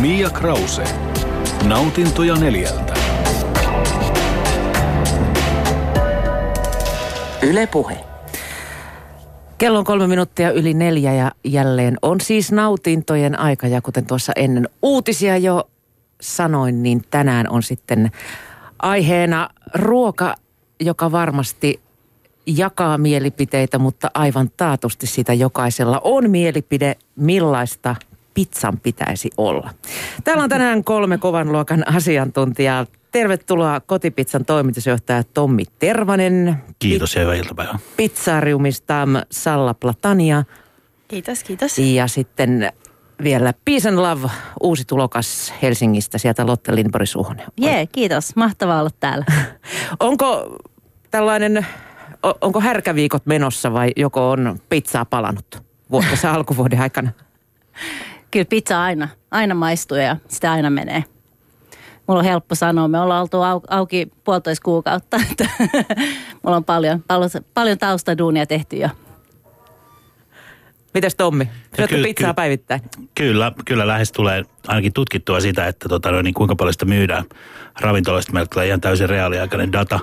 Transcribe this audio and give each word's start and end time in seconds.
Mia 0.00 0.30
Krause. 0.30 0.84
Nautintoja 1.64 2.36
neljältä. 2.36 2.94
Yle 7.42 7.66
Puhe. 7.66 7.98
Kello 9.58 9.78
on 9.78 9.84
kolme 9.84 10.06
minuuttia 10.06 10.50
yli 10.50 10.74
neljä 10.74 11.14
ja 11.14 11.32
jälleen 11.44 11.96
on 12.02 12.20
siis 12.20 12.52
nautintojen 12.52 13.38
aika. 13.38 13.66
Ja 13.66 13.80
kuten 13.80 14.06
tuossa 14.06 14.32
ennen 14.36 14.68
uutisia 14.82 15.36
jo 15.36 15.70
sanoin, 16.20 16.82
niin 16.82 17.02
tänään 17.10 17.50
on 17.50 17.62
sitten 17.62 18.10
aiheena 18.78 19.48
ruoka, 19.74 20.34
joka 20.80 21.12
varmasti 21.12 21.80
jakaa 22.46 22.98
mielipiteitä, 22.98 23.78
mutta 23.78 24.10
aivan 24.14 24.50
taatusti 24.56 25.06
sitä 25.06 25.34
jokaisella 25.34 26.00
on 26.04 26.30
mielipide, 26.30 26.96
millaista 27.16 27.96
pizzan 28.40 28.80
pitäisi 28.80 29.30
olla. 29.36 29.70
Täällä 30.24 30.42
on 30.42 30.48
tänään 30.48 30.84
kolme 30.84 31.18
kovan 31.18 31.52
luokan 31.52 31.88
asiantuntijaa. 31.88 32.86
Tervetuloa 33.12 33.80
Kotipizzan 33.80 34.44
toimitusjohtaja 34.44 35.24
Tommi 35.24 35.64
Tervanen. 35.78 36.56
Kiitos 36.78 37.14
ja 37.14 37.20
hyvää 37.20 37.34
iltapäivää. 37.34 37.78
Pizzariumista 37.96 39.08
Salla 39.30 39.74
Platania. 39.74 40.44
Kiitos, 41.08 41.44
kiitos. 41.44 41.78
Ja 41.78 42.06
sitten 42.06 42.72
vielä 43.22 43.54
Peace 43.64 43.88
and 43.88 43.98
Love, 43.98 44.28
uusi 44.60 44.84
tulokas 44.84 45.54
Helsingistä, 45.62 46.18
sieltä 46.18 46.46
Lotte 46.46 46.74
Lindborg 46.74 47.06
Suhonen. 47.06 47.46
Jee, 47.60 47.74
yeah, 47.74 47.88
kiitos. 47.92 48.36
Mahtavaa 48.36 48.80
olla 48.80 48.90
täällä. 49.00 49.24
onko 50.00 50.58
tällainen, 51.10 51.66
onko 52.40 52.60
härkäviikot 52.60 53.26
menossa 53.26 53.72
vai 53.72 53.92
joko 53.96 54.30
on 54.30 54.58
pizzaa 54.68 55.04
palannut 55.04 55.62
vuodessa 55.90 56.32
alkuvuoden 56.32 56.80
aikana? 56.80 57.10
Kyllä 58.30 58.44
pizza 58.44 58.82
aina, 58.82 59.08
aina 59.30 59.54
maistuu 59.54 59.98
ja 59.98 60.16
sitä 60.28 60.52
aina 60.52 60.70
menee. 60.70 61.04
Mulla 62.06 62.20
on 62.20 62.24
helppo 62.24 62.54
sanoa, 62.54 62.88
me 62.88 63.00
ollaan 63.00 63.22
oltu 63.22 63.42
au, 63.42 63.60
auki 63.68 64.08
puolitoista 64.24 64.64
kuukautta. 64.64 65.16
Mulla 66.42 66.56
on 66.56 66.64
paljon, 66.64 67.02
paljon, 67.06 67.30
paljon 67.54 67.78
taustaduunia 67.78 68.46
tehty 68.46 68.76
jo. 68.76 68.88
Mitäs 70.94 71.14
Tommi? 71.14 71.48
Syötkö 71.76 71.96
no, 71.96 72.02
pizzaa 72.02 72.30
ky- 72.32 72.36
päivittäin? 72.36 72.80
Kyllä, 73.14 73.52
kyllä 73.64 73.86
lähes 73.86 74.12
tulee 74.12 74.42
ainakin 74.68 74.92
tutkittua 74.92 75.40
sitä, 75.40 75.66
että 75.66 75.88
tota, 75.88 76.10
no, 76.10 76.22
niin 76.22 76.34
kuinka 76.34 76.56
paljon 76.56 76.72
sitä 76.72 76.84
myydään 76.84 77.24
ravintoloista. 77.80 78.32
Meillä 78.32 78.48
tulee 78.52 78.66
ihan 78.66 78.80
täysin 78.80 79.08
reaaliaikainen 79.08 79.72
data 79.72 80.00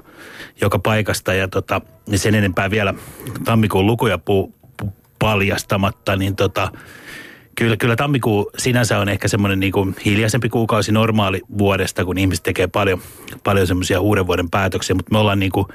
joka 0.62 0.80
paikasta 0.80 1.34
ja 1.34 1.48
tota, 1.48 1.82
niin 2.08 2.20
sen 2.20 2.36
enempää 2.36 2.72
vielä 2.72 2.94
tammikuun 3.46 3.86
lukuja 3.86 4.18
pu, 4.18 4.54
pu, 4.78 4.94
paljastamatta, 5.20 6.16
niin 6.16 6.36
tota, 6.36 6.72
Kyllä, 7.58 7.78
kyllä 7.78 7.96
tammikuu 7.96 8.52
sinänsä 8.58 9.00
on 9.00 9.10
ehkä 9.10 9.28
semmoinen 9.28 9.60
niin 9.60 9.72
kuin 9.72 9.96
hiljaisempi 10.06 10.50
kuukausi 10.50 10.92
normaali 10.92 11.42
vuodesta, 11.58 12.06
kun 12.06 12.18
ihmiset 12.18 12.44
tekee 12.44 12.68
paljon, 12.68 13.02
paljon 13.44 13.68
semmoisia 13.68 14.02
uuden 14.02 14.28
vuoden 14.28 14.50
päätöksiä, 14.50 14.96
mutta 14.96 15.12
me 15.12 15.18
ollaan 15.18 15.40
niin 15.40 15.52
kuin 15.52 15.68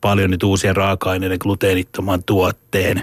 paljon 0.00 0.30
nyt 0.30 0.42
uusien 0.42 0.76
raaka-aineiden 0.76 1.38
gluteenittoman 1.40 2.24
tuotteen 2.24 3.02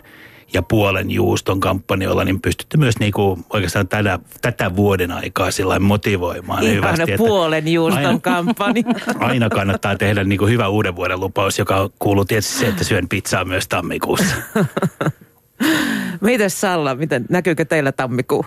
ja 0.54 0.62
puolen 0.62 1.12
juuston 1.12 1.60
kampanjoilla, 1.60 2.24
niin 2.24 2.42
pystytte 2.42 2.78
myös 2.78 3.00
niin 3.00 3.12
kuin 3.12 3.46
oikeastaan 3.50 3.88
tätä, 3.88 4.20
tätä 4.42 4.76
vuoden 4.76 5.12
aikaa 5.12 5.52
sillä 5.52 5.80
motivoimaan. 5.80 6.64
Ihan 6.64 6.76
hyvästi, 6.76 7.18
puolen 7.18 7.68
juuston 7.68 8.06
aina, 8.06 8.20
kampanja. 8.20 8.84
Aina 9.20 9.50
kannattaa 9.50 9.96
tehdä 9.96 10.24
niin 10.24 10.40
kuin 10.40 10.52
hyvä 10.52 10.68
uuden 10.68 10.96
vuoden 10.96 11.20
lupaus, 11.20 11.60
joka 11.60 11.90
kuuluu 12.00 12.26
tietysti 12.26 12.60
se, 12.60 12.68
että 12.68 12.84
syön 12.84 13.08
pizzaa 13.08 13.46
myös 13.46 13.68
tammikuussa. 13.68 14.36
Mites 16.22 16.62
Salla, 16.62 16.96
miten, 16.96 17.26
näkyykö 17.30 17.66
teillä 17.66 17.92
tammikuu? 17.92 18.46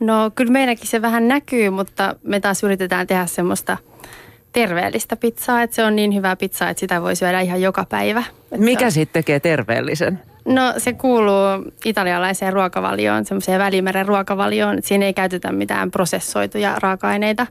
No 0.00 0.30
kyllä 0.34 0.52
meilläkin 0.52 0.86
se 0.86 1.02
vähän 1.02 1.28
näkyy, 1.28 1.70
mutta 1.70 2.16
me 2.22 2.40
taas 2.40 2.62
yritetään 2.62 3.06
tehdä 3.06 3.26
semmoista 3.26 3.76
terveellistä 4.52 5.16
pizzaa, 5.16 5.62
että 5.62 5.76
se 5.76 5.84
on 5.84 5.96
niin 5.96 6.14
hyvää 6.14 6.36
pizzaa, 6.36 6.70
että 6.70 6.80
sitä 6.80 7.02
voi 7.02 7.16
syödä 7.16 7.40
ihan 7.40 7.62
joka 7.62 7.84
päivä. 7.84 8.22
Että 8.42 8.64
Mikä 8.64 8.90
siitä 8.90 9.12
tekee 9.12 9.40
terveellisen? 9.40 10.20
No 10.44 10.74
se 10.78 10.92
kuuluu 10.92 11.72
italialaiseen 11.84 12.52
ruokavalioon, 12.52 13.24
semmoiseen 13.24 13.58
välimeren 13.60 14.06
ruokavalioon. 14.08 14.78
Siinä 14.82 15.06
ei 15.06 15.14
käytetä 15.14 15.52
mitään 15.52 15.90
prosessoituja 15.90 16.76
raaka-aineita. 16.82 17.46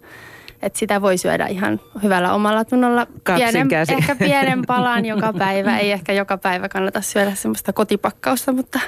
Että 0.61 0.79
sitä 0.79 1.01
voi 1.01 1.17
syödä 1.17 1.45
ihan 1.45 1.79
hyvällä 2.03 2.33
omalla 2.33 2.65
tunnolla. 2.65 3.07
Pienen, 3.35 3.67
ehkä 3.97 4.15
pienen 4.15 4.61
palan 4.67 5.05
joka 5.15 5.33
päivä. 5.33 5.77
Ei 5.77 5.91
ehkä 5.91 6.13
joka 6.13 6.37
päivä 6.37 6.69
kannata 6.69 7.01
syödä 7.01 7.35
semmoista 7.35 7.73
kotipakkausta, 7.73 8.51
mutta 8.51 8.79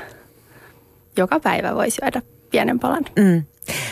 joka 1.18 1.40
päivä 1.40 1.75
voi 1.75 1.90
syödä 1.92 2.22
pienen 2.52 2.80
palan. 2.80 3.06
Mm. 3.20 3.44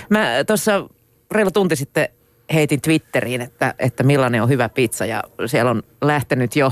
Mä 0.10 0.28
tuossa 0.48 0.90
reilu 1.32 1.52
tunti 1.52 1.76
sitten 1.76 2.10
heitin 2.54 2.82
Twitteriin, 2.82 3.42
että, 3.42 3.74
että 3.80 4.04
millainen 4.04 4.44
on 4.44 4.50
hyvä 4.50 4.70
pizza 4.70 5.06
ja 5.06 5.24
siellä 5.46 5.72
on 5.72 5.84
lähtenyt 6.02 6.56
jo 6.56 6.72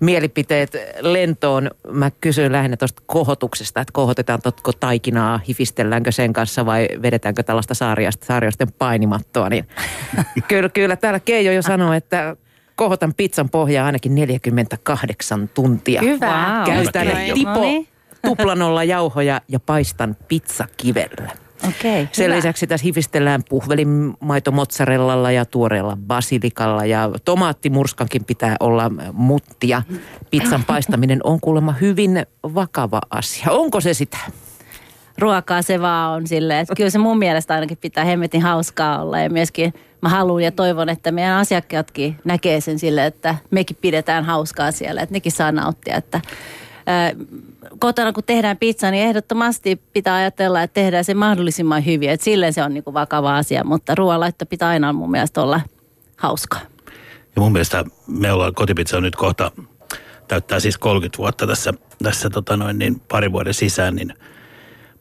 mielipiteet 0.00 0.76
lentoon. 1.00 1.70
Mä 1.90 2.10
kysyin 2.10 2.52
lähinnä 2.52 2.76
tuosta 2.76 3.02
kohotuksesta, 3.06 3.80
että 3.80 3.92
kohotetaanko 3.92 4.72
taikinaa, 4.80 5.40
hifistelläänkö 5.48 6.12
sen 6.12 6.32
kanssa 6.32 6.66
vai 6.66 6.88
vedetäänkö 7.02 7.42
tällaista 7.42 7.74
saariasta, 7.74 8.26
saariosten 8.26 8.72
painimattoa. 8.72 9.48
Niin 9.48 9.68
kyllä, 10.48 10.68
kyllä 10.68 10.96
täällä 10.96 11.20
Keijo 11.20 11.52
jo 11.52 11.62
sanoi, 11.62 11.96
että 11.96 12.36
kohotan 12.76 13.14
pizzan 13.14 13.48
pohjaa 13.48 13.86
ainakin 13.86 14.14
48 14.14 15.48
tuntia. 15.48 16.00
Hyvä. 16.02 16.64
Wow. 16.66 16.74
Käytän 16.74 17.08
okay. 17.08 17.32
tipo, 17.34 17.91
tuplanolla 18.26 18.84
jauhoja 18.84 19.40
ja 19.48 19.60
paistan 19.60 20.16
pizzakivellä. 20.28 21.30
Okay, 21.68 22.06
Sen 22.12 22.24
hyvä. 22.26 22.36
lisäksi 22.36 22.66
tässä 22.66 22.84
hifistellään 22.84 23.42
puhvelinmaito 23.48 24.50
mozzarellalla 24.50 25.30
ja 25.30 25.44
tuoreella 25.44 25.98
basilikalla 26.06 26.84
ja 26.84 27.10
tomaattimurskankin 27.24 28.24
pitää 28.24 28.56
olla 28.60 28.90
muttia. 29.12 29.82
Pizzan 30.30 30.64
paistaminen 30.64 31.20
on 31.24 31.40
kuulemma 31.40 31.72
hyvin 31.72 32.26
vakava 32.42 33.00
asia. 33.10 33.50
Onko 33.50 33.80
se 33.80 33.94
sitä? 33.94 34.18
Ruokaa 35.18 35.62
se 35.62 35.80
vaan 35.80 36.10
on 36.12 36.26
silleen, 36.26 36.60
että 36.60 36.74
kyllä 36.74 36.90
se 36.90 36.98
mun 36.98 37.18
mielestä 37.18 37.54
ainakin 37.54 37.78
pitää 37.78 38.04
hemmetin 38.04 38.42
hauskaa 38.42 39.02
olla 39.02 39.18
ja 39.18 39.30
myöskin 39.30 39.74
mä 40.00 40.08
haluan 40.08 40.42
ja 40.42 40.52
toivon, 40.52 40.88
että 40.88 41.12
meidän 41.12 41.36
asiakkaatkin 41.36 42.16
näkee 42.24 42.60
sen 42.60 42.78
sille, 42.78 43.06
että 43.06 43.34
mekin 43.50 43.76
pidetään 43.80 44.24
hauskaa 44.24 44.70
siellä, 44.72 45.02
että 45.02 45.12
nekin 45.12 45.32
saa 45.32 45.52
nauttia, 45.52 45.96
että 45.96 46.20
kotona 47.78 48.12
kun 48.12 48.24
tehdään 48.24 48.56
pizza, 48.56 48.90
niin 48.90 49.04
ehdottomasti 49.04 49.80
pitää 49.92 50.14
ajatella, 50.14 50.62
että 50.62 50.74
tehdään 50.74 51.04
se 51.04 51.14
mahdollisimman 51.14 51.86
hyvin. 51.86 52.10
Että 52.10 52.24
silleen 52.24 52.52
se 52.52 52.62
on 52.62 52.74
niin 52.74 52.84
kuin 52.84 52.94
vakava 52.94 53.36
asia, 53.36 53.64
mutta 53.64 53.94
ruoanlaitto 53.94 54.46
pitää 54.46 54.68
aina 54.68 54.92
mun 54.92 55.10
mielestä 55.10 55.42
olla 55.42 55.60
hauskaa. 56.16 56.60
Ja 57.36 57.42
mun 57.42 57.52
mielestä 57.52 57.84
me 58.06 58.32
ollaan 58.32 58.54
kotipizza 58.54 58.96
on 58.96 59.02
nyt 59.02 59.16
kohta, 59.16 59.50
täyttää 60.28 60.60
siis 60.60 60.78
30 60.78 61.18
vuotta 61.18 61.46
tässä, 61.46 61.74
tässä 62.02 62.30
tota 62.30 62.56
noin, 62.56 62.78
niin 62.78 63.00
pari 63.08 63.32
vuoden 63.32 63.54
sisään, 63.54 63.94
niin– 63.94 64.14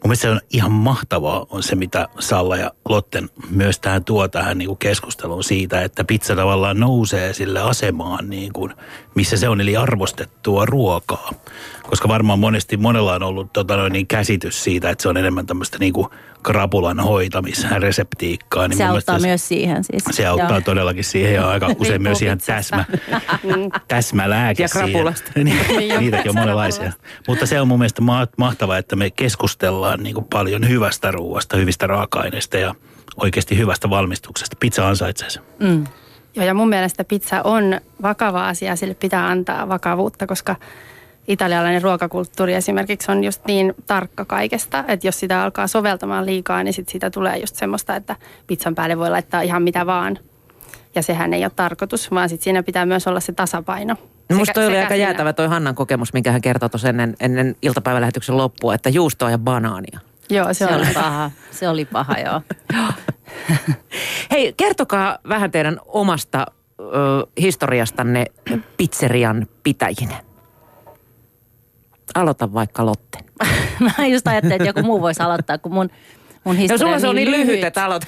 Mun 0.06 0.16
se 0.16 0.29
on 0.29 0.41
ihan 0.50 0.72
mahtavaa 0.72 1.45
on 1.50 1.63
se, 1.63 1.75
mitä 1.75 2.07
Salla 2.19 2.57
ja 2.57 2.72
Lotten 2.89 3.29
myös 3.50 3.79
tähän 3.79 4.03
tuo 4.03 4.28
tähän 4.28 4.57
niin 4.57 4.67
kuin 4.67 4.78
keskusteluun 4.78 5.44
siitä, 5.44 5.81
että 5.81 6.03
pizza 6.03 6.35
tavallaan 6.35 6.79
nousee 6.79 7.34
sille 7.34 7.59
asemaan, 7.59 8.29
niin 8.29 8.53
kuin, 8.53 8.73
missä 9.16 9.38
se 9.38 9.50
on, 9.50 9.62
eli 9.62 9.78
arvostettua 9.78 10.66
ruokaa. 10.66 11.34
Koska 11.91 12.07
varmaan 12.07 12.40
monesti 12.40 12.78
monella 12.78 13.16
on 13.16 13.24
ollut 13.24 13.53
tota 13.53 13.78
noin, 13.78 13.94
niin 13.94 14.07
käsitys 14.07 14.63
siitä, 14.63 14.90
että 14.90 15.02
se 15.02 15.09
on 15.09 15.18
enemmän 15.18 15.46
tämmöistä 15.46 15.78
niin 15.79 15.94
kuin 15.94 16.07
krapulan 16.44 17.00
hoitamisreseptiikkaa. 17.00 18.68
Niin 18.68 18.78
se 18.78 18.85
auttaa 18.85 19.19
se, 19.19 19.28
myös 19.28 19.47
siihen 19.47 19.84
siis. 19.84 20.03
Se 20.12 20.25
auttaa 20.25 20.50
Joo. 20.50 20.62
todellakin 20.62 21.03
siihen 21.03 21.34
ja 21.34 21.50
aika 21.50 21.69
usein 21.80 22.01
myös 22.01 22.22
ihan 22.22 22.38
täsmä, 22.46 22.85
täsmälääke 23.88 24.63
Ja 24.63 24.69
krapulasta. 24.69 25.31
niin, 25.44 26.00
niitäkin 26.00 26.30
on 26.30 26.35
monenlaisia. 26.35 26.91
Mutta 27.28 27.46
se 27.46 27.62
on 27.62 27.68
mun 27.68 27.80
mielestä 27.80 28.01
mahtavaa, 28.38 28.78
että 28.78 28.96
me 28.96 29.09
keskustellaan 29.09 30.03
niin 30.03 30.13
kuin 30.13 30.25
paljon 30.25 30.69
hyvästä 30.69 31.12
ruoasta, 31.12 31.57
hyvistä 31.57 31.88
raaka-aineista 31.88 32.57
ja 32.57 32.75
oikeasti 33.18 33.57
hyvästä 33.57 33.89
valmistuksesta. 33.89 34.57
Pizza 34.60 34.88
ansaitsee 34.88 35.30
sen. 35.30 35.44
Mm. 35.60 35.83
Joo, 36.36 36.45
ja 36.45 36.54
mun 36.54 36.69
mielestä 36.69 37.04
pizza 37.04 37.42
on 37.42 37.81
vakava 38.01 38.48
asia, 38.48 38.75
sille 38.75 38.94
pitää 38.94 39.27
antaa 39.27 39.69
vakavuutta, 39.69 40.27
koska– 40.27 40.56
italialainen 41.27 41.81
ruokakulttuuri 41.81 42.53
esimerkiksi 42.53 43.12
on 43.12 43.23
just 43.23 43.45
niin 43.45 43.73
tarkka 43.88 44.25
kaikesta, 44.25 44.83
että 44.88 45.07
jos 45.07 45.19
sitä 45.19 45.44
alkaa 45.44 45.68
soveltamaan 45.68 46.25
liikaa, 46.25 46.63
niin 46.63 46.73
sit 46.73 46.89
siitä 46.89 47.09
tulee 47.09 47.38
just 47.38 47.56
semmoista, 47.56 47.95
että 47.95 48.15
pizzan 48.47 48.75
päälle 48.75 48.97
voi 48.97 49.09
laittaa 49.09 49.41
ihan 49.41 49.63
mitä 49.63 49.85
vaan. 49.85 50.19
Ja 50.95 51.01
sehän 51.03 51.33
ei 51.33 51.45
ole 51.45 51.51
tarkoitus, 51.56 52.12
vaan 52.12 52.29
sit 52.29 52.41
siinä 52.41 52.63
pitää 52.63 52.85
myös 52.85 53.07
olla 53.07 53.19
se 53.19 53.31
tasapaino. 53.31 53.95
No 54.29 54.38
musta 54.38 54.53
toi 54.53 54.68
oli 54.68 54.77
aika 54.77 54.89
siinä... 54.89 55.03
jäätävä 55.03 55.33
toi 55.33 55.47
Hannan 55.47 55.75
kokemus, 55.75 56.13
minkä 56.13 56.31
hän 56.31 56.41
kertoi 56.41 56.69
tuossa 56.69 56.89
ennen, 56.89 57.15
ennen 57.19 57.56
iltapäivälähetyksen 57.62 58.38
loppua, 58.38 58.75
että 58.75 58.89
juustoa 58.89 59.31
ja 59.31 59.38
banaania. 59.38 60.00
Joo, 60.29 60.53
se, 60.53 60.68
se 60.68 60.75
oli 60.75 60.88
paha. 60.94 61.31
Se 61.51 61.69
oli 61.69 61.85
paha, 61.85 62.15
joo. 62.25 62.41
Hei, 64.31 64.53
kertokaa 64.57 65.18
vähän 65.29 65.51
teidän 65.51 65.79
omasta 65.85 66.45
ö, 66.79 66.83
historiastanne 67.41 68.25
pizzerian 68.77 69.47
pitäjinä. 69.63 70.31
Aloita 72.16 72.54
vaikka 72.54 72.86
Lotten. 72.86 73.22
Mä 73.98 74.08
just 74.08 74.28
ajattelin, 74.28 74.56
että 74.56 74.68
joku 74.68 74.81
muu 74.81 75.02
voisi 75.02 75.24
aloittaa, 75.24 75.58
kun 75.58 75.74
mun, 75.74 75.90
mun 76.44 76.56
No 76.56 76.62
historia 76.62 76.88
sulla 76.88 77.00
se 77.00 77.08
on 77.08 77.16
niin 77.16 77.31
lyhyt, 77.31 77.48
lyhyt. 77.48 77.63
että 77.63 77.86
aloita. 77.86 78.08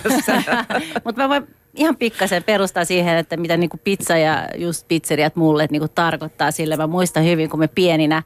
Mutta 1.06 1.22
mä 1.22 1.30
voin 1.30 1.48
ihan 1.76 1.96
pikkasen 1.96 2.44
perustaa 2.44 2.86
siihen, 2.86 3.18
että 3.18 3.38
mitä 3.38 3.58
niinku 3.58 3.80
pizza 3.84 4.18
ja 4.18 4.48
just 4.56 4.88
pizzeriat 4.88 5.36
mulle 5.36 5.68
niinku 5.72 5.88
tarkoittaa 5.88 6.52
sille. 6.52 6.78
Mä 6.78 6.88
muistan 6.88 7.26
hyvin, 7.26 7.50
kun 7.50 7.60
me 7.60 7.68
pieninä 7.68 8.24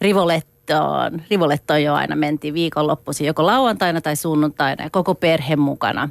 Rivolettoon, 0.00 1.22
Rivolettoon 1.30 1.82
jo 1.82 1.94
aina 1.94 2.16
mentiin 2.16 2.54
viikonloppuisin, 2.54 3.26
joko 3.26 3.46
lauantaina 3.46 4.00
tai 4.00 4.16
sunnuntaina 4.16 4.84
ja 4.84 4.90
koko 4.90 5.14
perhe 5.14 5.56
mukana. 5.56 6.08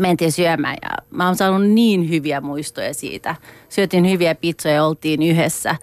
Mentiin 0.00 0.32
syömään 0.32 0.76
ja 0.82 0.88
mä 1.10 1.26
oon 1.26 1.36
saanut 1.36 1.68
niin 1.70 2.10
hyviä 2.10 2.40
muistoja 2.40 2.94
siitä. 2.94 3.34
Syötiin 3.68 4.10
hyviä 4.10 4.34
pizzoja 4.34 4.74
ja 4.74 4.84
oltiin 4.84 5.22
yhdessä. 5.22 5.76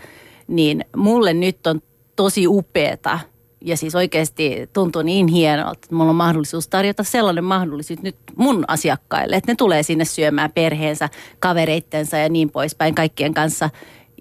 Niin 0.47 0.85
mulle 0.95 1.33
nyt 1.33 1.67
on 1.67 1.81
tosi 2.15 2.47
upeeta 2.47 3.19
ja 3.61 3.77
siis 3.77 3.95
oikeasti 3.95 4.69
tuntuu 4.73 5.01
niin 5.01 5.27
hienolta, 5.27 5.71
että 5.83 5.95
mulla 5.95 6.09
on 6.09 6.15
mahdollisuus 6.15 6.67
tarjota 6.67 7.03
sellainen 7.03 7.43
mahdollisuus 7.43 8.01
nyt 8.01 8.15
mun 8.35 8.65
asiakkaille, 8.67 9.35
että 9.35 9.51
ne 9.51 9.55
tulee 9.55 9.83
sinne 9.83 10.05
syömään 10.05 10.51
perheensä, 10.51 11.09
kavereittensa 11.39 12.17
ja 12.17 12.29
niin 12.29 12.49
poispäin 12.49 12.95
kaikkien 12.95 13.33
kanssa. 13.33 13.69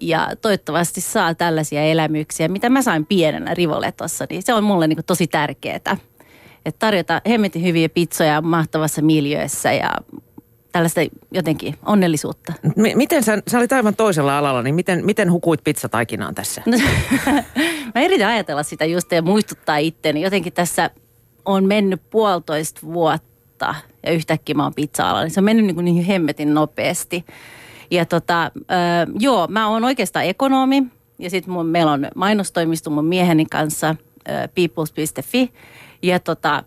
Ja 0.01 0.29
toivottavasti 0.41 1.01
saa 1.01 1.35
tällaisia 1.35 1.83
elämyksiä, 1.83 2.47
mitä 2.47 2.69
mä 2.69 2.81
sain 2.81 3.05
pienenä 3.05 3.53
Rivoletossa, 3.53 4.25
niin 4.29 4.43
se 4.43 4.53
on 4.53 4.63
mulle 4.63 4.87
niin 4.87 5.05
tosi 5.05 5.27
tärkeää. 5.27 5.75
Että 6.65 6.79
tarjota 6.79 7.21
hemmetin 7.29 7.63
hyviä 7.63 7.89
pizzoja 7.89 8.41
mahtavassa 8.41 9.01
miljöössä 9.01 9.73
ja 9.73 9.91
tällaista 10.73 11.01
jotenkin 11.31 11.75
onnellisuutta. 11.85 12.53
M- 12.75 12.95
miten 12.97 13.23
sä, 13.23 13.41
sä 13.47 13.57
olit 13.57 13.71
aivan 13.71 13.95
toisella 13.95 14.37
alalla, 14.37 14.61
niin 14.63 14.75
miten, 14.75 15.05
miten 15.05 15.31
hukuit 15.31 15.63
pizzataikinaan 15.63 16.35
tässä? 16.35 16.61
No, 16.65 16.77
mä 17.95 18.03
yritän 18.05 18.29
ajatella 18.29 18.63
sitä 18.63 18.85
just 18.85 19.11
ja 19.11 19.21
muistuttaa 19.21 19.77
itteni. 19.77 20.21
Jotenkin 20.21 20.53
tässä 20.53 20.89
on 21.45 21.65
mennyt 21.65 22.01
puolitoista 22.09 22.81
vuotta 22.83 23.75
ja 24.05 24.11
yhtäkkiä 24.11 24.55
mä 24.55 24.63
oon 24.63 24.73
pizza 24.73 25.21
Niin 25.21 25.31
se 25.31 25.39
on 25.39 25.43
mennyt 25.43 25.65
niin, 25.65 25.75
kuin 25.75 25.85
niin 25.85 26.05
hemmetin 26.05 26.53
nopeasti. 26.53 27.25
Ja 27.91 28.05
tota, 28.05 28.43
äh, 28.43 28.51
joo, 29.19 29.47
mä 29.47 29.67
oon 29.67 29.83
oikeastaan 29.83 30.25
ekonomi 30.25 30.83
ja 31.19 31.29
sitten 31.29 31.65
meillä 31.65 31.91
on 31.91 32.07
mainostoimisto 32.15 32.89
mun 32.89 33.05
mieheni 33.05 33.45
kanssa 33.45 33.89
äh, 33.89 34.49
peoples.fi. 34.55 35.53
Ja 36.01 36.19
tota, 36.19 36.63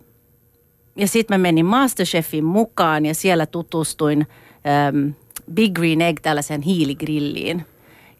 ja 0.96 1.08
sitten 1.08 1.34
mä 1.34 1.42
menin 1.42 1.66
Masterchefin 1.66 2.44
mukaan 2.44 3.06
ja 3.06 3.14
siellä 3.14 3.46
tutustuin 3.46 4.26
ähm, 4.66 5.08
Big 5.54 5.72
Green 5.74 6.00
Egg 6.00 6.18
tällaiseen 6.22 6.62
hiiligrilliin. 6.62 7.66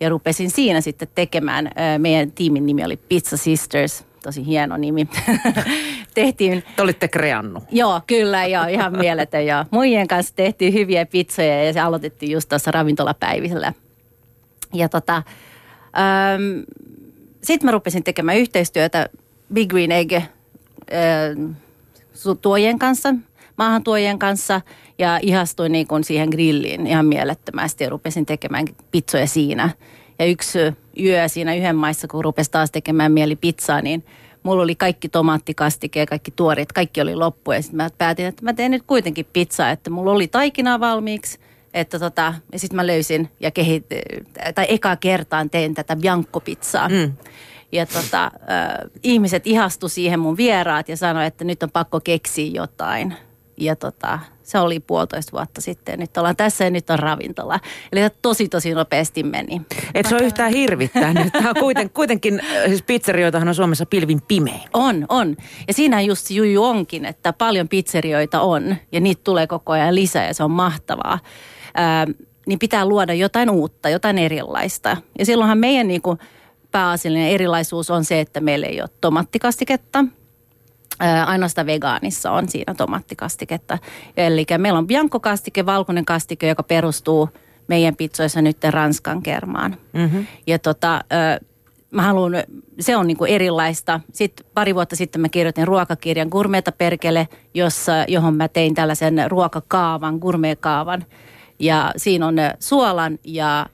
Ja 0.00 0.08
rupesin 0.08 0.50
siinä 0.50 0.80
sitten 0.80 1.08
tekemään, 1.14 1.66
äh, 1.66 1.98
meidän 1.98 2.32
tiimin 2.32 2.66
nimi 2.66 2.84
oli 2.84 2.96
Pizza 2.96 3.36
Sisters, 3.36 4.04
tosi 4.22 4.46
hieno 4.46 4.76
nimi. 4.76 5.08
tehtiin, 6.14 6.62
Te 6.76 6.82
olitte 6.82 7.08
kreannut. 7.08 7.64
joo 7.70 8.00
kyllä, 8.06 8.46
joo, 8.46 8.64
ihan 8.66 8.98
mieletön. 8.98 9.46
Ja 9.46 9.66
muijien 9.70 10.08
kanssa 10.08 10.34
tehtiin 10.36 10.72
hyviä 10.74 11.06
pizzoja 11.06 11.64
ja 11.64 11.72
se 11.72 11.80
aloitettiin 11.80 12.32
just 12.32 12.48
tuossa 12.48 12.70
ravintolapäivisellä. 12.70 13.72
Ja 14.74 14.88
tota, 14.88 15.16
ähm, 15.16 16.60
sitten 17.42 17.66
mä 17.66 17.70
rupesin 17.72 18.04
tekemään 18.04 18.38
yhteistyötä 18.38 19.08
Big 19.52 19.70
Green 19.70 19.92
Egg 19.92 20.12
äh, 20.12 20.22
su- 21.34 21.52
tuojien 22.40 22.78
kanssa, 22.78 23.14
maahantuojien 23.58 24.18
kanssa 24.18 24.60
ja 24.98 25.18
ihastuin 25.22 25.72
niin 25.72 25.86
kuin 25.86 26.04
siihen 26.04 26.28
grilliin 26.28 26.86
ihan 26.86 27.06
mielettömästi 27.06 27.84
ja 27.84 27.90
rupesin 27.90 28.26
tekemään 28.26 28.66
pizzoja 28.90 29.26
siinä. 29.26 29.70
Ja 30.18 30.24
yksi 30.24 30.58
yö 31.00 31.28
siinä 31.28 31.54
yhden 31.54 31.76
maissa, 31.76 32.08
kun 32.08 32.24
rupesi 32.24 32.50
taas 32.50 32.70
tekemään 32.70 33.12
mieli 33.12 33.36
pizzaa, 33.36 33.82
niin 33.82 34.04
mulla 34.42 34.62
oli 34.62 34.74
kaikki 34.74 35.08
tomaattikastike 35.08 36.00
ja 36.00 36.06
kaikki 36.06 36.30
tuoret, 36.30 36.72
kaikki 36.72 37.00
oli 37.00 37.14
loppu. 37.14 37.52
Ja 37.52 37.62
sitten 37.62 37.76
mä 37.76 37.88
päätin, 37.98 38.26
että 38.26 38.44
mä 38.44 38.52
teen 38.52 38.70
nyt 38.70 38.82
kuitenkin 38.86 39.26
pizzaa, 39.32 39.70
että 39.70 39.90
mulla 39.90 40.12
oli 40.12 40.28
taikinaa 40.28 40.80
valmiiksi. 40.80 41.38
Että 41.74 41.98
tota, 41.98 42.34
ja 42.52 42.58
sitten 42.58 42.76
mä 42.76 42.86
löysin 42.86 43.28
ja 43.40 43.50
kehit, 43.50 43.86
tai 44.54 44.66
eka 44.68 44.96
kertaan 44.96 45.50
tein 45.50 45.74
tätä 45.74 45.96
bianco-pizzaa. 45.96 46.88
Mm. 46.88 47.12
Ja 47.72 47.86
tota, 47.86 48.24
äh, 48.24 48.30
ihmiset 49.02 49.46
ihastu 49.46 49.88
siihen 49.88 50.20
mun 50.20 50.36
vieraat 50.36 50.88
ja 50.88 50.96
sanoi, 50.96 51.26
että 51.26 51.44
nyt 51.44 51.62
on 51.62 51.70
pakko 51.70 52.00
keksiä 52.00 52.50
jotain. 52.54 53.14
Ja 53.56 53.76
tota, 53.76 54.18
se 54.42 54.58
oli 54.58 54.80
puolitoista 54.80 55.32
vuotta 55.32 55.60
sitten. 55.60 55.98
Nyt 55.98 56.16
ollaan 56.16 56.36
tässä 56.36 56.64
ja 56.64 56.70
nyt 56.70 56.90
on 56.90 56.98
ravintola. 56.98 57.60
Eli 57.92 58.00
se 58.00 58.10
tosi 58.22 58.48
tosi 58.48 58.74
nopeasti 58.74 59.22
meni. 59.22 59.62
Et 59.94 60.06
se 60.06 60.14
ole 60.14 60.24
yhtään 60.24 60.52
hirvittänyt. 60.52 61.32
Tämä 61.32 61.48
on 61.48 61.54
kuiten, 61.60 61.90
kuitenkin, 61.90 62.40
siis 62.66 62.82
pizzerioitahan 62.82 63.48
on 63.48 63.54
Suomessa 63.54 63.86
pilvin 63.86 64.22
pimein. 64.28 64.68
On, 64.72 65.06
on. 65.08 65.36
Ja 65.68 65.74
siinä 65.74 66.00
just 66.00 66.30
juju 66.30 66.64
onkin, 66.64 67.04
että 67.04 67.32
paljon 67.32 67.68
pizzerioita 67.68 68.40
on 68.40 68.76
ja 68.92 69.00
niitä 69.00 69.20
tulee 69.24 69.46
koko 69.46 69.72
ajan 69.72 69.94
lisää 69.94 70.26
ja 70.26 70.34
se 70.34 70.44
on 70.44 70.50
mahtavaa. 70.50 71.18
Ää, 71.74 72.06
niin 72.46 72.58
pitää 72.58 72.86
luoda 72.86 73.14
jotain 73.14 73.50
uutta, 73.50 73.88
jotain 73.88 74.18
erilaista. 74.18 74.96
Ja 75.18 75.26
silloinhan 75.26 75.58
meidän 75.58 75.88
niin 75.88 76.02
kuin 76.02 76.18
pääasiallinen 76.76 77.30
erilaisuus 77.30 77.90
on 77.90 78.04
se, 78.04 78.20
että 78.20 78.40
meillä 78.40 78.66
ei 78.66 78.80
ole 78.80 78.90
tomattikastiketta. 79.00 80.04
Ainoastaan 81.26 81.66
vegaanissa 81.66 82.30
on 82.30 82.48
siinä 82.48 82.74
tomattikastiketta. 82.74 83.78
Eli 84.16 84.46
meillä 84.58 84.78
on 84.78 84.86
bianco-kastike, 84.86 85.66
valkoinen 85.66 86.04
kastike, 86.04 86.48
joka 86.48 86.62
perustuu 86.62 87.28
meidän 87.68 87.96
pizzoissa 87.96 88.42
nyt 88.42 88.64
ranskan 88.64 89.22
kermaan. 89.22 89.76
Mm-hmm. 89.92 90.26
Ja 90.46 90.58
tota, 90.58 91.04
mä 91.90 92.02
haluan, 92.02 92.32
se 92.80 92.96
on 92.96 93.06
niinku 93.06 93.24
erilaista. 93.24 94.00
Sitten 94.12 94.46
pari 94.54 94.74
vuotta 94.74 94.96
sitten 94.96 95.20
mä 95.20 95.28
kirjoitin 95.28 95.66
ruokakirjan 95.66 96.28
Gourmeta 96.28 96.72
Perkele, 96.72 97.28
jossa, 97.54 97.92
johon 98.08 98.36
mä 98.36 98.48
tein 98.48 98.74
tällaisen 98.74 99.24
ruokakaavan, 99.28 100.18
gourmetkaavan. 100.18 101.04
Ja 101.58 101.92
siinä 101.96 102.26
on 102.26 102.36
suolan 102.60 103.18
ja 103.24 103.66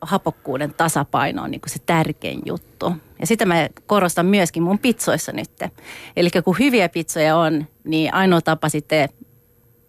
hapokkuuden 0.00 0.74
tasapaino 0.74 1.42
on 1.42 1.50
niin 1.50 1.60
se 1.66 1.78
tärkein 1.86 2.42
juttu. 2.46 2.92
Ja 3.20 3.26
sitä 3.26 3.46
mä 3.46 3.68
korostan 3.86 4.26
myöskin 4.26 4.62
mun 4.62 4.78
pizzoissa 4.78 5.32
nyt. 5.32 5.50
Eli 6.16 6.30
kun 6.44 6.58
hyviä 6.58 6.88
pizzoja 6.88 7.36
on, 7.36 7.66
niin 7.84 8.14
ainoa 8.14 8.40
tapa 8.40 8.68
sitten 8.68 9.08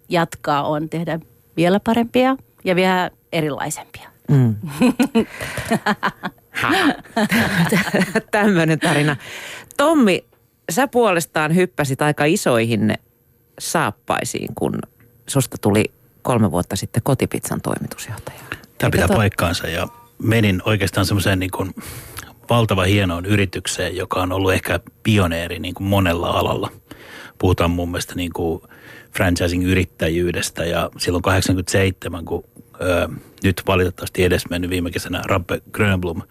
jatkaa 0.10 0.68
on 0.68 0.90
tehdä 0.90 1.20
vielä 1.58 1.80
parempia 1.80 2.38
ja 2.64 2.76
vielä 2.76 3.12
erilaisempia. 3.32 4.10
Mm. 4.32 4.56
Tämmöinen 8.32 8.80
tarina. 8.80 9.16
Tommi, 9.78 10.26
sä 10.72 10.88
puolestaan 10.88 11.56
hyppäsit 11.56 12.02
aika 12.02 12.26
isoihin 12.26 12.94
saappaisiin, 13.60 14.56
kun 14.56 14.80
susta 15.28 15.58
tuli 15.58 15.92
kolme 16.22 16.52
vuotta 16.52 16.76
sitten 16.76 17.04
kotipizzan 17.04 17.62
toimitusjohtaja. 17.62 18.40
Tämä 18.78 18.92
pitää 18.92 19.08
to- 19.08 19.14
paikkaansa 19.14 19.68
ja 19.68 19.88
menin 20.24 20.62
oikeastaan 20.66 21.06
semmoiseen 21.06 21.40
niin 21.40 21.52
kuin 21.52 21.76
valtava 22.50 22.84
hienoon 22.84 23.26
yritykseen, 23.26 23.96
joka 23.96 24.22
on 24.22 24.32
ollut 24.32 24.54
ehkä 24.54 24.80
pioneeri 25.04 25.60
niin 25.60 25.74
kuin 25.74 25.88
monella 25.88 26.30
alalla. 26.30 26.72
Puhutaan 27.38 27.72
mun 27.72 27.92
mielestä 27.92 28.16
niin 28.16 28.34
kuin 28.34 28.62
franchising-yrittäjyydestä 29.18 30.66
ja 30.66 30.90
silloin 30.98 31.22
87, 31.22 32.26
kun 32.26 32.44
ö, 32.82 33.10
nyt 33.44 33.62
valitettavasti 33.68 34.24
edesmennyt 34.24 34.70
viime 34.70 34.92
kesänä 34.92 35.22
Rabbe 35.26 35.62
Grönblom 35.72 36.22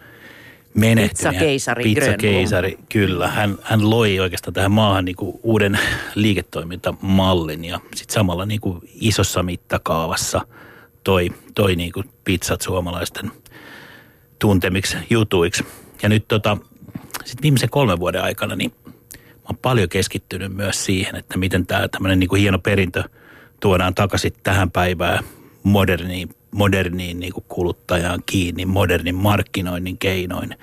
menehtyi. 0.74 1.30
Pizzakeisari 1.30 1.82
Pizzakeisari, 1.82 2.78
kyllä. 2.88 3.28
Hän, 3.28 3.58
hän 3.62 3.90
loi 3.90 4.20
oikeastaan 4.20 4.54
tähän 4.54 4.72
maahan 4.72 5.04
niin 5.04 5.16
kuin 5.16 5.40
uuden 5.42 5.78
liiketoimintamallin 6.14 7.64
ja 7.64 7.80
sitten 7.94 8.14
samalla 8.14 8.46
niin 8.46 8.60
kuin 8.60 8.80
isossa 8.94 9.42
mittakaavassa 9.42 10.40
toi, 11.04 11.30
toi 11.54 11.76
niin 11.76 11.92
kuin 11.92 12.10
pizzat 12.24 12.60
suomalaisten 12.60 13.32
tuntemiksi 14.40 14.96
jutuiksi. 15.10 15.66
Ja 16.02 16.08
nyt 16.08 16.28
tota, 16.28 16.56
sit 17.24 17.42
viimeisen 17.42 17.70
kolmen 17.70 18.00
vuoden 18.00 18.22
aikana 18.22 18.56
niin 18.56 18.72
mä 19.36 19.44
oon 19.44 19.58
paljon 19.62 19.88
keskittynyt 19.88 20.52
myös 20.52 20.84
siihen, 20.84 21.16
että 21.16 21.38
miten 21.38 21.66
tämä 21.66 21.88
tämmöinen 21.88 22.18
niin 22.18 22.28
kuin 22.28 22.42
hieno 22.42 22.58
perintö 22.58 23.02
tuodaan 23.60 23.94
takaisin 23.94 24.32
tähän 24.42 24.70
päivään 24.70 25.24
moderniin, 25.62 26.28
moderniin 26.50 27.20
niin 27.20 27.32
kuin 27.32 27.44
kuluttajaan 27.48 28.22
kiinni, 28.26 28.66
modernin 28.66 29.14
markkinoinnin 29.14 29.98
keinoin. 29.98 30.56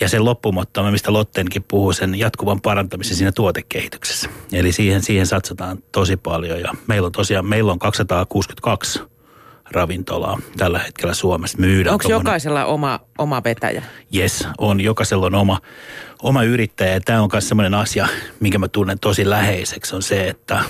Ja 0.00 0.08
sen 0.08 0.24
loppumotto, 0.24 0.90
mistä 0.90 1.12
Lottenkin 1.12 1.64
puhuu, 1.68 1.92
sen 1.92 2.14
jatkuvan 2.14 2.60
parantamisen 2.60 3.16
siinä 3.16 3.32
tuotekehityksessä. 3.32 4.28
Eli 4.52 4.72
siihen, 4.72 5.02
siihen 5.02 5.26
satsataan 5.26 5.78
tosi 5.92 6.16
paljon 6.16 6.60
ja 6.60 6.72
meillä 6.86 7.06
on 7.06 7.12
tosiaan, 7.12 7.46
meillä 7.46 7.72
on 7.72 7.78
262 7.78 9.00
ravintolaa 9.70 10.38
tällä 10.56 10.78
hetkellä 10.78 11.14
Suomessa. 11.14 11.58
Myydään 11.58 11.94
Onko 11.94 12.02
tommonen- 12.02 12.20
jokaisella 12.20 12.64
oma, 12.64 13.00
oma 13.18 13.42
vetäjä? 13.44 13.82
Yes, 14.16 14.48
on. 14.58 14.80
Jokaisella 14.80 15.26
on 15.26 15.34
oma, 15.34 15.60
oma 16.22 16.42
yrittäjä. 16.42 16.92
Ja 16.94 17.00
tämä 17.00 17.22
on 17.22 17.28
myös 17.32 17.48
sellainen 17.48 17.74
asia, 17.74 18.08
minkä 18.40 18.58
mä 18.58 18.68
tunnen 18.68 18.98
tosi 18.98 19.30
läheiseksi, 19.30 19.96
on 19.96 20.02
se, 20.02 20.28
että 20.28 20.64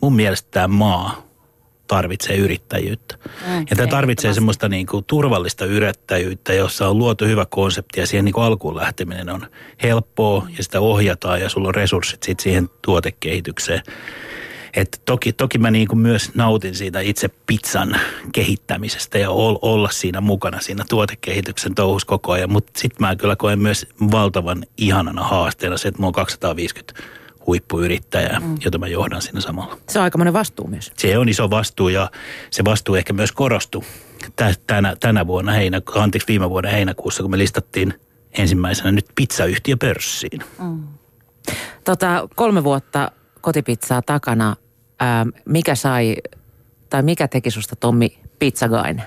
mun 0.00 0.16
mielestä 0.16 0.48
tämä 0.50 0.68
maa 0.68 1.30
tarvitsee 1.86 2.36
yrittäjyyttä. 2.36 3.18
Mm, 3.46 3.66
ja 3.70 3.76
tämä 3.76 3.86
tarvitsee 3.86 4.34
semmoista 4.34 4.68
niin 4.68 4.86
kuin 4.86 5.04
turvallista 5.04 5.64
yrittäjyyttä, 5.64 6.52
jossa 6.52 6.88
on 6.88 6.98
luotu 6.98 7.24
hyvä 7.24 7.46
konsepti 7.46 8.00
ja 8.00 8.06
siihen 8.06 8.24
niin 8.24 8.32
kuin 8.32 8.44
alkuun 8.44 8.76
lähteminen 8.76 9.30
on 9.30 9.46
helppoa 9.82 10.46
ja 10.58 10.64
sitä 10.64 10.80
ohjataan 10.80 11.40
ja 11.40 11.48
sulla 11.48 11.68
on 11.68 11.74
resurssit 11.74 12.22
sit 12.22 12.40
siihen 12.40 12.68
tuotekehitykseen. 12.82 13.82
Että 14.74 14.98
toki, 15.04 15.32
toki 15.32 15.58
mä 15.58 15.70
niin 15.70 15.88
kuin 15.88 15.98
myös 15.98 16.34
nautin 16.34 16.74
siitä 16.74 17.00
itse 17.00 17.28
pizzan 17.46 17.96
kehittämisestä 18.32 19.18
ja 19.18 19.30
olla 19.62 19.90
siinä 19.90 20.20
mukana 20.20 20.60
siinä 20.60 20.84
tuotekehityksen 20.88 21.74
touhus 21.74 22.04
koko 22.04 22.32
ajan. 22.32 22.52
Mutta 22.52 22.72
sitten 22.76 23.06
mä 23.06 23.16
kyllä 23.16 23.36
koen 23.36 23.58
myös 23.58 23.86
valtavan 24.10 24.64
ihanana 24.76 25.22
haasteena 25.22 25.76
se, 25.76 25.88
että 25.88 25.98
mulla 25.98 26.08
on 26.08 26.12
250 26.12 27.02
huippuyrittäjää, 27.46 28.40
mm. 28.40 28.56
jota 28.64 28.78
mä 28.78 28.86
johdan 28.86 29.22
siinä 29.22 29.40
samalla. 29.40 29.78
Se 29.88 29.98
on 29.98 30.02
aikamoinen 30.02 30.32
vastuu 30.32 30.66
myös. 30.66 30.92
Se 30.96 31.18
on 31.18 31.28
iso 31.28 31.50
vastuu 31.50 31.88
ja 31.88 32.10
se 32.50 32.64
vastuu 32.64 32.94
ehkä 32.94 33.12
myös 33.12 33.32
korostui 33.32 33.82
tänä, 34.66 34.96
tänä 35.00 35.26
vuonna, 35.26 35.52
heinä, 35.52 35.80
anteeksi 35.94 36.28
viime 36.28 36.50
vuoden 36.50 36.70
heinäkuussa, 36.70 37.22
kun 37.22 37.30
me 37.30 37.38
listattiin 37.38 37.94
ensimmäisenä 38.38 38.92
nyt 38.92 39.06
pizzayhtiö 39.14 39.76
pörssiin. 39.76 40.40
Mm. 40.58 40.82
Tota, 41.84 42.28
kolme 42.36 42.64
vuotta 42.64 43.12
kotipizzaa 43.40 44.02
takana. 44.02 44.56
Ää, 45.00 45.26
mikä 45.44 45.74
sai, 45.74 46.16
tai 46.90 47.02
mikä 47.02 47.28
teki 47.28 47.50
susta 47.50 47.76
Tommi 47.76 48.18
Pizzagain? 48.38 49.02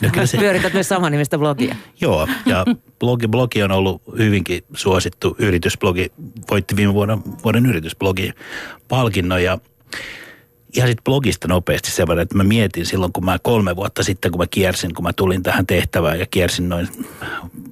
No 0.00 0.08
kyllä 0.12 0.26
se... 0.26 0.38
Pyörität 0.38 0.72
myös 0.72 0.88
saman 0.88 1.12
nimistä 1.12 1.38
blogia. 1.38 1.76
Joo, 2.00 2.28
ja 2.46 2.64
blogi, 3.00 3.28
blogi 3.28 3.62
on 3.62 3.70
ollut 3.70 4.02
hyvinkin 4.18 4.64
suosittu 4.74 5.36
yritysblogi. 5.38 6.12
Voitti 6.50 6.76
viime 6.76 6.94
vuonna 6.94 7.18
vuoden 7.44 7.66
yritysblogi 7.66 8.32
palkinnon 8.88 9.42
ja 9.42 9.58
ihan 10.76 10.88
sitten 10.88 11.04
blogista 11.04 11.48
nopeasti 11.48 11.90
sen 11.90 12.08
verran, 12.08 12.22
että 12.22 12.36
mä 12.36 12.44
mietin 12.44 12.86
silloin, 12.86 13.12
kun 13.12 13.24
mä 13.24 13.38
kolme 13.42 13.76
vuotta 13.76 14.02
sitten, 14.02 14.30
kun 14.32 14.40
mä 14.40 14.46
kiersin, 14.50 14.94
kun 14.94 15.04
mä 15.04 15.12
tulin 15.12 15.42
tähän 15.42 15.66
tehtävään 15.66 16.20
ja 16.20 16.26
kiersin 16.26 16.68
noin 16.68 16.88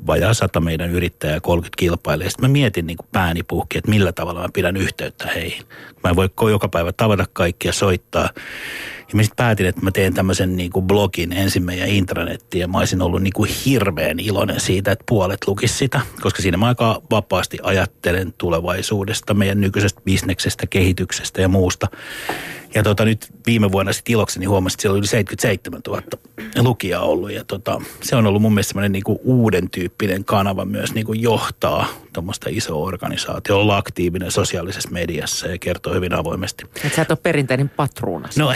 vajaa 0.07 0.35
sata 0.35 0.61
meidän 0.61 0.91
yrittäjää 0.91 1.41
30 1.41 1.77
kilpailijaa. 1.79 2.31
Sitten 2.31 2.51
mä 2.51 2.53
mietin 2.53 2.87
niin 2.87 2.97
kuin 2.97 3.09
pääni 3.13 3.43
puhki, 3.43 3.79
että 3.79 3.91
millä 3.91 4.13
tavalla 4.13 4.41
mä 4.41 4.49
pidän 4.53 4.77
yhteyttä 4.77 5.29
heihin. 5.35 5.63
Mä 6.05 6.11
en 6.11 6.17
voi 6.17 6.51
joka 6.51 6.69
päivä 6.69 6.93
tavata 6.93 7.25
kaikkia, 7.33 7.73
soittaa. 7.73 8.29
Ja 9.09 9.17
mä 9.17 9.23
sitten 9.23 9.37
päätin, 9.37 9.67
että 9.67 9.81
mä 9.81 9.91
teen 9.91 10.15
tämmöisen 10.15 10.57
niin 10.57 10.71
kuin 10.71 10.87
blogin 10.87 11.33
ensin 11.33 11.65
meidän 11.65 11.89
intranettiin 11.89 12.61
ja 12.61 12.69
mä 12.69 12.79
olisin 12.79 13.03
ollut 13.03 13.23
niin 13.23 13.33
kuin 13.33 13.51
hirveän 13.67 14.21
iloinen 14.21 14.61
siitä, 14.61 14.93
että 14.93 15.05
puolet 15.09 15.47
lukisi 15.47 15.75
sitä, 15.75 16.01
koska 16.21 16.43
siinä 16.43 16.57
mä 16.57 16.67
aika 16.67 17.03
vapaasti 17.11 17.59
ajattelen 17.63 18.35
tulevaisuudesta, 18.39 19.35
meidän 19.35 19.61
nykyisestä 19.61 20.01
bisneksestä, 20.05 20.67
kehityksestä 20.67 21.41
ja 21.41 21.49
muusta. 21.49 21.89
Ja 22.75 22.83
tota, 22.83 23.05
nyt 23.05 23.33
viime 23.47 23.73
vuonna 23.73 23.93
sitten 23.93 24.13
ilokseni 24.13 24.47
huomasin, 24.47 24.75
että 24.75 24.83
siellä 24.83 24.93
oli 24.93 24.99
yli 24.99 25.07
77 25.07 25.81
000 25.87 26.03
lukijaa 26.63 27.03
ollut. 27.03 27.33
Ja 27.33 27.45
tota, 27.45 27.81
se 28.03 28.17
on 28.17 28.27
ollut 28.27 28.43
mun 28.43 28.55
mielestä 28.55 28.69
semmoinen 28.69 28.93
niinku 28.93 29.21
uuden 29.25 29.71
tyyppinen 29.71 30.25
kanava 30.25 30.65
myös 30.65 30.95
niinku 30.95 31.13
johtaa 31.13 31.87
tuommoista 32.13 32.47
isoa 32.51 32.87
organisaatio, 32.87 33.61
olla 33.61 33.77
aktiivinen 33.77 34.31
sosiaalisessa 34.31 34.91
mediassa 34.91 35.47
ja 35.47 35.59
kertoo 35.59 35.95
hyvin 35.95 36.15
avoimesti. 36.15 36.65
Et 36.85 36.95
sä 36.95 37.03
et 37.03 37.11
ole 37.11 37.19
perinteinen 37.23 37.69
patruuna. 37.69 38.29
No, 38.39 38.53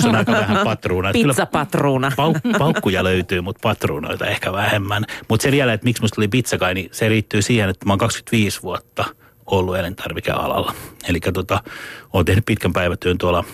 se 0.00 0.08
on 0.08 0.14
aika 0.14 0.32
vähän 0.32 0.64
patruuna. 0.64 1.12
Pizzapatruuna. 1.12 2.08
Pauk- 2.08 2.58
paukkuja 2.58 3.04
löytyy, 3.04 3.40
mutta 3.40 3.60
patruunoita 3.62 4.26
ehkä 4.26 4.52
vähemmän. 4.52 5.04
Mutta 5.28 5.42
se 5.42 5.50
vielä, 5.50 5.72
että 5.72 5.84
miksi 5.84 6.02
musta 6.02 6.14
tuli 6.14 6.28
pizzakai, 6.28 6.74
niin 6.74 6.88
se 6.92 7.08
riittyy 7.08 7.42
siihen, 7.42 7.70
että 7.70 7.86
mä 7.86 7.92
oon 7.92 7.98
25 7.98 8.62
vuotta– 8.62 9.04
ollut 9.46 9.76
elintarvikealalla. 9.76 10.74
Eli 11.08 11.20
tota, 11.20 11.62
olen 12.12 12.26
tehnyt 12.26 12.46
pitkän 12.46 12.72
päivätyön 12.72 13.18
tuolla 13.18 13.44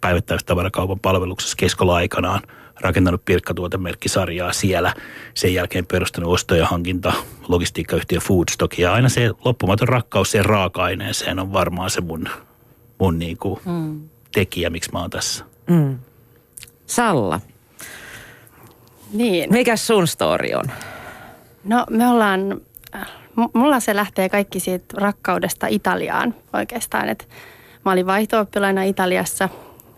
päivittäistavarakaupan 0.00 1.00
palveluksessa 1.00 1.56
keskolla 1.56 1.94
aikanaan, 1.94 2.40
rakentanut 2.80 3.24
pirkkatuotemerkkisarjaa 3.24 4.52
siellä, 4.52 4.94
sen 5.34 5.54
jälkeen 5.54 5.86
perustanut 5.86 6.32
osto- 6.32 6.54
ja 6.54 6.66
hankinta, 6.66 7.12
logistiikkayhtiö 7.48 8.20
Foodstock 8.20 8.78
ja 8.78 8.92
aina 8.92 9.08
se 9.08 9.30
loppumaton 9.44 9.88
rakkaus 9.88 10.30
siihen 10.30 10.44
raaka-aineeseen 10.44 11.38
on 11.38 11.52
varmaan 11.52 11.90
se 11.90 12.00
mun, 12.00 12.28
mun 12.98 13.18
niinku 13.18 13.60
mm. 13.64 14.08
tekijä, 14.32 14.70
miksi 14.70 14.92
mä 14.92 15.00
oon 15.00 15.10
tässä. 15.10 15.49
Mm. 15.70 15.98
Salla. 16.86 17.40
Niin. 19.12 19.52
Mikä 19.52 19.76
sun 19.76 20.06
story 20.06 20.48
on? 20.54 20.64
No 21.64 21.86
me 21.90 22.08
ollaan 22.08 22.60
mulla 23.54 23.80
se 23.80 23.96
lähtee 23.96 24.28
kaikki 24.28 24.60
siitä 24.60 24.84
rakkaudesta 24.98 25.66
Italiaan 25.66 26.34
oikeastaan. 26.52 27.08
Et 27.08 27.28
mä 27.84 27.92
olin 27.92 28.06
vaihto 28.06 28.46
Italiassa 28.86 29.48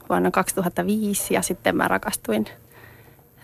vuonna 0.08 0.30
2005 0.30 1.34
ja 1.34 1.42
sitten 1.42 1.76
mä 1.76 1.88
rakastuin 1.88 2.44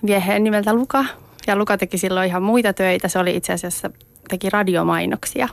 vieheen 0.06 0.44
nimeltä 0.44 0.74
Luka. 0.74 1.04
Ja 1.46 1.56
Luka 1.56 1.78
teki 1.78 1.98
silloin 1.98 2.28
ihan 2.28 2.42
muita 2.42 2.72
töitä. 2.72 3.08
Se 3.08 3.18
oli 3.18 3.36
itse 3.36 3.52
asiassa, 3.52 3.90
teki 4.28 4.50
radiomainoksia. 4.50 5.48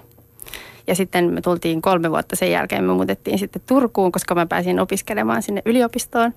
Ja 0.87 0.95
sitten 0.95 1.33
me 1.33 1.41
tultiin 1.41 1.81
kolme 1.81 2.11
vuotta 2.11 2.35
sen 2.35 2.51
jälkeen, 2.51 2.83
me 2.83 2.93
muutettiin 2.93 3.39
sitten 3.39 3.61
Turkuun, 3.67 4.11
koska 4.11 4.35
mä 4.35 4.45
pääsin 4.45 4.79
opiskelemaan 4.79 5.43
sinne 5.43 5.61
yliopistoon. 5.65 6.33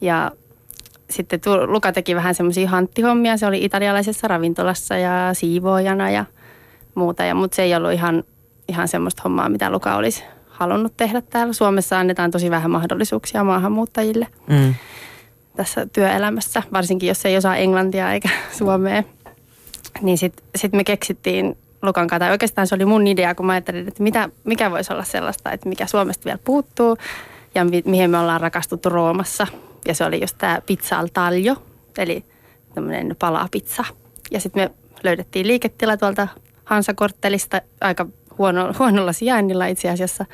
Ja 0.00 0.30
sitten 1.10 1.40
Luka 1.66 1.92
teki 1.92 2.14
vähän 2.14 2.34
semmoisia 2.34 2.68
hanttihommia. 2.68 3.36
Se 3.36 3.46
oli 3.46 3.64
italialaisessa 3.64 4.28
ravintolassa 4.28 4.96
ja 4.96 5.30
siivoojana 5.34 6.10
ja– 6.10 6.24
muuta. 6.96 7.24
Ja, 7.24 7.34
mutta 7.34 7.54
se 7.54 7.62
ei 7.62 7.74
ollut 7.74 7.92
ihan, 7.92 8.24
ihan 8.68 8.88
semmoista 8.88 9.22
hommaa, 9.24 9.48
mitä 9.48 9.70
Luka 9.70 9.96
olisi 9.96 10.24
halunnut 10.48 10.96
tehdä 10.96 11.20
täällä. 11.20 11.52
Suomessa 11.52 11.98
annetaan 11.98 12.30
tosi 12.30 12.50
vähän 12.50 12.70
mahdollisuuksia 12.70 13.44
maahanmuuttajille 13.44 14.26
mm. 14.46 14.74
tässä 15.56 15.86
työelämässä, 15.86 16.62
varsinkin 16.72 17.08
jos 17.08 17.26
ei 17.26 17.36
osaa 17.36 17.56
englantia 17.56 18.12
eikä 18.12 18.28
suomea. 18.58 19.02
Niin 20.02 20.18
sitten 20.18 20.46
sit 20.56 20.72
me 20.72 20.84
keksittiin 20.84 21.56
Lukan 21.82 22.06
kanssa, 22.06 22.30
oikeastaan 22.30 22.66
se 22.66 22.74
oli 22.74 22.84
mun 22.84 23.06
idea, 23.06 23.34
kun 23.34 23.46
mä 23.46 23.52
ajattelin, 23.52 23.88
että 23.88 24.02
mitä, 24.02 24.28
mikä 24.44 24.70
voisi 24.70 24.92
olla 24.92 25.04
sellaista, 25.04 25.52
että 25.52 25.68
mikä 25.68 25.86
Suomesta 25.86 26.24
vielä 26.24 26.38
puuttuu 26.44 26.96
ja 27.54 27.64
mi- 27.64 27.82
mihin 27.86 28.10
me 28.10 28.18
ollaan 28.18 28.40
rakastuttu 28.40 28.88
Roomassa. 28.88 29.46
Ja 29.86 29.94
se 29.94 30.04
oli 30.04 30.20
just 30.20 30.38
tämä 30.38 30.60
pizza 30.66 30.98
al 30.98 31.08
taglio, 31.12 31.62
eli 31.98 32.24
tämmöinen 32.74 33.16
palapizza. 33.18 33.84
Ja 34.30 34.40
sitten 34.40 34.62
me 34.62 34.70
löydettiin 35.02 35.46
liiketila 35.46 35.96
tuolta 35.96 36.28
Hansakorttelista 36.64 37.60
aika 37.80 38.06
huono, 38.38 38.74
huonolla 38.78 39.12
sijainnilla 39.12 39.66
itse 39.66 39.90
asiassa. 39.90 40.26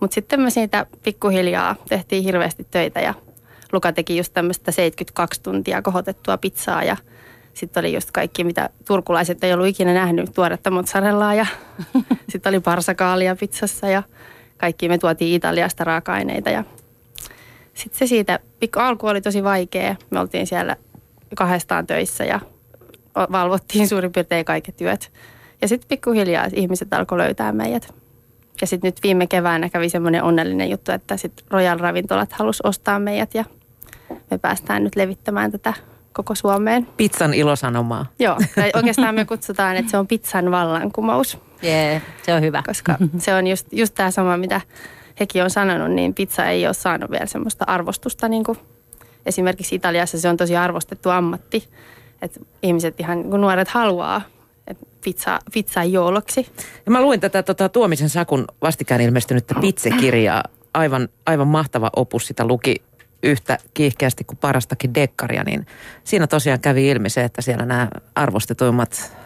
Mutta 0.00 0.14
sitten 0.14 0.40
me 0.40 0.50
siitä 0.50 0.86
pikkuhiljaa 1.02 1.76
tehtiin 1.88 2.24
hirveästi 2.24 2.66
töitä 2.70 3.00
ja 3.00 3.14
Luka 3.72 3.92
teki 3.92 4.16
just 4.16 4.32
tämmöistä 4.34 4.72
72 4.72 5.42
tuntia 5.42 5.82
kohotettua 5.82 6.38
pizzaa 6.38 6.84
ja 6.84 6.96
sitten 7.54 7.80
oli 7.80 7.94
just 7.94 8.10
kaikki, 8.10 8.44
mitä 8.44 8.70
turkulaiset 8.86 9.44
ei 9.44 9.52
ollut 9.52 9.66
ikinä 9.66 9.94
nähnyt, 9.94 10.34
tuoretta 10.34 10.70
mozzarellaa 10.70 11.34
ja 11.34 11.46
sitten 12.30 12.50
oli 12.50 12.60
parsakaalia 12.60 13.36
pizzassa 13.36 13.88
ja 13.88 14.02
kaikki 14.56 14.88
me 14.88 14.98
tuotiin 14.98 15.34
Italiasta 15.34 15.84
raaka-aineita 15.84 16.50
ja 16.50 16.64
sitten 17.80 17.98
se 17.98 18.06
siitä, 18.06 18.38
pikku 18.60 18.80
alku 18.80 19.06
oli 19.06 19.20
tosi 19.20 19.44
vaikea. 19.44 19.96
Me 20.10 20.20
oltiin 20.20 20.46
siellä 20.46 20.76
kahdestaan 21.36 21.86
töissä 21.86 22.24
ja 22.24 22.40
valvottiin 23.14 23.88
suurin 23.88 24.12
piirtein 24.12 24.44
kaikki 24.44 24.72
työt. 24.72 25.12
Ja 25.62 25.68
sitten 25.68 25.88
pikkuhiljaa 25.88 26.46
ihmiset 26.52 26.92
alkoi 26.92 27.18
löytää 27.18 27.52
meidät. 27.52 27.94
Ja 28.60 28.66
sitten 28.66 28.88
nyt 28.88 29.02
viime 29.02 29.26
keväänä 29.26 29.68
kävi 29.68 29.88
semmoinen 29.88 30.22
onnellinen 30.22 30.70
juttu, 30.70 30.92
että 30.92 31.16
sitten 31.16 31.46
Royal 31.50 31.78
Ravintolat 31.78 32.32
halusi 32.32 32.60
ostaa 32.64 32.98
meidät 32.98 33.34
ja 33.34 33.44
me 34.30 34.38
päästään 34.38 34.84
nyt 34.84 34.96
levittämään 34.96 35.52
tätä 35.52 35.74
koko 36.12 36.34
Suomeen. 36.34 36.86
Pizzan 36.96 37.34
ilosanomaa. 37.34 38.06
Joo, 38.18 38.36
tai 38.54 38.70
oikeastaan 38.76 39.14
me 39.14 39.24
kutsutaan, 39.24 39.76
että 39.76 39.90
se 39.90 39.98
on 39.98 40.06
pizzan 40.06 40.50
vallankumous. 40.50 41.38
Jee, 41.62 42.02
se 42.22 42.34
on 42.34 42.42
hyvä. 42.42 42.62
Koska 42.66 42.96
se 43.18 43.34
on 43.34 43.46
just, 43.46 43.66
just 43.72 43.94
tämä 43.94 44.10
sama, 44.10 44.36
mitä 44.36 44.60
hekin 45.20 45.44
on 45.44 45.50
sanonut, 45.50 45.90
niin 45.90 46.14
pizza 46.14 46.46
ei 46.46 46.66
ole 46.66 46.74
saanut 46.74 47.10
vielä 47.10 47.26
semmoista 47.26 47.64
arvostusta. 47.68 48.28
Niin 48.28 48.44
kuin 48.44 48.58
esimerkiksi 49.26 49.74
Italiassa 49.74 50.20
se 50.20 50.28
on 50.28 50.36
tosi 50.36 50.56
arvostettu 50.56 51.10
ammatti. 51.10 51.68
Että 52.22 52.40
ihmiset 52.62 53.00
ihan, 53.00 53.24
kun 53.24 53.40
nuoret 53.40 53.68
haluaa 53.68 54.22
pizza, 55.04 55.38
pizza 55.52 55.84
jouluksi. 55.84 56.46
Ja 56.86 56.92
mä 56.92 57.02
luin 57.02 57.20
tätä 57.20 57.42
tota, 57.42 57.68
Tuomisen 57.68 58.08
Sakun 58.08 58.44
vastikään 58.62 59.00
ilmestynyttä 59.00 59.54
pizzekirjaa. 59.60 60.44
Aivan, 60.74 61.08
aivan 61.26 61.48
mahtava 61.48 61.90
opus, 61.96 62.26
sitä 62.26 62.46
luki 62.46 62.82
yhtä 63.22 63.58
kiihkeästi 63.74 64.24
kuin 64.24 64.38
parastakin 64.38 64.94
dekkaria, 64.94 65.44
niin 65.44 65.66
siinä 66.04 66.26
tosiaan 66.26 66.60
kävi 66.60 66.88
ilmi 66.88 67.10
se, 67.10 67.24
että 67.24 67.42
siellä 67.42 67.66
nämä 67.66 67.88
arvostetuimmat 68.14 69.16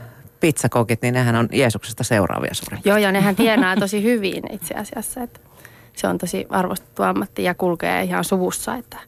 pizzakokit, 0.41 1.03
niin 1.03 1.15
nehän 1.15 1.37
on 1.37 1.49
Jeesuksesta 1.53 2.05
seuraavia 2.05 2.55
suurin. 2.55 2.81
Joo, 2.85 2.97
ja 2.97 3.13
nehän 3.13 3.37
tienaa 3.37 3.77
tosi 3.77 4.03
hyvin 4.03 4.43
itse 4.53 4.75
asiassa, 4.75 5.23
että 5.23 5.41
se 5.95 6.09
on 6.09 6.19
tosi 6.19 6.47
arvostettu 6.49 7.03
ammatti 7.03 7.45
ja 7.45 7.55
kulkee 7.55 8.03
ihan 8.03 8.25
suvussa, 8.25 8.75
että 8.75 8.99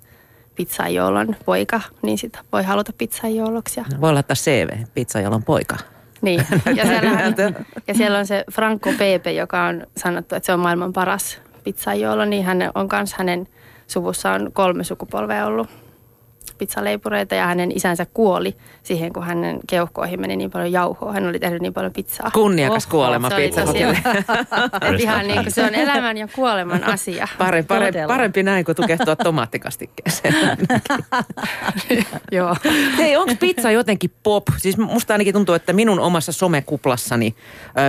pizzajoulon 0.55 1.37
poika, 1.45 1.81
niin 2.03 2.19
sitä 2.19 2.39
voi 2.53 2.63
haluta 2.63 2.93
pizzajouluksi. 2.99 3.81
Voi 4.01 4.13
laittaa 4.13 4.35
CV, 4.35 4.69
pizzajoulon 4.95 5.43
poika. 5.43 5.77
Niin, 6.23 6.47
ja 6.75 6.87
siellä, 6.91 7.11
ja 7.87 7.95
siellä 7.95 8.19
on 8.19 8.27
se 8.27 8.45
Franco 8.53 8.93
Pepe, 8.99 9.33
joka 9.33 9.65
on 9.65 9.87
sanottu, 9.97 10.35
että 10.35 10.47
se 10.47 10.53
on 10.53 10.61
maailman 10.61 10.93
paras 10.93 11.41
pizzajoolo, 11.65 12.25
niin 12.25 12.45
hän 12.45 12.71
on 12.75 12.89
myös 12.93 13.15
hänen 13.15 13.49
suvussa 13.87 14.33
on 14.33 14.51
kolme 14.53 14.85
sukupolvea 14.85 15.47
ollut 15.47 15.69
pizzaleipureita 16.59 17.35
ja 17.35 17.47
hänen 17.47 17.73
isänsä 17.77 18.07
kuoli 18.15 18.57
siihen, 18.83 19.13
kun 19.13 19.25
hänen 19.25 19.61
keuhkoihin 19.67 20.21
meni 20.21 20.37
niin 20.37 20.51
paljon 20.51 20.73
jauhoa. 20.73 21.13
Hän 21.13 21.29
oli 21.29 21.39
tehnyt 21.39 21.63
niin 21.63 21.75
paljon 21.75 21.93
pizzaa. 21.93 22.31
Kunniakas 22.31 22.87
Oho, 22.87 22.91
kuolema 22.91 23.29
et 23.29 23.57
ihan 25.01 25.27
niin 25.27 25.43
kuin 25.43 25.53
se 25.53 25.63
on 25.63 25.75
elämän 25.75 26.17
ja 26.17 26.29
kuoleman 26.35 26.85
asia. 26.85 27.29
Pare, 27.39 27.63
pare, 27.63 27.93
parempi 28.07 28.43
näin 28.43 28.65
kuin 28.65 28.77
tukehtua 28.77 29.17
tomaattikastikkeeseen. 29.17 30.35
Joo. 32.33 32.57
Hei, 32.99 33.17
onko 33.17 33.35
pizza 33.41 33.71
jotenkin 33.71 34.11
pop? 34.23 34.45
Siis 34.57 34.79
musta 34.79 35.15
ainakin 35.15 35.35
tuntuu, 35.35 35.55
että 35.55 35.73
minun 35.73 36.01
omassa 36.01 36.33
somekuplassani 36.33 37.35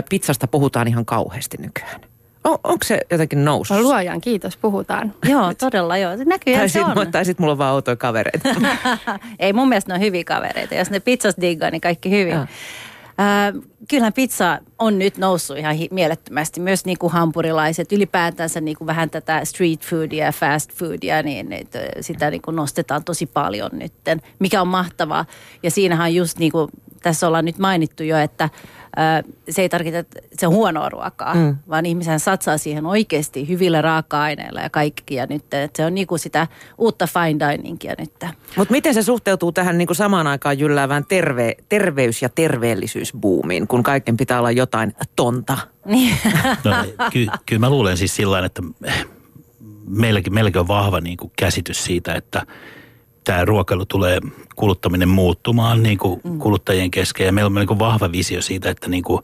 pizzasta 0.10 0.48
puhutaan 0.48 0.88
ihan 0.88 1.06
kauheasti 1.06 1.58
nykyään. 1.58 2.17
On, 2.48 2.58
onko 2.64 2.84
se 2.84 3.00
jotenkin 3.12 3.46
noussut? 3.46 3.78
No 3.78 3.84
luojan 3.84 4.22
kiitos, 4.22 4.58
puhutaan. 4.58 5.14
Joo, 5.30 5.54
todella 5.54 5.98
joo. 5.98 6.12
Näköjään 6.26 6.62
tai 6.62 6.70
se 6.70 6.80
sit, 6.80 6.98
on. 6.98 7.12
tai 7.12 7.26
sit 7.26 7.40
mulla 7.40 7.52
on 7.52 7.58
vaan 7.58 7.74
outoja 7.74 7.96
kavereita. 7.96 8.50
Ei 9.40 9.54
mun 9.54 9.70
mielestä 9.70 9.92
ne 9.92 9.96
on 9.96 10.02
hyviä 10.02 10.24
kavereita. 10.24 10.76
Jos 10.76 10.90
ne 10.90 11.00
pizzas 11.00 11.36
diggaa, 11.42 11.72
niin 11.72 11.82
kaikki 11.82 12.12
hyvin. 12.12 12.36
Äh, 12.36 12.48
kyllähän 13.90 14.14
pizza 14.14 14.60
on 14.80 15.00
nyt 15.00 15.18
noussut 15.18 15.58
ihan 15.58 15.76
hi- 15.76 15.88
mielettömästi. 15.92 16.60
Myös 16.60 16.86
niin 16.86 16.98
kuin 16.98 17.14
hampurilaiset, 17.14 17.92
ylipäätänsä 17.92 18.62
niin 18.62 18.78
kuin 18.78 18.86
vähän 18.88 19.10
tätä 19.10 19.46
street 19.46 19.82
foodia 19.82 20.26
ja 20.26 20.32
fast 20.32 20.74
foodia, 20.74 21.24
niin 21.24 21.54
että 21.54 21.80
sitä 22.02 22.30
niin 22.30 22.42
kuin 22.42 22.56
nostetaan 22.56 23.04
tosi 23.04 23.26
paljon 23.26 23.70
nytten, 23.74 24.22
mikä 24.40 24.62
on 24.62 24.68
mahtavaa. 24.68 25.26
Ja 25.64 25.72
siinähän 25.72 26.06
on 26.08 26.16
just 26.16 26.38
niin 26.38 26.52
kuin 26.52 26.70
tässä 27.04 27.28
ollaan 27.28 27.46
nyt 27.46 27.58
mainittu 27.58 28.04
jo, 28.04 28.18
että 28.18 28.50
se 29.50 29.62
ei 29.62 29.70
tarkoita, 29.70 29.98
että 29.98 30.20
se 30.40 30.48
on 30.48 30.54
huonoa 30.54 30.90
ruokaa, 30.90 31.34
Mm. 31.36 31.56
vaan 31.70 31.86
ihmisen 31.86 32.20
satsaa 32.20 32.58
siihen 32.58 32.86
oikeasti 32.86 33.48
hyvillä 33.48 33.82
raaka-aineilla 33.82 34.62
ja 34.62 34.70
kaikki. 34.70 35.16
Ja 35.16 35.26
nyt 35.26 35.54
että 35.54 35.78
se 35.78 35.86
on 35.86 35.96
niin 35.96 36.08
kuin 36.08 36.20
sitä 36.20 36.48
uutta 36.78 37.08
fine 37.08 37.40
diningia 37.58 37.94
nyt. 38.00 38.14
Mutta 38.58 38.72
miten 38.72 38.94
se 38.94 39.04
suhteutuu 39.04 39.52
tähän 39.52 39.78
niin 39.78 39.88
kuin 39.88 39.96
samaan 39.98 40.28
aikaan 40.28 40.60
jylläävään 40.60 41.06
terve, 41.06 41.56
terveys- 41.70 42.22
ja 42.22 42.30
terveellisyysbuumiin, 42.30 43.68
kun 43.68 43.84
kaiken 43.84 44.18
pitää 44.18 44.40
olla 44.40 44.52
jotain 44.52 44.96
tonta? 45.16 45.58
Niin. 45.86 46.16
No, 46.64 46.72
ky, 47.12 47.28
kyllä 47.46 47.60
mä 47.60 47.70
luulen 47.70 47.98
siis 47.98 48.16
sillä 48.16 48.46
että 48.46 48.62
meilläkin, 49.88 50.34
meilläkin 50.34 50.60
on 50.60 50.68
vahva 50.68 51.02
niin 51.02 51.18
kuin 51.18 51.32
käsitys 51.38 51.84
siitä, 51.86 52.14
että 52.14 52.46
tämä 53.28 53.46
ruokailu 53.46 53.86
tulee 53.86 54.20
kuluttaminen 54.56 55.10
muuttumaan 55.10 55.84
niin 55.84 55.98
kuin 55.98 56.22
kuluttajien 56.40 56.92
kesken. 56.92 57.26
Ja 57.26 57.32
meillä 57.32 57.48
on 57.48 57.56
niin 57.56 57.68
kuin 57.68 57.80
vahva 57.80 58.12
visio 58.12 58.42
siitä, 58.42 58.70
että 58.70 58.90
niin 58.90 59.04
kuin 59.04 59.24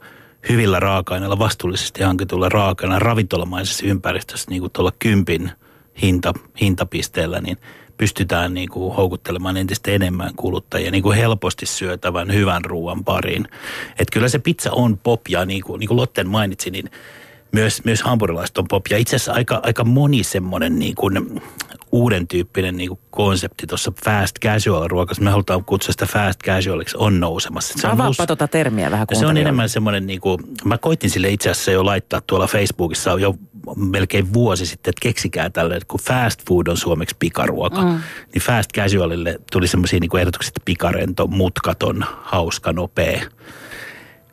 hyvillä 0.49 0.79
raaka-aineilla, 0.79 1.39
vastuullisesti 1.39 2.03
hankituilla 2.03 2.49
raaka-aineilla, 2.49 3.05
ravintolamaisessa 3.05 3.85
ympäristössä 3.85 4.51
niin 4.51 4.61
kuin 4.61 4.71
tuolla 4.71 4.91
kympin 4.99 5.51
hinta, 6.01 6.33
hintapisteellä, 6.61 7.41
niin 7.41 7.57
pystytään 7.97 8.53
niin 8.53 8.69
kuin 8.69 8.95
houkuttelemaan 8.95 9.57
entistä 9.57 9.91
enemmän 9.91 10.35
kuluttajia 10.35 10.91
niin 10.91 11.03
kuin 11.03 11.17
helposti 11.17 11.65
syötävän 11.65 12.33
hyvän 12.33 12.65
ruoan 12.65 13.03
pariin. 13.03 13.47
Et 13.99 14.07
kyllä 14.11 14.27
se 14.27 14.39
pizza 14.39 14.71
on 14.71 14.97
pop 14.97 15.21
ja 15.29 15.45
niin 15.45 15.63
kuin, 15.63 15.79
niin 15.79 15.87
kuin 15.87 15.97
Lotten 15.97 16.29
mainitsi, 16.29 16.69
niin 16.69 16.89
myös, 17.51 17.85
myös 17.85 18.01
hampurilaiset 18.01 18.57
on 18.57 18.67
pop. 18.67 18.85
Ja 18.89 18.97
itse 18.97 19.15
asiassa 19.15 19.33
aika, 19.33 19.59
aika 19.63 19.83
moni 19.83 20.23
semmoinen 20.23 20.79
niin 20.79 20.95
kuin 20.95 21.41
uuden 21.93 22.27
tyyppinen 22.27 22.77
niin 22.77 22.99
konsepti 23.09 23.67
tuossa 23.67 23.91
fast 24.05 24.39
casual 24.39 24.87
ruokassa. 24.87 25.23
Me 25.23 25.29
halutaan 25.29 25.65
kutsua 25.65 25.91
sitä 25.91 26.05
fast 26.05 26.39
casualiksi, 26.43 26.97
on 26.99 27.19
nousemassa. 27.19 27.73
Se 27.77 27.87
on 27.87 27.93
Avaappa 27.93 28.23
just- 28.23 28.27
tota 28.27 28.47
termiä 28.47 28.91
vähän 28.91 29.07
se 29.13 29.25
on 29.25 29.37
enemmän 29.37 29.69
semmoinen, 29.69 30.07
niin 30.07 30.21
kuin, 30.21 30.39
mä 30.65 30.77
koitin 30.77 31.09
sille 31.09 31.29
itse 31.29 31.49
asiassa 31.49 31.71
jo 31.71 31.85
laittaa 31.85 32.21
tuolla 32.27 32.47
Facebookissa 32.47 33.11
jo 33.19 33.35
melkein 33.75 34.33
vuosi 34.33 34.65
sitten, 34.65 34.89
että 34.89 35.01
keksikää 35.01 35.49
tälle, 35.49 35.75
että 35.75 35.87
kun 35.87 35.99
fast 35.99 36.47
food 36.47 36.67
on 36.67 36.77
suomeksi 36.77 37.15
pikaruoka, 37.19 37.81
mm. 37.81 37.99
niin 38.33 38.41
fast 38.41 38.69
casualille 38.73 39.39
tuli 39.51 39.67
semmoisia 39.67 39.99
niin 39.99 40.09
pikarentoja, 40.09 40.47
että 40.47 40.61
pikarento, 40.65 41.27
mutkaton, 41.27 42.05
hauska, 42.21 42.73
nopea 42.73 43.21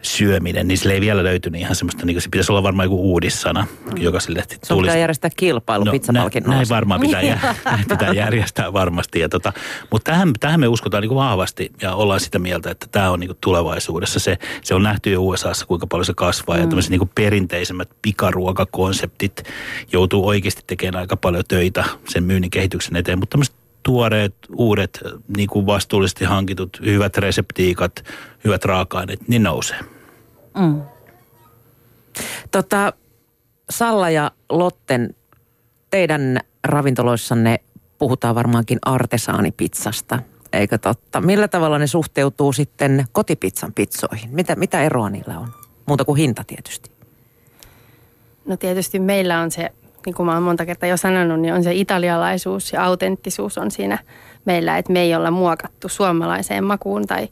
syöminen, 0.03 0.69
niin 0.69 0.79
sille 0.79 0.95
ei 0.95 1.01
vielä 1.01 1.25
löytynyt 1.25 1.61
ihan 1.61 1.75
semmoista, 1.75 2.07
niin 2.07 2.21
se 2.21 2.29
pitäisi 2.29 2.53
olla 2.53 2.63
varmaan 2.63 2.87
joku 2.87 3.13
uudissana, 3.13 3.67
mm. 3.85 4.03
joka 4.03 4.21
sille 4.21 4.41
Sun 4.41 4.59
tulisi. 4.69 4.83
pitää 4.83 5.01
järjestää 5.01 5.31
kilpailu 5.37 5.85
no, 5.85 5.91
näin, 5.91 6.01
pizzapalkinnolla. 6.01 6.57
näin 6.57 6.69
varmaan 6.69 7.01
pitää, 7.01 7.23
jär, 7.23 7.39
näin 7.65 7.85
pitää 7.89 8.13
järjestää 8.13 8.73
varmasti. 8.73 9.21
Ja 9.21 9.29
tota, 9.29 9.53
mutta 9.91 10.13
tähän, 10.13 10.33
tähän 10.41 10.61
me 10.61 10.69
uskotaan 10.69 11.01
niin 11.03 11.09
kuin 11.09 11.17
vahvasti 11.17 11.73
ja 11.83 11.95
ollaan 11.95 12.21
sitä 12.21 12.39
mieltä, 12.39 12.71
että 12.71 12.87
tämä 12.91 13.11
on 13.11 13.21
niin 13.21 13.29
kuin 13.29 13.39
tulevaisuudessa. 13.41 14.19
Se, 14.19 14.39
se 14.63 14.75
on 14.75 14.83
nähty 14.83 15.11
jo 15.11 15.23
USAssa, 15.23 15.67
kuinka 15.67 15.87
paljon 15.87 16.05
se 16.05 16.15
kasvaa. 16.17 16.57
Mm. 16.57 16.63
Ja 16.63 16.67
tämmöiset 16.67 16.91
niin 16.91 16.99
kuin 16.99 17.11
perinteisemmät 17.15 17.91
pikaruokakonseptit 18.03 19.43
joutuu 19.93 20.29
oikeasti 20.29 20.63
tekemään 20.67 21.01
aika 21.01 21.17
paljon 21.17 21.45
töitä 21.49 21.85
sen 22.09 22.25
myynnin 22.25 22.51
kehityksen 22.51 22.97
eteen. 22.97 23.19
Mutta 23.19 23.33
tämmöiset 23.33 23.55
tuoreet, 23.83 24.35
uudet, 24.57 25.01
niin 25.37 25.49
kuin 25.49 25.67
vastuullisesti 25.67 26.25
hankitut, 26.25 26.81
hyvät 26.85 27.17
reseptiikat, 27.17 28.05
hyvät 28.45 28.65
raaka-aineet, 28.65 29.29
niin 29.29 29.43
nousee. 29.43 29.79
Mm. 30.59 30.83
Tota, 32.51 32.93
Salla 33.71 34.11
ja 34.11 34.31
Lotten, 34.49 35.15
teidän 35.91 36.41
ravintoloissanne 36.65 37.61
puhutaan 37.99 38.35
varmaankin 38.35 38.79
artesaanipizzasta, 38.83 40.19
eikö 40.53 40.79
totta? 40.79 41.21
Millä 41.21 41.49
tavalla 41.49 41.79
ne 41.79 41.87
suhteutuu 41.87 42.53
sitten 42.53 43.05
kotipizzan 43.13 43.73
pizzoihin? 43.75 44.31
Mitä, 44.31 44.57
mitä 44.57 44.83
eroa 44.83 45.11
niillä 45.11 45.39
on? 45.39 45.49
Muuta 45.87 46.05
kuin 46.05 46.17
hinta 46.17 46.45
tietysti. 46.47 46.91
No 48.47 48.57
tietysti 48.57 48.99
meillä 48.99 49.41
on 49.41 49.51
se, 49.51 49.71
niin 50.07 50.15
kuin 50.15 50.27
mä 50.27 50.35
oon 50.35 50.43
monta 50.43 50.67
kertaa 50.67 50.89
jo 50.89 50.97
sanonut, 50.97 51.41
niin 51.41 51.55
on 51.55 51.65
se 51.65 51.75
italialaisuus 51.75 52.73
ja 52.73 52.85
autenttisuus 52.85 53.59
on 53.59 53.71
siinä 53.71 53.99
meillä, 54.45 54.79
että 54.79 54.93
me 54.93 55.01
ei 55.01 55.15
olla 55.15 55.31
muokattu 55.31 55.89
suomalaiseen 55.89 56.65
makuun 56.65 57.07
tai 57.07 57.29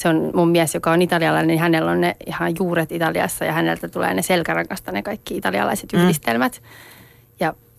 se 0.00 0.08
on 0.08 0.30
mun 0.34 0.48
mies, 0.48 0.74
joka 0.74 0.92
on 0.92 1.02
italialainen, 1.02 1.48
niin 1.48 1.58
hänellä 1.60 1.90
on 1.90 2.00
ne 2.00 2.16
ihan 2.26 2.52
juuret 2.58 2.92
Italiassa 2.92 3.44
ja 3.44 3.52
häneltä 3.52 3.88
tulee 3.88 4.14
ne 4.14 4.22
selkärankasta 4.22 4.92
ne 4.92 5.02
kaikki 5.02 5.36
italialaiset 5.36 5.92
Mm. 5.92 6.00
yhdistelmät. 6.02 6.62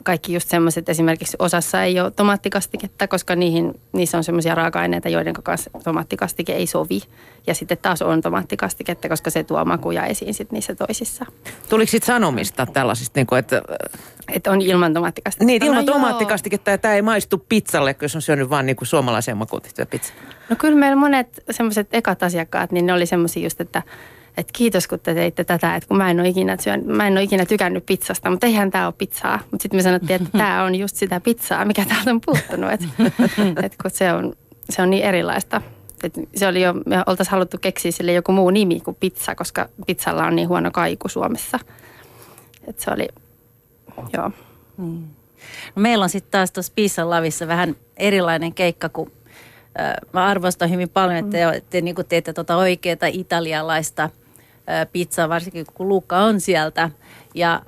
Kaikki 0.04 0.34
just 0.34 0.50
semmoiset, 0.50 0.90
esimerkiksi 0.90 1.38
osassa 1.40 1.84
ei 1.84 2.00
ole 2.00 2.12
tomaattikastiketta, 2.12 3.08
koska 3.08 3.36
niihin, 3.36 3.82
niissä 3.94 4.18
on 4.18 4.24
semmoisia 4.24 4.56
raaka-aineita, 4.56 5.10
joiden 5.10 5.34
kanssa 5.34 5.70
tomaattikastike 5.84 6.54
ei 6.54 6.68
sovi. 6.68 7.02
Ja 7.48 7.56
sitten 7.56 7.78
taas 7.82 8.02
on 8.02 8.22
tomaattikastiketta, 8.22 9.10
koska 9.10 9.30
se 9.30 9.44
tuo 9.44 9.66
makuja 9.66 10.06
esiin 10.06 10.34
sit 10.34 10.52
niissä 10.52 10.76
toisissa. 10.76 11.26
Tuliko 11.70 11.90
sitten 11.90 12.08
sanomista 12.08 12.66
tällaisista, 12.66 13.20
niin 13.20 13.28
kuin, 13.28 13.40
että 13.40 13.62
Että 14.34 14.52
on 14.52 14.62
ilman 14.62 14.94
tomaattikastiketta. 14.94 15.46
niin, 15.46 15.64
ilman 15.64 15.86
no 15.86 15.94
tomaattikastiketta 15.94 16.72
ja 16.72 16.78
tämä 16.78 16.94
ei 16.94 17.02
maistu 17.02 17.46
pizzalle, 17.50 17.94
kun 17.94 18.04
jos 18.04 18.16
on 18.16 18.22
syönyt 18.22 18.50
vaan 18.50 18.66
niin 18.66 18.76
kuin 18.76 18.88
suomalaiseen 18.88 19.38
makuun 19.38 19.62
pizza. 19.90 20.14
No 20.50 20.56
kyllä 20.56 20.78
meillä 20.78 20.96
monet 20.96 21.44
semmoiset 21.52 21.88
ekat 21.92 22.24
asiakkaat, 22.24 22.72
niin 22.72 22.86
ne 22.86 22.94
oli 22.94 23.06
semmoisia 23.06 23.44
just, 23.44 23.62
että, 23.62 23.84
että 24.38 24.54
kiitos 24.54 24.88
kun 24.88 25.00
te 25.00 25.14
teitte 25.14 25.44
tätä, 25.44 25.76
että 25.76 25.88
kun 25.88 25.98
mä 25.98 26.12
en 26.12 26.20
ole 26.20 26.28
ikinä, 26.28 26.58
syön, 26.60 26.84
mä 26.86 27.08
en 27.08 27.14
ole 27.14 27.24
ikinä 27.24 27.46
tykännyt 27.46 27.86
pizzasta, 27.86 28.30
mutta 28.30 28.48
eihän 28.48 28.72
tämä 28.72 28.86
ole 28.86 28.94
pizzaa. 28.98 29.40
Mutta 29.52 29.64
sitten 29.64 29.78
me 29.78 29.84
sanottiin, 29.84 30.22
että 30.22 30.38
tämä 30.38 30.64
on 30.64 30.76
just 30.76 30.96
sitä 30.96 31.20
pizzaa, 31.20 31.66
mikä 31.66 31.86
täältä 31.86 32.12
on 32.12 32.22
puuttunut, 32.26 32.72
että, 32.72 32.86
että 33.66 33.78
kun 33.82 33.92
se 33.92 34.14
on, 34.14 34.34
se 34.70 34.82
on 34.82 34.90
niin 34.90 35.04
erilaista. 35.04 35.62
Et 36.04 36.14
se 36.36 36.48
oli 36.48 36.62
jo, 36.62 36.74
me 36.74 37.04
oltaisiin 37.06 37.32
haluttu 37.32 37.58
keksiä 37.58 37.92
sille 37.92 38.14
joku 38.14 38.32
muu 38.32 38.50
nimi 38.50 38.80
kuin 38.80 38.98
pizza, 39.00 39.36
koska 39.36 39.70
pizzalla 39.88 40.26
on 40.26 40.36
niin 40.36 40.48
huono 40.48 40.72
kaiku 40.72 41.10
Suomessa. 41.10 41.60
Että 42.68 42.84
se 42.84 42.92
oli, 42.92 43.08
joo. 44.14 44.32
No 45.76 45.82
meillä 45.82 46.04
on 46.04 46.10
sitten 46.10 46.32
taas 46.32 46.52
tuossa 46.52 46.74
Piisan 46.76 47.10
lavissa 47.10 47.48
vähän 47.48 47.76
erilainen 47.98 48.54
keikka, 48.54 48.90
äh, 48.98 49.94
mä 50.14 50.26
arvostan 50.26 50.70
hyvin 50.70 50.90
paljon, 50.90 51.18
että 51.18 51.32
te, 51.32 51.64
te 51.70 51.82
niin 51.82 51.96
teette 52.10 52.34
tuota 52.34 52.56
oikeaa 52.56 52.98
italialaista 53.12 54.10
pizzaa, 54.92 55.30
varsinkin 55.30 55.66
kun 55.74 55.90
Luukka 55.90 56.18
on 56.18 56.40
sieltä. 56.42 56.90
Ja 57.36 57.62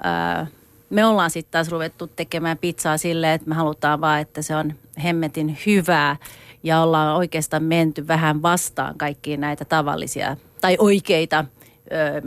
me 0.90 1.06
ollaan 1.06 1.30
sitten 1.30 1.52
taas 1.52 1.70
ruvettu 1.70 2.08
tekemään 2.08 2.58
pizzaa 2.58 2.98
silleen, 2.98 3.34
että 3.34 3.50
me 3.50 3.56
halutaan 3.56 4.02
vaan, 4.02 4.20
että 4.22 4.42
se 4.42 4.56
on 4.56 4.74
hemmetin 5.04 5.58
hyvää. 5.66 6.16
Ja 6.64 6.82
ollaan 6.82 7.16
oikeastaan 7.18 7.64
menty 7.64 8.08
vähän 8.08 8.42
vastaan 8.42 8.98
kaikkiin 8.98 9.42
näitä 9.42 9.66
tavallisia 9.66 10.38
tai 10.62 10.76
oikeita 10.80 11.46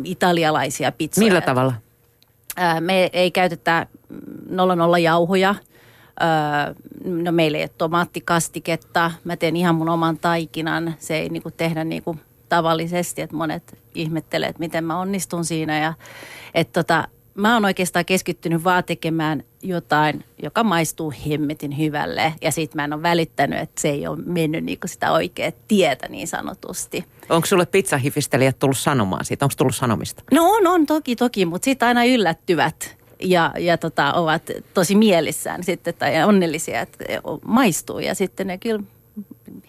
italialaisia 0.05 0.93
pizzoja. 0.93 1.27
Millä 1.27 1.41
tavalla? 1.41 1.75
Ää, 2.57 2.81
Me 2.81 3.11
ei 3.13 3.31
käytetä 3.31 3.87
nolla 4.49 4.77
nolla 4.77 4.99
jauhoja. 4.99 5.55
Ää, 6.21 6.75
No 7.05 7.33
meillä 7.33 7.59
ei 7.59 7.63
ole 7.65 7.71
tomaattikastiketta. 7.79 9.11
Mä 9.25 9.37
teen 9.37 9.57
ihan 9.57 9.75
mun 9.75 9.89
oman 9.89 10.19
taikinan. 10.19 10.95
Se 10.99 11.17
ei 11.17 11.29
niinku 11.29 11.51
tehdä 11.51 11.85
niinku 11.85 12.17
tavallisesti, 12.49 13.23
että 13.23 13.37
monet 13.37 13.79
ihmettelee, 13.95 14.49
että 14.49 14.61
miten 14.61 14.85
mä 14.85 15.01
onnistun 15.01 15.45
siinä. 15.45 15.79
Ja, 15.79 15.95
et 16.55 16.73
tota, 16.73 17.09
mä 17.35 17.55
oon 17.55 17.65
oikeastaan 17.65 18.05
keskittynyt 18.05 18.65
vaan 18.65 18.85
tekemään 18.85 19.43
jotain, 19.63 20.25
joka 20.43 20.65
maistuu 20.65 21.13
hemmetin 21.29 21.79
hyvälle. 21.79 22.35
Ja 22.43 22.53
sit 22.53 22.75
mä 22.75 22.85
en 22.85 22.93
ole 22.93 23.03
välittänyt, 23.03 23.59
että 23.59 23.81
se 23.81 23.89
ei 23.89 24.07
ole 24.07 24.19
mennyt 24.27 24.65
niinku 24.65 24.89
sitä 24.89 25.13
oikeaa 25.13 25.53
tietä 25.69 26.09
niin 26.09 26.29
sanotusti. 26.29 27.05
Onko 27.29 27.47
sulle 27.47 27.67
pizzahifistelijät 27.67 28.59
tullut 28.59 28.79
sanomaan 28.79 29.25
siitä? 29.25 29.45
Onko 29.45 29.55
tullut 29.59 29.77
sanomista? 29.77 30.23
No 30.33 30.45
on, 30.45 30.67
on 30.67 30.87
toki, 30.87 31.17
toki, 31.17 31.47
mutta 31.47 31.65
sitten 31.65 31.89
aina 31.89 32.05
yllättyvät 32.05 32.97
ja, 33.21 33.53
ja 33.59 33.79
tota, 33.79 34.13
ovat 34.13 34.43
tosi 34.75 34.95
mielissään 34.95 35.65
sitten 35.65 35.95
tai 35.95 36.25
onnellisia, 36.25 36.81
että 36.81 37.05
maistuu. 37.45 37.99
Ja 37.99 38.15
sitten 38.15 38.47
ne 38.47 38.59
kyllä 38.59 38.83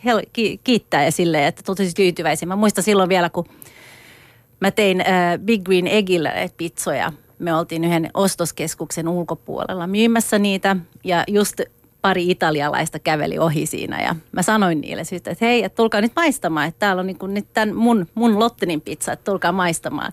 hel- 0.05 0.27
ki- 0.33 0.59
kiittää 0.63 1.03
ja 1.03 1.11
että 1.47 1.63
tosi 1.63 1.93
tyytyväisiä. 1.95 2.47
Mä 2.47 2.55
muistan 2.55 2.83
silloin 2.83 3.09
vielä, 3.09 3.29
kun 3.29 3.45
mä 4.59 4.71
tein 4.71 5.01
äh, 5.01 5.39
Big 5.39 5.63
Green 5.63 5.87
Eggillä 5.87 6.33
pizzoja. 6.57 7.13
Me 7.39 7.55
oltiin 7.55 7.83
yhden 7.83 8.09
ostoskeskuksen 8.13 9.07
ulkopuolella 9.07 9.87
myymässä 9.87 10.39
niitä 10.39 10.75
ja 11.03 11.23
just 11.27 11.61
pari 12.01 12.31
italialaista 12.31 12.99
käveli 12.99 13.39
ohi 13.39 13.65
siinä 13.65 14.01
ja 14.03 14.15
mä 14.31 14.41
sanoin 14.41 14.81
niille 14.81 15.03
sitten, 15.03 15.31
että 15.31 15.45
hei, 15.45 15.63
että 15.63 15.75
tulkaa 15.75 16.01
nyt 16.01 16.11
maistamaan, 16.15 16.67
että 16.67 16.79
täällä 16.79 16.99
on 16.99 17.07
niin 17.07 17.19
kuin 17.19 17.33
nyt 17.33 17.47
tämän 17.53 17.75
mun, 17.75 18.07
mun 18.15 18.39
Lottinin 18.39 18.81
pizza, 18.81 19.11
että 19.11 19.31
tulkaa 19.31 19.51
maistamaan. 19.51 20.11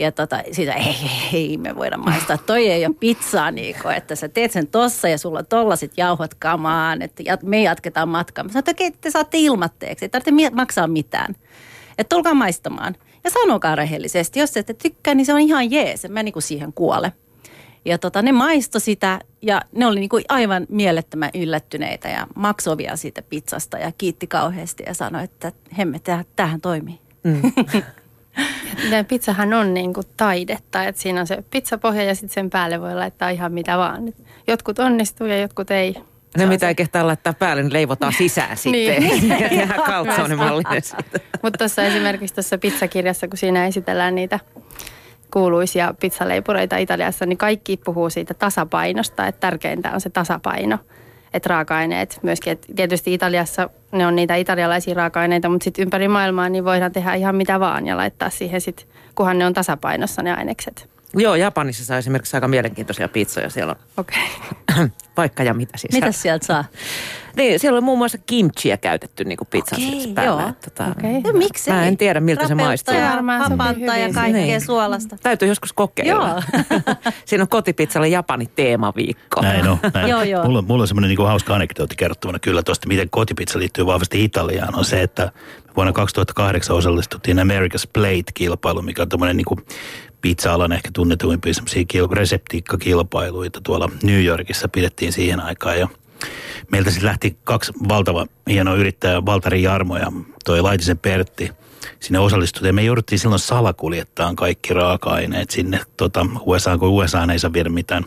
Ja 0.00 0.12
tota, 0.12 0.42
siitä, 0.52 0.72
ei, 0.72 0.96
ei, 1.32 1.50
ei 1.50 1.56
me 1.56 1.76
voida 1.76 1.96
maistaa, 1.96 2.38
toi 2.38 2.68
ei 2.68 2.86
ole 2.86 2.94
pizzaa 3.00 3.50
Niiko, 3.50 3.90
että 3.90 4.14
sä 4.14 4.28
teet 4.28 4.52
sen 4.52 4.66
tossa 4.66 5.08
ja 5.08 5.18
sulla 5.18 5.38
on 5.38 5.46
tollasit 5.46 5.92
jauhot 5.96 6.34
kamaan, 6.34 7.02
että 7.02 7.22
me 7.42 7.62
jatketaan 7.62 8.08
matkaa. 8.08 8.44
Mä 8.44 8.48
sanoin, 8.48 8.60
että 8.60 8.70
okei, 8.70 8.90
te 8.90 9.10
saatte 9.10 9.38
ilmatteeksi, 9.38 10.04
ei 10.04 10.08
tarvitse 10.08 10.50
maksaa 10.50 10.86
mitään. 10.86 11.34
Että 11.98 12.14
tulkaa 12.16 12.34
maistamaan. 12.34 12.96
Ja 13.24 13.30
sanokaa 13.30 13.74
rehellisesti, 13.74 14.40
jos 14.40 14.56
ette 14.56 14.74
tykkää, 14.74 15.14
niin 15.14 15.26
se 15.26 15.34
on 15.34 15.40
ihan 15.40 15.70
jees, 15.70 16.06
mä 16.08 16.22
niinku 16.22 16.40
siihen 16.40 16.72
kuole. 16.72 17.12
Ja 17.84 17.98
tota, 17.98 18.22
ne 18.22 18.32
maisto 18.32 18.78
sitä 18.78 19.20
ja 19.42 19.62
ne 19.72 19.86
oli 19.86 20.00
niinku 20.00 20.20
aivan 20.28 20.66
mielettömän 20.68 21.30
yllättyneitä 21.34 22.08
ja 22.08 22.26
maksoi 22.34 22.76
vielä 22.76 22.96
siitä 22.96 23.22
pizzasta 23.22 23.78
ja 23.78 23.92
kiitti 23.98 24.26
kauheasti 24.26 24.82
ja 24.86 24.94
sanoi, 24.94 25.24
että 25.24 25.52
hemme, 25.78 26.00
tähän 26.36 26.60
toimii. 26.60 27.00
Mm. 27.24 27.42
Ja 28.90 29.04
pizzahan 29.04 29.54
on 29.54 29.74
niin 29.74 29.94
kuin 29.94 30.06
taidetta, 30.16 30.84
että 30.84 31.02
siinä 31.02 31.20
on 31.20 31.26
se 31.26 31.44
pizzapohja 31.50 32.02
ja 32.02 32.14
sitten 32.14 32.34
sen 32.34 32.50
päälle 32.50 32.80
voi 32.80 32.94
laittaa 32.94 33.30
ihan 33.30 33.52
mitä 33.52 33.78
vaan. 33.78 34.12
Jotkut 34.46 34.78
onnistuu 34.78 35.26
ja 35.26 35.40
jotkut 35.40 35.70
ei. 35.70 35.94
Ne 36.36 36.46
mitä 36.46 36.68
ei 36.68 36.74
kehtaa 36.74 37.06
laittaa 37.06 37.32
päälle, 37.32 37.62
niin 37.62 37.72
leivotaan 37.72 38.12
sisään 38.12 38.56
sitten. 38.62 39.02
niin. 39.02 39.28
ja 39.28 39.48
tehdään 39.48 39.82
kaltsonimallinen 39.82 40.82
Mutta 41.42 41.58
tuossa 41.58 41.82
esimerkiksi 41.82 42.34
tuossa 42.34 42.58
pizzakirjassa, 42.58 43.28
kun 43.28 43.38
siinä 43.38 43.66
esitellään 43.66 44.14
niitä 44.14 44.40
kuuluisia 45.30 45.94
pizzaleipureita 46.00 46.76
Italiassa, 46.76 47.26
niin 47.26 47.38
kaikki 47.38 47.76
puhuu 47.76 48.10
siitä 48.10 48.34
tasapainosta, 48.34 49.26
että 49.26 49.40
tärkeintä 49.40 49.92
on 49.92 50.00
se 50.00 50.10
tasapaino. 50.10 50.78
Että 51.34 51.48
raaka-aineet 51.48 52.18
myöskin, 52.22 52.52
että 52.52 52.66
tietysti 52.76 53.14
Italiassa 53.14 53.70
ne 53.92 54.06
on 54.06 54.16
niitä 54.16 54.34
italialaisia 54.34 54.94
raaka-aineita, 54.94 55.48
mutta 55.48 55.64
sitten 55.64 55.82
ympäri 55.82 56.08
maailmaa 56.08 56.48
niin 56.48 56.64
voidaan 56.64 56.92
tehdä 56.92 57.14
ihan 57.14 57.36
mitä 57.36 57.60
vaan 57.60 57.86
ja 57.86 57.96
laittaa 57.96 58.30
siihen 58.30 58.60
sitten, 58.60 58.86
kunhan 59.14 59.38
ne 59.38 59.46
on 59.46 59.54
tasapainossa 59.54 60.22
ne 60.22 60.34
ainekset. 60.34 60.90
Joo, 61.14 61.34
Japanissa 61.34 61.84
saa 61.84 61.98
esimerkiksi 61.98 62.36
aika 62.36 62.48
mielenkiintoisia 62.48 63.08
pizzoja. 63.08 63.50
Siellä 63.50 63.72
on 63.72 63.86
okay. 63.96 64.88
vaikka 65.16 65.42
ja 65.42 65.54
mitä 65.54 65.78
siis. 65.78 65.92
Mitä 65.92 66.12
sieltä 66.12 66.46
saa? 66.46 66.64
Niin, 67.36 67.60
siellä 67.60 67.78
on 67.78 67.84
muun 67.84 67.98
muassa 67.98 68.18
kimchiä 68.18 68.76
käytetty 68.76 69.24
niin 69.24 69.38
pizzan 69.50 69.80
okay, 69.82 70.14
päällä. 70.14 70.42
Joo. 70.42 70.52
Tota, 70.64 70.86
okay. 70.98 71.20
no, 71.20 71.32
miksi 71.32 71.70
Mä 71.70 71.86
en 71.86 71.96
tiedä, 71.96 72.20
miltä 72.20 72.48
se 72.48 72.54
maistuu. 72.54 72.94
ja 72.94 73.18
vapauttaa 73.50 73.96
ja 73.96 74.12
kaikkea 74.12 74.42
niin. 74.42 74.60
suolasta. 74.60 75.16
Täytyy 75.22 75.48
joskus 75.48 75.72
kokeilla. 75.72 76.28
Joo. 76.28 76.42
Siinä 77.24 77.42
on 77.42 77.48
kotipizzalle 77.48 78.08
Japani 78.08 78.46
teemaviikko. 78.46 79.40
Näin 79.40 79.68
on. 79.68 79.78
Näin. 79.94 80.08
joo, 80.08 80.22
joo. 80.22 80.44
Mulla, 80.44 80.62
mulla 80.62 80.82
on 80.82 80.88
semmoinen 80.88 81.08
niin 81.08 81.26
hauska 81.26 81.54
anekdootti 81.54 81.96
kerrottavana 81.96 82.38
kyllä 82.38 82.62
tuosta, 82.62 82.88
miten 82.88 83.10
kotipizza 83.10 83.58
liittyy 83.58 83.86
vahvasti 83.86 84.24
Italiaan. 84.24 84.74
On 84.74 84.84
se, 84.84 85.02
että 85.02 85.32
vuonna 85.76 85.92
2008 85.92 86.76
osallistuttiin 86.76 87.38
America's 87.38 87.90
Plate-kilpailu, 87.92 88.82
mikä 88.82 89.02
on 89.02 89.08
tämmöinen 89.08 89.36
niin 89.36 89.64
pizza-alan 90.20 90.72
ehkä 90.72 90.90
tunnetuimpia 90.92 91.54
semmoisia 91.54 91.82
kil- 91.82 92.12
reseptiikkakilpailuita 92.12 93.60
tuolla 93.60 93.90
New 94.02 94.24
Yorkissa 94.24 94.68
pidettiin 94.68 95.12
siihen 95.12 95.40
aikaan. 95.40 95.78
Ja 95.78 95.88
meiltä 96.70 96.90
sitten 96.90 97.06
lähti 97.06 97.36
kaksi 97.44 97.72
valtava 97.88 98.26
hienoa 98.50 98.74
yrittäjää, 98.74 99.26
Valtari 99.26 99.62
Jarmo 99.62 99.96
ja 99.96 100.12
toi 100.44 100.62
Laitisen 100.62 100.98
Pertti 100.98 101.50
sinne 102.00 102.18
osallistui. 102.18 102.68
Ja 102.68 102.72
me 102.72 102.82
jouduttiin 102.82 103.18
silloin 103.18 103.38
salakuljettaan 103.38 104.36
kaikki 104.36 104.74
raaka-aineet 104.74 105.50
sinne 105.50 105.80
tota, 105.96 106.26
USA, 106.40 106.78
kun 106.78 106.88
USA 106.88 107.26
ei 107.32 107.38
saa 107.38 107.52
viedä 107.52 107.68
mitään 107.68 108.04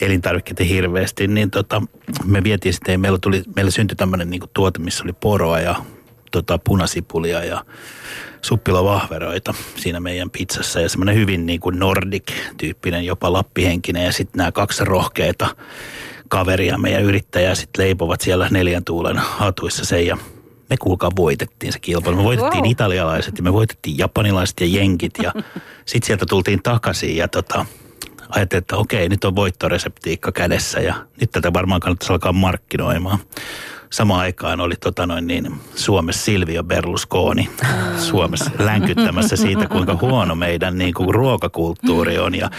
elintarvikkeita 0.00 0.64
hirveästi, 0.64 1.28
niin 1.28 1.50
tota, 1.50 1.82
me 2.24 2.44
vietiin 2.44 2.72
sitten, 2.72 3.00
meillä, 3.00 3.18
tuli, 3.18 3.42
meillä 3.56 3.70
syntyi 3.70 3.96
tämmöinen 3.96 4.30
niin 4.30 4.42
tuote, 4.54 4.78
missä 4.78 5.04
oli 5.04 5.12
poroa 5.12 5.60
ja 5.60 5.74
tota, 6.30 6.58
punasipulia 6.58 7.44
ja 7.44 7.64
suppilovahveroita 8.42 9.54
siinä 9.76 10.00
meidän 10.00 10.30
pizzassa. 10.30 10.80
Ja 10.80 10.88
semmoinen 10.88 11.14
hyvin 11.14 11.46
niin 11.46 11.60
kuin 11.60 11.78
nordic-tyyppinen, 11.78 13.06
jopa 13.06 13.32
lappihenkinen. 13.32 14.04
Ja 14.04 14.12
sitten 14.12 14.38
nämä 14.38 14.52
kaksi 14.52 14.84
rohkeita 14.84 15.48
kaveria, 16.28 16.78
meidän 16.78 17.02
yrittäjää 17.02 17.54
sitten 17.54 17.84
leipovat 17.84 18.20
siellä 18.20 18.48
neljän 18.50 18.84
tuulen 18.84 19.18
hatuissa 19.18 19.84
sen. 19.84 20.06
Ja 20.06 20.16
me 20.70 20.76
kuulkaa 20.76 21.10
voitettiin 21.16 21.72
se 21.72 21.78
kilpailu. 21.78 22.16
Me 22.16 22.24
voitettiin 22.24 22.62
wow. 22.62 22.70
italialaiset 22.70 23.38
ja 23.38 23.42
me 23.42 23.52
voitettiin 23.52 23.98
japanilaiset 23.98 24.60
ja 24.60 24.66
jenkit. 24.66 25.12
Ja 25.22 25.32
sitten 25.86 26.06
sieltä 26.06 26.26
tultiin 26.26 26.62
takaisin 26.62 27.16
ja 27.16 27.28
tota, 27.28 27.66
ajattelin, 28.28 28.62
että 28.62 28.76
okei, 28.76 29.08
nyt 29.08 29.24
on 29.24 29.36
voittoreseptiikka 29.36 30.32
kädessä. 30.32 30.80
Ja 30.80 30.94
nyt 31.20 31.30
tätä 31.30 31.52
varmaan 31.52 31.80
kannattaisi 31.80 32.12
alkaa 32.12 32.32
markkinoimaan 32.32 33.18
samaan 33.90 34.20
aikaan 34.20 34.60
oli 34.60 34.74
tota 34.76 35.06
noin 35.06 35.26
niin, 35.26 35.54
Suomessa 35.74 36.24
Silvio 36.24 36.64
Berlusconi. 36.64 37.50
Suomessa 37.98 38.50
länkyttämässä 38.58 39.36
siitä, 39.36 39.66
kuinka 39.68 39.98
huono 40.00 40.34
meidän 40.34 40.78
niin 40.78 40.94
kuin, 40.94 41.14
ruokakulttuuri 41.14 42.18
on. 42.18 42.34
Ja 42.34 42.50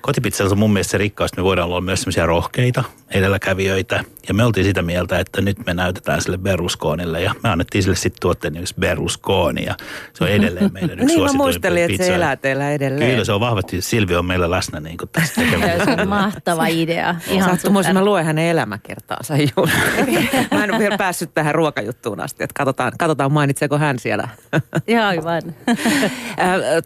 kotipizzalla 0.00 0.52
on 0.52 0.58
mun 0.58 0.72
mielestä 0.72 0.90
se 0.90 0.98
rikkaus, 0.98 1.30
että 1.30 1.40
me 1.40 1.44
voidaan 1.44 1.68
olla 1.68 1.80
myös 1.80 2.00
sellaisia 2.00 2.26
rohkeita 2.26 2.84
edelläkävijöitä. 3.10 4.04
Ja 4.28 4.34
me 4.34 4.44
oltiin 4.44 4.64
sitä 4.64 4.82
mieltä, 4.82 5.18
että 5.18 5.40
nyt 5.40 5.66
me 5.66 5.74
näytetään 5.74 6.22
sille 6.22 6.38
Berlusconille 6.38 7.22
ja 7.22 7.34
me 7.42 7.48
annettiin 7.48 7.82
sille 7.82 7.96
sitten 7.96 8.20
tuotteen 8.20 8.52
nimeksi 8.52 8.74
Berlusconi 8.80 9.64
ja 9.64 9.74
se 10.12 10.24
on 10.24 10.30
edelleen 10.30 10.72
meidän 10.72 10.90
yksi 10.90 11.06
Niin 11.16 11.24
mä 11.24 11.32
muistelin, 11.32 11.84
että 11.84 12.04
se 12.04 12.14
elää 12.14 12.36
teillä 12.36 12.70
edelleen. 12.70 13.10
Kyllä 13.10 13.24
se 13.24 13.32
on 13.32 13.40
vahvasti, 13.40 13.80
Silvio 13.80 14.18
on 14.18 14.24
meillä 14.24 14.50
läsnä 14.50 14.80
niin 14.80 14.98
kuin 14.98 15.08
tässä 15.12 15.34
tekemässä. 15.40 15.84
se 15.84 16.02
on 16.02 16.08
mahtava 16.08 16.66
idea. 16.66 17.14
Ihan 17.30 17.50
Sattumoisin 17.50 17.94
mä 17.94 18.04
luen 18.04 18.24
hänen 18.24 18.44
elämäkertaansa 18.44 19.34
juuri. 19.36 19.72
mä 20.54 20.64
en 20.64 20.71
ole 20.72 20.78
vielä 20.78 20.98
päässyt 20.98 21.34
tähän 21.34 21.54
ruokajuttuun 21.54 22.20
asti, 22.20 22.44
että 22.44 22.54
katsotaan, 22.56 22.92
katsotaan 22.98 23.32
mainitseeko 23.32 23.78
hän 23.78 23.98
siellä. 23.98 24.28
Joo, 24.86 25.04
aivan. 25.04 25.42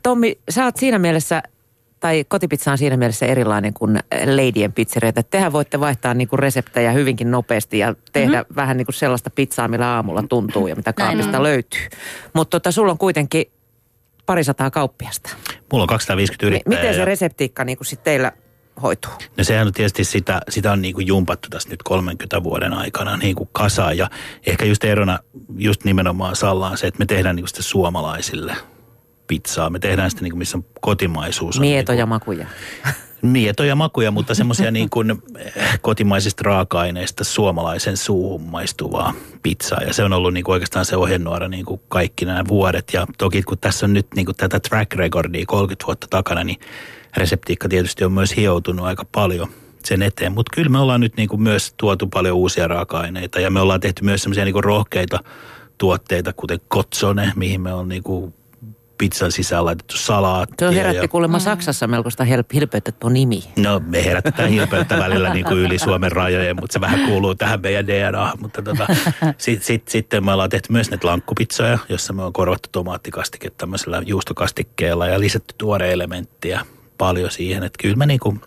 Tommi, 0.03 0.39
sä 0.51 0.65
oot 0.65 0.77
siinä 0.77 0.99
mielessä 0.99 1.43
tai 2.01 2.25
kotipizza 2.29 2.73
on 2.73 2.79
siinä 2.79 2.97
mielessä 2.97 3.27
erilainen 3.27 3.75
kuin 3.75 3.99
leidien 4.25 4.73
pizzereita. 4.73 5.23
Tehän 5.23 5.53
voitte 5.53 5.81
vaihtaa 5.81 6.15
niin 6.15 6.29
kuin 6.29 6.39
reseptejä 6.39 6.93
hyvinkin 6.93 7.31
nopeasti 7.31 7.79
ja 7.79 7.95
tehdä 8.13 8.37
mm-hmm. 8.43 8.57
vähän 8.57 8.77
niin 8.77 8.87
kuin 8.87 8.95
sellaista 8.95 9.31
pizzaa, 9.31 9.69
millä 9.69 9.95
aamulla 9.95 10.25
tuntuu 10.29 10.67
ja 10.67 10.77
mitä 10.77 10.93
kaapista 10.93 11.43
löytyy. 11.43 11.81
Mutta 12.33 12.51
tota, 12.51 12.73
sulla 12.73 12.93
on 12.93 12.99
kuitenkin 12.99 13.45
parisataa 14.27 14.71
kauppiasta. 14.71 15.31
Mulla 15.73 15.83
on 15.83 15.89
250 15.89 16.47
yrittäjää. 16.47 16.83
Miten 16.83 16.95
se 16.95 17.05
reseptiikka 17.05 17.65
niin 17.65 17.79
kuin 17.79 17.87
sit 17.87 18.03
teillä 18.03 18.33
hoituu? 18.83 19.13
No 19.37 19.45
sehän 19.45 19.67
on 19.67 19.73
tietysti 19.73 20.05
sitä, 20.05 20.41
sitä 20.49 20.73
on 20.73 20.83
niin 20.83 20.95
kuin 20.95 21.07
jumpattu 21.07 21.49
tässä 21.51 21.69
nyt 21.69 21.83
30 21.83 22.43
vuoden 22.43 22.73
aikana 22.73 23.17
niin 23.17 23.37
kuin 23.37 23.49
kasaan 23.53 23.99
ja 23.99 24.11
ehkä 24.47 24.65
just 24.65 24.85
erona 24.85 25.19
just 25.57 25.85
nimenomaan 25.85 26.37
Sallaan 26.37 26.79
se, 26.79 26.87
että 26.87 26.99
me 26.99 27.07
tehdään 27.07 27.37
niin 27.37 27.43
kuin 27.43 27.49
sitä 27.49 27.63
suomalaisille 27.63 28.57
pizzaa. 29.27 29.71
Me 29.71 29.79
tehdään 29.79 30.11
sitä 30.11 30.23
niin 30.23 30.33
kuin 30.33 30.39
missä 30.39 30.59
kotimaisuus 30.81 31.57
on. 31.57 31.61
Mietoja 31.61 31.97
niin 31.97 32.03
kuin, 32.03 32.09
makuja. 32.09 32.47
Mietoja 33.23 33.75
makuja, 33.75 34.11
mutta 34.11 34.35
semmoisia 34.35 34.71
niin 34.71 34.91
kuin 34.91 35.23
eh, 35.39 35.81
kotimaisista 35.81 36.43
raaka-aineista 36.45 37.25
suomalaisen 37.25 37.97
suuhun 37.97 38.43
maistuvaa 38.43 39.15
pizzaa. 39.43 39.83
Ja 39.87 39.93
se 39.93 40.05
on 40.05 40.13
ollut 40.13 40.35
niin 40.35 40.45
kuin 40.45 40.53
oikeastaan 40.53 40.85
se 40.85 40.97
ohjenuora 40.97 41.49
niin 41.49 41.65
kuin 41.65 41.81
kaikki 41.89 42.25
nämä 42.25 42.45
vuodet. 42.49 42.91
Ja 42.93 43.07
toki 43.19 43.43
kun 43.43 43.59
tässä 43.59 43.87
on 43.87 43.93
nyt 43.93 44.07
niin 44.15 44.27
kuin 44.27 44.37
tätä 44.37 44.61
track 44.61 44.95
recordia 44.95 45.47
30 45.47 45.87
vuotta 45.87 46.07
takana, 46.11 46.45
niin 46.45 46.59
reseptiikka 47.17 47.69
tietysti 47.69 48.05
on 48.05 48.13
myös 48.13 48.37
hioutunut 48.37 48.87
aika 48.87 49.05
paljon 49.13 49.49
sen 49.85 50.03
eteen. 50.03 50.33
Mutta 50.33 50.53
kyllä 50.55 50.69
me 50.69 50.79
ollaan 50.79 51.01
nyt 51.01 51.17
niin 51.17 51.29
kuin 51.29 51.43
myös 51.43 51.75
tuotu 51.77 52.07
paljon 52.07 52.37
uusia 52.37 52.69
raaka-aineita 52.69 53.41
ja 53.41 53.51
me 53.51 53.61
ollaan 53.61 53.81
tehty 53.81 54.05
myös 54.05 54.23
semmoisia 54.23 54.45
niin 54.45 54.65
rohkeita 54.65 55.19
tuotteita, 55.79 56.33
kuten 56.33 56.61
kotsone, 56.69 57.33
mihin 57.37 57.61
me 57.61 57.73
on 57.73 57.89
niin 57.89 58.03
kuin 58.03 58.35
pizzan 58.99 59.33
sisään 59.33 59.65
laitettu 59.65 59.97
salaattia. 59.97 60.57
Se 60.59 60.67
on 60.67 60.75
herätti 60.75 61.05
ja... 61.05 61.09
kuulemma 61.09 61.39
Saksassa 61.39 61.87
melkoista 61.87 62.25
hilpeyttä 62.55 62.93
tuo 62.93 63.11
nimi. 63.11 63.45
No 63.57 63.83
me 63.87 64.05
herätetään 64.05 64.51
hilpeyttä 64.51 64.99
välillä 64.99 65.35
niin 65.35 65.45
kuin 65.45 65.59
yli 65.59 65.79
Suomen 65.79 66.13
rajojen, 66.13 66.57
mutta 66.57 66.73
se 66.73 66.81
vähän 66.81 67.09
kuuluu 67.09 67.35
tähän 67.35 67.61
meidän 67.61 67.87
DNA. 67.87 68.33
Mutta 68.41 68.63
tota, 68.63 68.87
sitten 69.39 69.67
sit, 69.67 69.89
sitten 69.89 70.25
me 70.25 70.33
ollaan 70.33 70.51
tehty 70.51 70.73
myös 70.73 70.91
näitä 70.91 71.07
lankkupizzoja, 71.07 71.79
jossa 71.89 72.13
me 72.13 72.23
on 72.23 72.33
korvattu 72.33 72.69
tomaattikastike 72.73 73.51
tämmöisellä 73.51 74.03
juustokastikkeella 74.07 75.07
ja 75.07 75.21
lisätty 75.21 75.55
tuore 75.59 75.93
elementtiä 75.93 76.67
paljon 76.99 77.31
siihen. 77.31 77.63
Että 77.63 77.83
kyllä 77.83 77.97
me 77.97 78.07
niin 78.07 78.21
kuin 78.21 78.41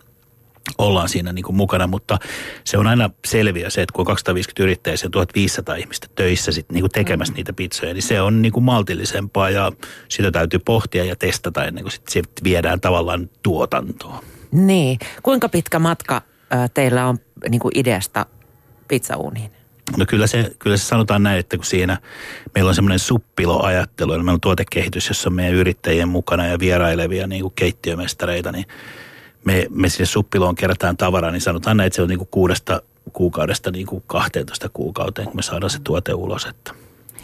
ollaan 0.77 1.09
siinä 1.09 1.33
niin 1.33 1.43
kuin 1.45 1.55
mukana, 1.55 1.87
mutta 1.87 2.19
se 2.63 2.77
on 2.77 2.87
aina 2.87 3.09
selviä 3.27 3.69
se, 3.69 3.81
että 3.81 3.93
kun 3.93 4.01
on 4.01 4.05
250 4.05 4.63
yrittäjää 4.63 4.97
ja 5.03 5.09
1500 5.09 5.75
ihmistä 5.75 6.07
töissä 6.15 6.51
sit 6.51 6.71
niin 6.71 6.81
kuin 6.81 6.91
tekemässä 6.91 7.31
mm. 7.31 7.35
niitä 7.35 7.53
pizzoja, 7.53 7.93
niin 7.93 8.03
se 8.03 8.21
on 8.21 8.41
niin 8.41 8.51
kuin 8.51 8.63
maltillisempaa 8.63 9.49
ja 9.49 9.71
sitä 10.07 10.31
täytyy 10.31 10.59
pohtia 10.59 11.05
ja 11.05 11.15
testata 11.15 11.65
ennen 11.65 11.83
kuin 11.83 11.91
sit 11.91 12.03
se 12.09 12.21
viedään 12.43 12.81
tavallaan 12.81 13.29
tuotantoon. 13.43 14.23
Niin. 14.51 14.99
Kuinka 15.23 15.49
pitkä 15.49 15.79
matka 15.79 16.21
teillä 16.73 17.05
on 17.05 17.17
niin 17.49 17.59
kuin 17.59 17.71
ideasta 17.75 18.25
pizzauuniin? 18.87 19.58
No 19.97 20.05
kyllä 20.07 20.27
se, 20.27 20.51
kyllä 20.59 20.77
se 20.77 20.85
sanotaan 20.85 21.23
näin, 21.23 21.39
että 21.39 21.57
kun 21.57 21.65
siinä 21.65 21.97
meillä 22.55 22.69
on 22.69 22.75
semmoinen 22.75 22.99
suppiloajattelu, 22.99 24.13
eli 24.13 24.23
meillä 24.23 24.33
on 24.33 24.41
tuotekehitys, 24.41 25.07
jossa 25.07 25.29
on 25.29 25.33
meidän 25.33 25.55
yrittäjien 25.55 26.09
mukana 26.09 26.47
ja 26.47 26.59
vierailevia 26.59 27.27
niin 27.27 27.41
kuin 27.41 27.53
keittiömestareita, 27.55 28.51
niin 28.51 28.65
me, 29.45 29.67
me 29.69 29.89
sinne 29.89 30.05
suppiloon 30.05 30.55
kerätään 30.55 30.97
tavaraa, 30.97 31.31
niin 31.31 31.41
sanotaan 31.41 31.77
näin, 31.77 31.87
että 31.87 31.95
se 31.95 32.01
on 32.01 32.09
niin 32.09 32.17
kuin 32.17 32.29
kuudesta 32.31 32.81
kuukaudesta 33.13 33.71
niin 33.71 33.85
kuin 33.85 34.03
12 34.07 34.69
kuukauteen, 34.69 35.27
kun 35.27 35.35
me 35.35 35.41
saadaan 35.41 35.69
se 35.69 35.79
tuote 35.83 36.13
ulos. 36.13 36.45
Että 36.45 36.73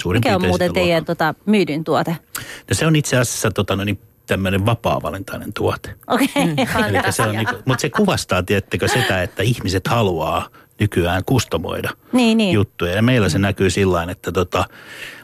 suurin 0.02 0.20
Mikä 0.20 0.36
on 0.36 0.42
muuten 0.42 0.74
teidän 0.74 1.06
tota, 1.06 1.36
myydyn 1.46 1.84
tuote? 1.84 2.18
No 2.40 2.74
se 2.74 2.88
on 2.88 2.96
itse 2.96 3.18
asiassa 3.18 3.52
tota, 3.52 3.76
no 3.76 3.84
niin, 3.84 4.00
tämmöinen 4.28 4.66
vapaa-valintainen 4.66 5.54
tuote. 5.54 5.96
Okei. 6.08 6.28
Okay. 6.28 6.90
Elikkä 6.90 7.12
se 7.12 7.22
on 7.22 7.36
niinku, 7.36 7.56
mutta 7.66 7.82
se 7.82 7.90
kuvastaa, 7.90 8.44
tiettekö, 8.44 8.88
sitä, 8.88 9.24
että 9.24 9.44
ihmiset 9.44 9.88
haluaa 9.88 10.50
nykyään 10.80 11.24
kustomoida 11.26 11.90
Niin, 12.12 12.38
niin. 12.38 12.54
juttuja. 12.54 12.96
Ja 12.96 13.02
meillä 13.02 13.30
se 13.30 13.40
näkyy 13.40 13.70
sillä 13.70 14.04
että 14.10 14.32
tota, 14.32 14.66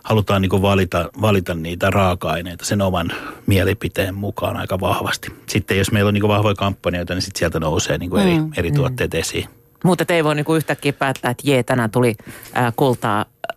halutaan 0.04 0.42
niinku 0.42 0.62
valita, 0.62 1.10
valita 1.22 1.54
niitä 1.54 1.90
raaka-aineita 1.90 2.66
sen 2.66 2.82
oman 2.82 3.12
mielipiteen 3.48 4.16
mukaan 4.16 4.58
aika 4.58 4.80
vahvasti. 4.80 5.28
Sitten 5.50 5.78
jos 5.78 5.92
meillä 5.92 6.08
on 6.08 6.14
niinku 6.14 6.28
vahvoja 6.28 6.56
kampanjoita, 6.56 7.14
niin 7.14 7.22
sit 7.22 7.36
sieltä 7.36 7.60
nousee 7.60 7.98
niinku 7.98 8.18
eri, 8.18 8.40
Mm. 8.40 8.52
eri 8.58 8.72
tuotteet 8.72 9.14
esiin. 9.16 9.46
Mutta 9.84 10.06
ei 10.10 10.24
voi 10.24 10.36
niinku 10.36 10.56
yhtäkkiä 10.56 10.94
päättää, 10.94 11.32
että 11.32 11.44
jee, 11.46 11.64
tänään 11.64 11.92
tuli 11.92 12.16
ää, 12.54 12.74
kultaa 12.76 13.18
ää, 13.18 13.56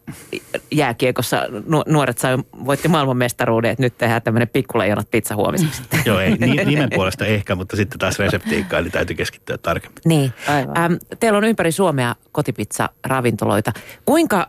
jääkiekossa. 0.72 1.42
Nu- 1.66 1.82
nuoret 1.86 2.18
sai, 2.18 2.38
voitti 2.64 2.88
maailmanmestaruuden, 2.88 3.70
että 3.70 3.82
nyt 3.82 3.98
tehdään 3.98 4.22
tämmöinen 4.22 4.48
pikkuleijonat 4.48 5.10
pizza 5.10 5.36
huomiseksi. 5.36 5.82
Joo, 6.06 6.20
ei, 6.20 6.36
ni- 6.36 6.64
nimen 6.64 6.90
puolesta 6.94 7.26
ehkä, 7.26 7.54
mutta 7.54 7.76
sitten 7.76 7.98
taas 7.98 8.18
reseptiikkaan, 8.18 8.82
eli 8.82 8.90
täytyy 8.90 9.16
keskittyä 9.16 9.58
tarkemmin. 9.58 10.00
Niin. 10.04 10.32
Aivan. 10.48 10.78
Ähm, 10.78 10.94
teillä 11.20 11.36
on 11.36 11.44
ympäri 11.44 11.72
Suomea 11.72 12.14
kotipizza-ravintoloita. 12.32 13.72
Kuinka 14.04 14.48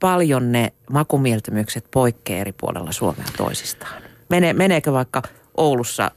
paljon 0.00 0.52
ne 0.52 0.72
makumieltymykset 0.90 1.84
poikkeaa 1.90 2.40
eri 2.40 2.52
puolella 2.52 2.92
Suomea 2.92 3.26
toisistaan? 3.36 4.02
Mene, 4.28 4.52
meneekö 4.52 4.92
vaikka 4.92 5.22
Oulussa 5.56 6.10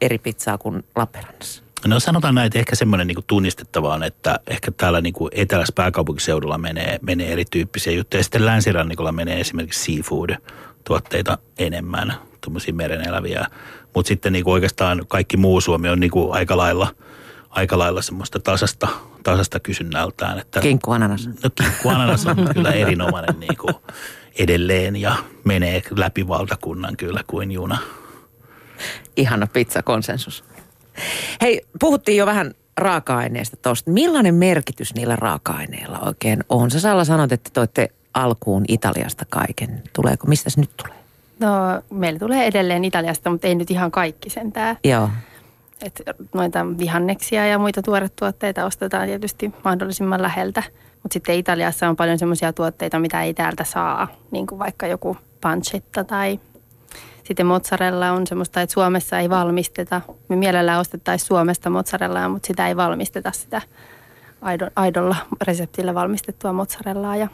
eri 0.00 0.18
pizzaa 0.18 0.58
kuin 0.58 0.82
Lappeenrannassa? 0.96 1.61
No 1.86 2.00
sanotaan 2.00 2.34
näin, 2.34 2.46
että 2.46 2.58
ehkä 2.58 2.76
semmoinen 2.76 3.06
niin 3.06 3.24
tunnistettava 3.26 3.94
on, 3.94 4.02
että 4.02 4.40
ehkä 4.46 4.70
täällä 4.70 5.00
niin 5.00 5.12
kuin 5.12 5.30
etelässä 5.34 5.72
pääkaupunkiseudulla 5.76 6.58
menee, 6.58 6.98
menee 7.02 7.32
erityyppisiä 7.32 7.92
juttuja. 7.92 8.18
Ja 8.18 8.24
sitten 8.24 8.46
länsirannikolla 8.46 9.12
menee 9.12 9.40
esimerkiksi 9.40 9.96
seafood-tuotteita 9.96 11.38
enemmän, 11.58 12.14
tuommoisia 12.40 12.74
mereneläviä. 12.74 13.46
Mutta 13.94 14.08
sitten 14.08 14.32
niin 14.32 14.44
kuin 14.44 14.54
oikeastaan 14.54 15.04
kaikki 15.08 15.36
muu 15.36 15.60
Suomi 15.60 15.88
on 15.88 16.00
niin 16.00 16.10
kuin 16.10 16.34
aika 16.34 16.56
lailla, 16.56 16.94
aika 17.50 17.78
lailla 17.78 18.02
semmoista 18.02 18.40
tasasta, 18.40 18.88
tasasta 19.22 19.60
kysynnältään. 19.60 20.38
Että, 20.38 20.60
Kinkku 20.60 20.92
ananas. 20.92 21.26
No 21.26 21.50
kinkku 21.54 21.88
ananas 21.88 22.26
on 22.26 22.48
kyllä 22.54 22.72
erinomainen 22.72 23.40
niin 23.40 23.56
kuin 23.56 23.74
edelleen 24.38 24.96
ja 24.96 25.16
menee 25.44 25.82
läpi 25.90 26.28
valtakunnan 26.28 26.96
kyllä 26.96 27.24
kuin 27.26 27.52
juna. 27.52 27.78
Ihana 29.16 29.46
pizza-konsensus. 29.46 30.44
Hei, 31.40 31.60
puhuttiin 31.80 32.18
jo 32.18 32.26
vähän 32.26 32.54
raaka-aineista 32.76 33.56
tuosta. 33.56 33.90
Millainen 33.90 34.34
merkitys 34.34 34.94
niillä 34.94 35.16
raaka-aineilla 35.16 35.98
oikein 35.98 36.44
on? 36.48 36.70
Sä 36.70 36.80
Salla 36.80 37.04
sanot, 37.04 37.32
että 37.32 37.50
toitte 37.52 37.88
alkuun 38.14 38.64
Italiasta 38.68 39.24
kaiken. 39.30 39.82
Tuleeko, 39.92 40.26
mistä 40.26 40.50
se 40.50 40.60
nyt 40.60 40.76
tulee? 40.76 40.98
No, 41.38 41.82
meillä 41.90 42.18
tulee 42.18 42.46
edelleen 42.46 42.84
Italiasta, 42.84 43.30
mutta 43.30 43.46
ei 43.46 43.54
nyt 43.54 43.70
ihan 43.70 43.90
kaikki 43.90 44.30
sentään. 44.30 44.78
Joo. 44.84 45.10
Et 45.82 46.02
noita 46.34 46.66
vihanneksia 46.78 47.46
ja 47.46 47.58
muita 47.58 47.82
tuoretuotteita 47.82 48.64
ostetaan 48.64 49.06
tietysti 49.06 49.52
mahdollisimman 49.64 50.22
läheltä. 50.22 50.62
Mutta 51.02 51.12
sitten 51.12 51.34
Italiassa 51.34 51.88
on 51.88 51.96
paljon 51.96 52.18
semmoisia 52.18 52.52
tuotteita, 52.52 52.98
mitä 52.98 53.22
ei 53.22 53.34
täältä 53.34 53.64
saa, 53.64 54.08
niin 54.30 54.46
kuin 54.46 54.58
vaikka 54.58 54.86
joku 54.86 55.16
pancetta 55.40 56.04
tai 56.04 56.40
sitten 57.24 57.46
mozzarella 57.46 58.12
on 58.12 58.26
semmoista, 58.26 58.62
että 58.62 58.72
Suomessa 58.72 59.18
ei 59.18 59.30
valmisteta. 59.30 60.00
Me 60.28 60.36
mielellään 60.36 60.80
ostettaisiin 60.80 61.26
Suomesta 61.26 61.70
mozzarellaa, 61.70 62.28
mutta 62.28 62.46
sitä 62.46 62.68
ei 62.68 62.76
valmisteta 62.76 63.32
sitä 63.32 63.62
aido, 64.42 64.68
aidolla 64.76 65.16
reseptillä 65.46 65.94
valmistettua 65.94 66.52
mozzarellaa. 66.52 67.16
Ja 67.16 67.28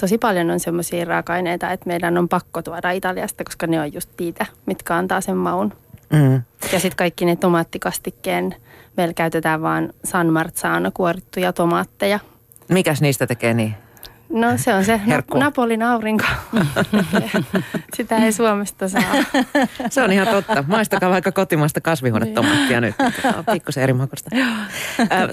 tosi 0.00 0.18
paljon 0.18 0.50
on 0.50 0.60
semmoisia 0.60 1.04
raaka-aineita, 1.04 1.70
että 1.70 1.86
meidän 1.86 2.18
on 2.18 2.28
pakko 2.28 2.62
tuoda 2.62 2.90
Italiasta, 2.90 3.44
koska 3.44 3.66
ne 3.66 3.80
on 3.80 3.92
just 3.92 4.10
niitä, 4.18 4.46
mitkä 4.66 4.96
antaa 4.96 5.20
sen 5.20 5.36
maun. 5.36 5.72
Mm. 6.12 6.42
Ja 6.72 6.80
sitten 6.80 6.96
kaikki 6.96 7.24
ne 7.24 7.36
tomaattikastikkeen, 7.36 8.54
meillä 8.96 9.14
käytetään 9.14 9.62
vaan 9.62 9.92
San 10.04 10.32
Marzano 10.32 10.90
kuorittuja 10.94 11.52
tomaatteja. 11.52 12.18
Mikäs 12.68 13.00
niistä 13.00 13.26
tekee 13.26 13.54
niin? 13.54 13.74
No 14.30 14.48
se 14.56 14.74
on 14.74 14.84
se 14.84 15.00
Herkku. 15.06 15.38
Nap- 15.38 15.40
Napolin 15.40 15.82
aurinko. 15.82 16.24
Sitä 17.96 18.16
ei 18.16 18.32
Suomesta 18.32 18.88
saa. 18.88 19.02
Se 19.90 20.02
on 20.02 20.12
ihan 20.12 20.28
totta. 20.28 20.64
Maistakaa 20.66 21.10
vaikka 21.10 21.32
kotimaista 21.32 21.80
kasvihuonetomaattia 21.80 22.80
nyt. 22.80 22.94
Pikkusen 23.52 23.82
eri 23.82 23.92
makusta. 23.92 24.30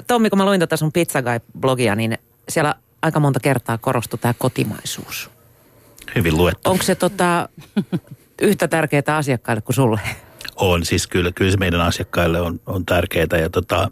Tommi, 0.07 0.29
kun 0.29 0.37
mä 0.37 0.45
luin 0.45 0.59
tätä 0.59 0.77
sun 0.77 0.91
Pizza 0.91 1.19
Guy-blogia, 1.21 1.95
niin 1.95 2.17
siellä 2.49 2.75
aika 3.01 3.19
monta 3.19 3.39
kertaa 3.39 3.77
korostui 3.77 4.19
tämä 4.19 4.33
kotimaisuus. 4.37 5.29
Hyvin 6.15 6.37
luettu. 6.37 6.69
Onko 6.69 6.83
se 6.83 6.95
tota, 6.95 7.49
yhtä 8.41 8.67
tärkeää 8.67 9.17
asiakkaille 9.17 9.61
kuin 9.61 9.75
sulle? 9.75 9.99
On, 10.55 10.85
siis 10.85 11.07
kyllä, 11.07 11.31
kyllä 11.31 11.51
se 11.51 11.57
meidän 11.57 11.81
asiakkaille 11.81 12.41
on, 12.41 12.59
on 12.65 12.85
tärkeää 12.85 13.39
ja 13.41 13.49
tota, 13.49 13.91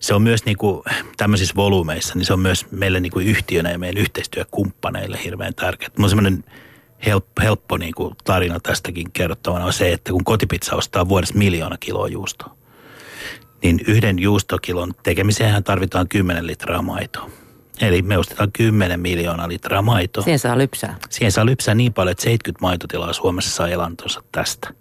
se 0.00 0.14
on 0.14 0.22
myös 0.22 0.44
niinku, 0.44 0.84
tämmöisissä 1.16 1.54
volyymeissa, 1.56 2.14
niin 2.14 2.26
se 2.26 2.32
on 2.32 2.40
myös 2.40 2.66
meille 2.70 3.00
niinku 3.00 3.18
yhtiönä 3.18 3.70
ja 3.70 3.78
meidän 3.78 4.02
yhteistyökumppaneille 4.02 5.18
hirveän 5.24 5.54
tärkeää. 5.54 5.90
On 5.98 6.08
semmoinen 6.08 6.44
helppo, 7.06 7.42
helppo 7.42 7.76
niinku 7.76 8.14
tarina 8.24 8.60
tästäkin 8.60 9.12
kerrottavana 9.12 9.64
on 9.64 9.72
se, 9.72 9.92
että 9.92 10.12
kun 10.12 10.24
kotipizza 10.24 10.76
ostaa 10.76 11.08
vuodessa 11.08 11.38
miljoona 11.38 11.76
kiloa 11.80 12.08
juustoa, 12.08 12.56
niin 13.62 13.80
yhden 13.86 14.18
juustokilon 14.18 14.94
tekemiseen 15.02 15.64
tarvitaan 15.64 16.08
10 16.08 16.46
litraa 16.46 16.82
maitoa. 16.82 17.30
Eli 17.80 18.02
me 18.02 18.18
ostetaan 18.18 18.52
10 18.52 19.00
miljoonaa 19.00 19.48
litraa 19.48 19.82
maitoa. 19.82 20.24
Siihen 20.24 20.38
saa 20.38 20.58
lypsää. 20.58 20.96
Siihen 21.10 21.32
saa 21.32 21.46
lypsää 21.46 21.74
niin 21.74 21.92
paljon, 21.92 22.12
että 22.12 22.22
70 22.22 22.62
maitotilaa 22.62 23.12
Suomessa 23.12 23.50
saa 23.50 23.68
elantonsa 23.68 24.22
tästä. 24.32 24.74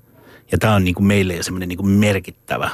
Ja 0.51 0.57
tämä 0.57 0.75
on 0.75 0.83
niin 0.83 0.95
kuin 0.95 1.05
meille 1.05 1.35
jo 1.35 1.43
semmoinen 1.43 1.69
niin 1.69 1.77
kuin 1.77 1.89
merkittävä 1.89 2.69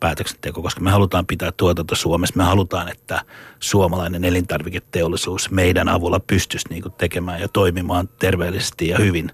päätöksenteko, 0.00 0.62
koska 0.62 0.80
me 0.80 0.90
halutaan 0.90 1.26
pitää 1.26 1.52
tuotanto 1.52 1.94
Suomessa. 1.94 2.36
Me 2.36 2.44
halutaan, 2.44 2.88
että 2.88 3.22
suomalainen 3.60 4.24
elintarviketeollisuus 4.24 5.50
meidän 5.50 5.88
avulla 5.88 6.20
pystyisi 6.20 6.68
niin 6.68 6.84
tekemään 6.98 7.40
ja 7.40 7.48
toimimaan 7.48 8.08
terveellisesti 8.08 8.88
ja 8.88 8.98
hyvin 8.98 9.32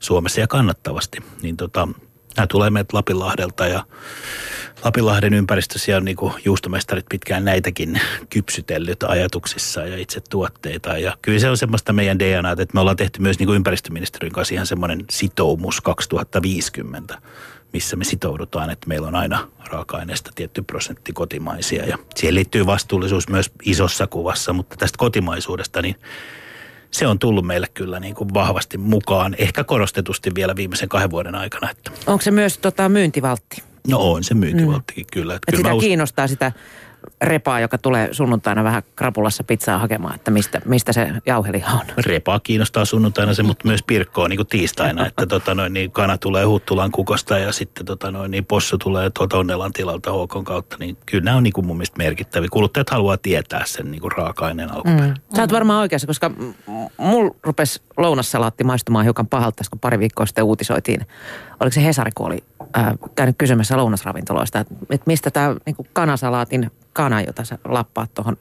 Suomessa 0.00 0.40
ja 0.40 0.46
kannattavasti. 0.46 1.18
Niin 1.42 1.56
tota, 1.56 1.88
nämä 2.36 2.46
tulee 2.46 2.70
meiltä 2.70 2.96
Lapinlahdelta 2.96 3.66
ja 3.66 3.84
Lapinlahden 4.84 5.34
ympäristössä 5.34 5.96
on 5.96 6.04
niin 6.04 6.16
juustomestarit 6.44 7.06
pitkään 7.10 7.44
näitäkin 7.44 8.00
kypsytellyt 8.30 9.02
ajatuksissa 9.02 9.80
ja 9.80 9.96
itse 9.98 10.20
tuotteita. 10.30 10.98
Ja 10.98 11.16
kyllä 11.22 11.38
se 11.38 11.50
on 11.50 11.56
semmoista 11.56 11.92
meidän 11.92 12.18
DNA, 12.18 12.50
että 12.50 12.74
me 12.74 12.80
ollaan 12.80 12.96
tehty 12.96 13.22
myös 13.22 13.38
niin 13.38 13.54
ympäristöministeriön 13.54 14.32
kanssa 14.32 14.54
ihan 14.54 14.66
semmoinen 14.66 15.04
sitoumus 15.10 15.80
2050, 15.80 17.18
missä 17.72 17.96
me 17.96 18.04
sitoudutaan, 18.04 18.70
että 18.70 18.88
meillä 18.88 19.08
on 19.08 19.14
aina 19.14 19.48
raaka-aineesta 19.70 20.30
tietty 20.34 20.62
prosentti 20.62 21.12
kotimaisia. 21.12 21.84
Ja 21.84 21.98
siihen 22.14 22.34
liittyy 22.34 22.66
vastuullisuus 22.66 23.28
myös 23.28 23.50
isossa 23.62 24.06
kuvassa, 24.06 24.52
mutta 24.52 24.76
tästä 24.76 24.98
kotimaisuudesta 24.98 25.82
niin 25.82 25.96
se 26.94 27.06
on 27.06 27.18
tullut 27.18 27.46
meille 27.46 27.66
kyllä 27.74 28.00
niin 28.00 28.14
kuin 28.14 28.34
vahvasti 28.34 28.78
mukaan, 28.78 29.34
ehkä 29.38 29.64
korostetusti 29.64 30.30
vielä 30.34 30.56
viimeisen 30.56 30.88
kahden 30.88 31.10
vuoden 31.10 31.34
aikana. 31.34 31.70
Että 31.70 31.90
Onko 32.06 32.22
se 32.22 32.30
myös 32.30 32.58
tota, 32.58 32.88
myyntivaltti? 32.88 33.62
No 33.88 33.98
on 34.12 34.24
se 34.24 34.34
myyntivalttikin 34.34 35.04
mm. 35.04 35.10
kyllä. 35.12 35.34
Että 35.34 35.44
Että 35.48 35.56
kyllä 35.56 35.68
sitä 35.68 35.74
us- 35.74 35.84
kiinnostaa 35.84 36.26
sitä 36.26 36.52
repaa, 37.22 37.60
joka 37.60 37.78
tulee 37.78 38.08
sunnuntaina 38.12 38.64
vähän 38.64 38.82
krapulassa 38.96 39.44
pizzaa 39.44 39.78
hakemaan, 39.78 40.14
että 40.14 40.30
mistä, 40.30 40.60
mistä 40.64 40.92
se 40.92 41.12
jauheliha 41.26 41.72
on. 41.72 41.86
Repaa 41.96 42.40
kiinnostaa 42.40 42.84
sunnuntaina 42.84 43.34
se, 43.34 43.42
mutta 43.42 43.68
myös 43.68 43.82
Pirkkoa 43.82 44.28
niin 44.28 44.36
kuin 44.36 44.46
tiistaina, 44.46 45.06
että 45.06 45.26
tota 45.34 45.54
noin, 45.54 45.72
niin 45.72 45.90
kana 45.90 46.18
tulee 46.18 46.44
Huttulan 46.44 46.90
kukosta 46.90 47.38
ja 47.38 47.52
sitten 47.52 47.86
tota 47.86 48.10
noin, 48.10 48.30
niin 48.30 48.44
possu 48.44 48.78
tulee 48.78 49.10
tuolta 49.10 49.38
Onnelan 49.38 49.72
tilalta 49.72 50.10
HK 50.12 50.44
kautta, 50.44 50.76
niin 50.78 50.96
kyllä 51.06 51.24
nämä 51.24 51.36
on 51.36 51.42
niin 51.42 51.52
kuin 51.52 51.66
mun 51.66 51.76
mielestä 51.76 51.98
merkittäviä. 51.98 52.48
Kuluttajat 52.52 52.90
haluaa 52.90 53.16
tietää 53.16 53.62
sen 53.66 53.90
niin 53.90 54.00
kuin 54.00 54.12
raaka-aineen 54.12 54.72
alkuperä. 54.72 55.06
Mm. 55.06 55.14
Sä 55.36 55.42
oot 55.42 55.52
varmaan 55.52 55.80
oikeassa, 55.80 56.06
koska 56.06 56.28
m- 56.28 56.54
mul 56.96 57.30
rupesi 57.42 57.82
lounassalaatti 57.96 58.64
maistumaan 58.64 59.04
hiukan 59.04 59.26
pahalta, 59.26 59.64
kun 59.70 59.78
pari 59.78 59.98
viikkoa 59.98 60.26
sitten 60.26 60.44
uutisoitiin. 60.44 61.06
Oliko 61.60 61.74
se 61.74 61.84
Hesari, 61.84 62.10
kun 62.14 62.26
oli 62.26 62.44
äh, 62.78 62.92
käynyt 63.14 63.38
kysymässä 63.38 63.76
lounasravintoloista, 63.76 64.60
että, 64.60 64.74
että 64.90 65.04
mistä 65.06 65.30
tämä 65.30 65.56
niin 65.66 65.76
kanasalaatin 65.92 66.70
kana, 66.94 67.20
jota 67.20 67.44
sä 67.44 67.58
lappaat 67.64 68.14
tuohon 68.14 68.36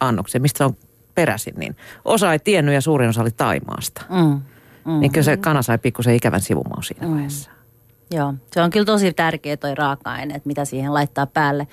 annokseen, 0.00 0.42
mistä 0.42 0.58
se 0.58 0.64
on 0.64 0.76
peräisin, 1.14 1.54
niin 1.56 1.76
osa 2.04 2.32
ei 2.32 2.38
tiennyt 2.38 2.74
ja 2.74 2.80
suurin 2.80 3.08
osa 3.08 3.22
oli 3.22 3.30
Taimaasta. 3.30 4.02
Mm. 4.10 4.42
Mm. 4.84 5.00
Niin 5.00 5.12
kyllä 5.12 5.24
se 5.24 5.36
kana 5.36 5.62
sai 5.62 5.78
pikkusen 5.78 6.14
ikävän 6.14 6.40
sivumaun 6.40 6.82
siinä 6.82 7.10
vaiheessa. 7.10 7.50
Joo, 8.10 8.34
se 8.52 8.62
on 8.62 8.70
kyllä 8.70 8.86
tosi 8.86 9.12
tärkeä 9.12 9.56
toi 9.56 9.74
raaka-aine, 9.74 10.34
että 10.34 10.46
mitä 10.46 10.64
siihen 10.64 10.94
laittaa 10.94 11.26
päälle. 11.26 11.68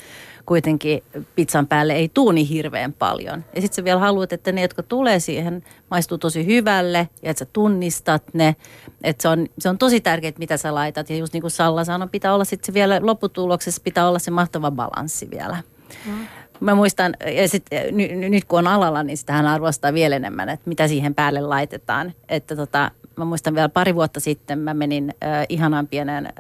Kuitenkin 0.46 1.04
pizzan 1.36 1.68
päälle 1.68 1.94
ei 1.94 2.10
tuu 2.10 2.32
niin 2.32 2.48
hirveän 2.48 2.94
paljon. 2.94 3.46
Ja 3.56 3.62
sitten 3.62 3.76
sä 3.76 3.84
vielä 3.84 4.00
haluat, 4.00 4.34
että 4.34 4.52
ne, 4.52 4.62
jotka 4.62 4.84
tulee 4.84 5.20
siihen, 5.20 5.64
maistuu 5.92 6.18
tosi 6.18 6.46
hyvälle 6.46 7.10
ja 7.24 7.32
että 7.32 7.40
sä 7.40 7.46
tunnistat 7.54 8.24
ne. 8.34 8.56
Että 9.04 9.22
se 9.22 9.28
on, 9.28 9.48
se 9.60 9.70
on 9.70 9.78
tosi 9.78 10.02
tärkeää, 10.02 10.34
mitä 10.40 10.58
sä 10.58 10.76
laitat. 10.76 11.10
Ja 11.10 11.16
just 11.16 11.34
niin 11.34 11.42
kuin 11.42 11.52
Salla 11.52 11.84
sanoi, 11.84 12.08
pitää 12.12 12.34
olla 12.34 12.46
sitten 12.46 12.66
se 12.66 12.74
vielä 12.74 13.00
lopputuloksessa, 13.04 13.82
pitää 13.84 14.08
olla 14.08 14.20
se 14.20 14.32
mahtava 14.32 14.72
balanssi 14.72 15.30
vielä. 15.32 15.58
Mm. 16.06 16.28
Mä 16.60 16.76
muistan, 16.76 17.16
ja 17.36 17.48
sit, 17.48 17.66
n- 17.92 18.32
nyt 18.32 18.46
kun 18.46 18.60
on 18.60 18.68
alalla, 18.68 19.04
niin 19.04 19.18
sitähän 19.18 19.46
arvostaa 19.46 19.94
vielä 19.94 20.16
enemmän, 20.16 20.50
että 20.50 20.70
mitä 20.70 20.88
siihen 20.88 21.16
päälle 21.16 21.42
laitetaan. 21.42 22.14
Että 22.30 22.56
tota, 22.56 22.92
mä 23.16 23.26
muistan 23.26 23.56
vielä 23.56 23.70
pari 23.70 23.96
vuotta 23.96 24.20
sitten 24.20 24.60
mä 24.60 24.74
menin 24.74 25.14
äh, 25.24 25.46
ihanan 25.50 25.88
pienen 25.88 26.26
äh, 26.26 26.34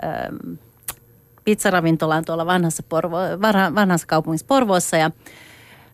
pizzaravintolaan 1.43 2.25
tuolla 2.25 2.45
vanhassa, 2.45 2.83
Porvo, 2.89 3.17
vanhassa 3.75 4.07
kaupungissa 4.07 4.47
Porvoossa 4.47 4.97
ja 4.97 5.11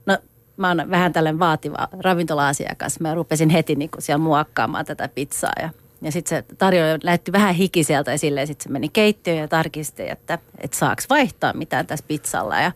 no 0.05 0.17
mä 0.57 0.67
oon 0.67 0.89
vähän 0.89 1.13
tällainen 1.13 1.39
vaativa 1.39 1.87
ravintola-asiakas. 1.99 2.99
Mä 2.99 3.15
rupesin 3.15 3.49
heti 3.49 3.75
niin 3.75 3.89
siellä 3.99 4.23
muokkaamaan 4.23 4.85
tätä 4.85 5.07
pizzaa 5.07 5.53
ja 5.61 5.69
ja 6.01 6.11
sitten 6.11 6.37
se 6.37 6.55
tarjoaja 6.57 6.97
lähti 7.03 7.31
vähän 7.31 7.55
hikiseltä 7.55 8.11
ja 8.11 8.17
sitten 8.17 8.55
se 8.59 8.69
meni 8.69 8.89
keittiöön 8.89 9.39
ja 9.39 9.47
tarkisti, 9.47 10.09
että, 10.09 10.39
että 10.57 10.77
saaks 10.77 11.09
vaihtaa 11.09 11.53
mitään 11.53 11.87
tässä 11.87 12.05
pizzalla. 12.07 12.59
Ja 12.59 12.71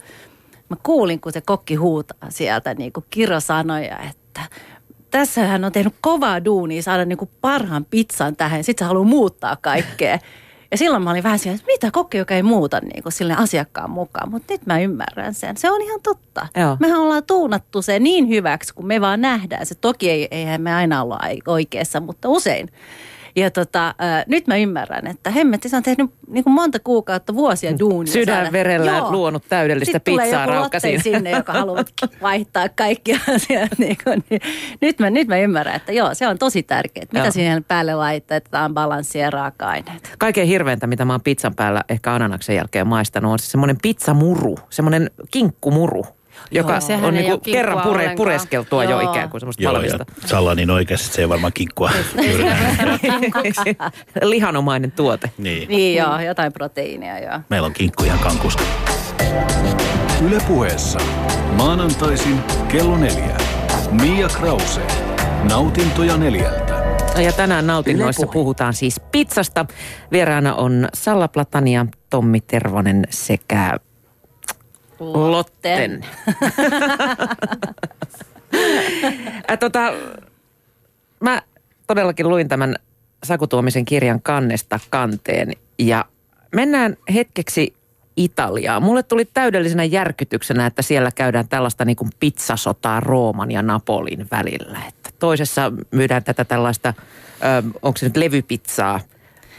mä 0.70 0.76
kuulin, 0.84 1.20
kun 1.20 1.34
se 1.34 1.42
kokki 1.42 1.76
huutaa 1.76 2.30
sieltä 2.30 2.74
niin 2.74 2.94
kuin 2.94 3.06
kirosanoja, 3.10 4.00
että 4.00 4.42
tässä 5.12 5.48
hän 5.48 5.64
on 5.64 5.72
tehnyt 5.72 5.96
kovaa 6.02 6.46
duunia 6.46 6.82
saada 6.82 7.06
niin 7.06 7.18
kuin 7.18 7.32
parhaan 7.42 7.86
pizzan 7.86 8.36
tähän. 8.36 8.64
Sitten 8.64 8.86
se 8.86 8.88
haluaa 8.88 9.06
muuttaa 9.06 9.58
kaikkea. 9.62 10.20
Ja 10.72 10.78
silloin 10.78 11.04
mä 11.04 11.12
olin 11.12 11.24
vähän 11.24 11.40
siellä, 11.40 11.56
että 11.56 11.68
mitä 11.68 11.92
kokki, 11.92 12.18
joka 12.18 12.36
ei 12.36 12.44
muuta 12.44 12.80
niin 12.80 13.04
kuin 13.04 13.14
sille 13.14 13.36
asiakkaan 13.38 13.90
mukaan. 13.90 14.32
Mutta 14.32 14.54
nyt 14.54 14.66
mä 14.66 14.80
ymmärrän 14.80 15.34
sen. 15.34 15.58
Se 15.58 15.72
on 15.72 15.82
ihan 15.82 16.00
totta. 16.04 16.48
Joo. 16.56 16.78
Mehän 16.80 17.00
ollaan 17.00 17.24
tuunattu 17.24 17.82
se 17.82 18.00
niin 18.00 18.30
hyväksi, 18.30 18.74
kun 18.74 18.88
me 18.88 19.02
vaan 19.02 19.22
nähdään 19.22 19.66
se. 19.66 19.76
Toki 19.76 20.10
ei, 20.10 20.28
eihän 20.32 20.62
me 20.62 20.74
aina 20.74 21.04
olla 21.04 21.20
oikeassa, 21.48 22.00
mutta 22.00 22.30
usein. 22.30 22.70
Ja 23.36 23.52
tota, 23.52 23.88
äh, 23.88 24.26
nyt 24.28 24.48
mä 24.48 24.56
ymmärrän, 24.56 25.08
että 25.08 25.30
hemmetti, 25.30 25.70
on 25.76 25.84
tehnyt 25.84 26.12
niin 26.28 26.44
kuin 26.44 26.54
monta 26.54 26.80
kuukautta, 26.80 27.36
vuosia 27.36 27.80
duunia. 27.80 28.14
Sydänverellä 28.14 29.12
luonut 29.12 29.44
täydellistä 29.50 29.92
Sitten 29.92 30.16
pizzaa 30.16 30.46
tulee 30.46 31.00
sinne, 31.00 31.32
joka 31.32 31.54
haluaa 31.54 31.84
vaihtaa 32.22 32.70
kaikki 32.70 33.14
asiat. 33.36 33.72
Niin 33.78 33.98
kuin, 34.04 34.24
niin. 34.30 34.42
Nyt, 34.82 35.00
mä, 35.00 35.10
nyt 35.10 35.28
mä 35.28 35.38
ymmärrän, 35.38 35.76
että 35.76 35.92
joo, 35.92 36.14
se 36.14 36.28
on 36.28 36.38
tosi 36.38 36.64
tärkeää. 36.64 37.06
Mitä 37.12 37.26
joo. 37.26 37.32
siihen 37.32 37.64
päälle 37.64 37.96
laitetaan, 37.96 38.74
balanssia 38.74 39.24
ja 39.24 39.30
raaka-aineet. 39.30 40.16
Kaikkein 40.18 40.48
hirveintä, 40.48 40.88
mitä 40.88 41.06
mä 41.06 41.14
oon 41.14 41.22
pizzan 41.22 41.56
päällä 41.56 41.84
ehkä 41.90 42.14
ananaksen 42.14 42.56
jälkeen 42.56 42.88
maistanut, 42.88 43.32
on 43.32 43.40
se 43.40 43.46
semmoinen 43.46 43.78
pizzamuru, 43.82 44.60
semmoinen 44.70 45.12
kinkkumuru 45.32 46.06
joka 46.52 46.80
Joo, 46.90 47.08
on 47.08 47.14
niinku 47.14 47.38
kerran 47.38 47.82
pure, 47.82 48.14
pureskeltua 48.16 48.84
Joo. 48.84 49.02
jo 49.02 49.12
ikään 49.12 49.30
kuin 49.30 49.42
semmoista 49.42 49.64
Joo, 49.64 49.74
valmista. 49.74 50.06
Salla 50.26 50.56
niin 50.56 50.72
oikeasti 50.72 51.08
se 51.08 51.22
ei 51.22 51.30
varmaan 51.30 51.54
kinkkua. 51.60 51.92
Lihanomainen 54.24 54.92
tuote. 54.92 55.32
Niin. 55.38 55.70
niin 55.70 55.98
joo, 55.98 56.20
jotain 56.20 56.54
proteiinia 56.54 57.20
joo. 57.20 57.40
Meillä 57.50 57.66
on 57.66 57.74
kinkku 57.74 58.04
ihan 58.04 58.20
kankusta. 58.20 58.64
Yle 60.26 60.38
puheessa. 60.48 61.00
Maanantaisin 61.52 62.40
kello 62.68 62.98
neljä. 62.98 63.38
Mia 63.92 64.28
Krause. 64.28 64.82
Nautintoja 65.50 66.18
neljältä. 66.18 66.80
Ja 67.18 67.32
tänään 67.32 67.68
nautinnoissa 67.68 68.28
puhutaan 68.28 68.74
siis 68.74 69.00
pizzasta. 69.12 69.66
Vieraana 70.12 70.56
on 70.56 70.88
Salla 70.94 71.28
Platania, 71.28 71.86
Tommi 72.10 72.42
Tervonen 72.42 73.04
sekä 73.10 73.78
Lotten. 75.00 76.06
Ä, 79.52 79.58
tota, 79.58 79.94
mä 81.20 81.42
todellakin 81.88 82.30
luin 82.30 82.48
tämän 82.48 82.76
Sakutuomisen 83.24 83.86
kirjan 83.86 84.22
kannesta 84.22 84.80
kanteen 84.90 85.52
ja 85.80 86.06
mennään 86.56 86.98
hetkeksi 87.14 87.74
Italiaan. 88.18 88.84
Mulle 88.84 89.04
tuli 89.04 89.26
täydellisenä 89.26 89.84
järkytyksenä, 89.84 90.66
että 90.66 90.82
siellä 90.82 91.12
käydään 91.12 91.48
tällaista 91.48 91.86
niin 91.86 91.96
kuin 91.96 92.10
pizzasotaa 92.20 93.00
Rooman 93.00 93.52
ja 93.52 93.62
Napolin 93.62 94.28
välillä. 94.32 94.80
Että 94.88 95.10
toisessa 95.20 95.72
myydään 95.92 96.24
tätä 96.24 96.46
tällaista, 96.46 96.94
ö, 96.98 97.64
onko 97.82 97.98
se 97.98 98.06
nyt 98.06 98.18
levypizzaa 98.18 99.00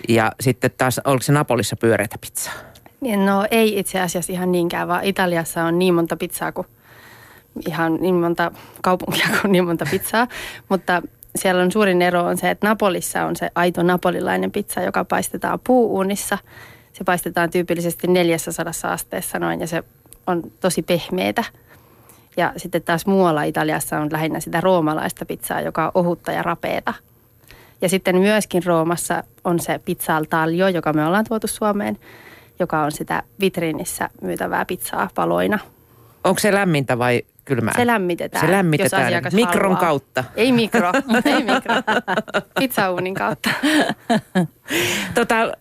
ja 0.08 0.32
sitten 0.40 0.70
taas, 0.78 1.00
onko 1.04 1.22
se 1.22 1.32
Napolissa 1.32 1.76
pyöreitä 1.76 2.16
pizzaa? 2.20 2.69
Niin, 3.00 3.26
no 3.26 3.46
ei 3.50 3.78
itse 3.78 4.00
asiassa 4.00 4.32
ihan 4.32 4.52
niinkään, 4.52 4.88
vaan 4.88 5.04
Italiassa 5.04 5.64
on 5.64 5.78
niin 5.78 5.94
monta 5.94 6.16
pizzaa 6.16 6.52
kuin 6.52 6.66
ihan 7.66 7.98
niin 8.00 8.14
monta 8.14 8.52
kaupunkia 8.82 9.26
kuin 9.40 9.52
niin 9.52 9.64
monta 9.64 9.86
pizzaa. 9.90 10.28
Mutta 10.68 11.02
siellä 11.36 11.62
on 11.62 11.72
suurin 11.72 12.02
ero 12.02 12.22
on 12.22 12.36
se, 12.36 12.50
että 12.50 12.68
Napolissa 12.68 13.26
on 13.26 13.36
se 13.36 13.50
aito 13.54 13.82
napolilainen 13.82 14.52
pizza, 14.52 14.80
joka 14.80 15.04
paistetaan 15.04 15.60
puuunissa. 15.66 16.38
Se 16.92 17.04
paistetaan 17.04 17.50
tyypillisesti 17.50 18.06
400 18.06 18.72
asteessa 18.82 19.38
noin 19.38 19.60
ja 19.60 19.66
se 19.66 19.82
on 20.26 20.42
tosi 20.60 20.82
pehmeitä. 20.82 21.44
Ja 22.36 22.52
sitten 22.56 22.82
taas 22.82 23.06
muualla 23.06 23.42
Italiassa 23.42 23.98
on 23.98 24.08
lähinnä 24.12 24.40
sitä 24.40 24.60
roomalaista 24.60 25.24
pizzaa, 25.24 25.60
joka 25.60 25.84
on 25.84 25.90
ohutta 25.94 26.32
ja 26.32 26.42
rapeeta. 26.42 26.94
Ja 27.82 27.88
sitten 27.88 28.16
myöskin 28.16 28.64
Roomassa 28.64 29.24
on 29.44 29.60
se 29.60 29.80
pizza 29.84 30.16
al 30.16 30.24
taglio, 30.24 30.68
joka 30.68 30.92
me 30.92 31.06
ollaan 31.06 31.24
tuotu 31.28 31.46
Suomeen– 31.46 31.98
joka 32.60 32.82
on 32.82 32.92
sitä 32.92 33.22
vitriinissä 33.40 34.08
myytävää 34.22 34.64
pizzaa 34.64 35.10
paloina. 35.14 35.58
Onko 36.24 36.38
se 36.38 36.52
lämmintä 36.52 36.98
vai 36.98 37.22
kylmää? 37.44 37.74
Se 37.76 37.86
lämmitetään. 37.86 38.46
Se 38.46 38.52
lämmitetään 38.52 39.12
jos 39.24 39.34
mikron 39.34 39.62
haluaa. 39.62 39.80
kautta. 39.80 40.24
Ei 40.36 40.52
mikro, 40.52 40.92
ei 41.24 41.44
mikro. 41.44 41.74
Pizzauunin 42.58 43.14
kautta. 43.14 43.50
tota, 45.14 45.52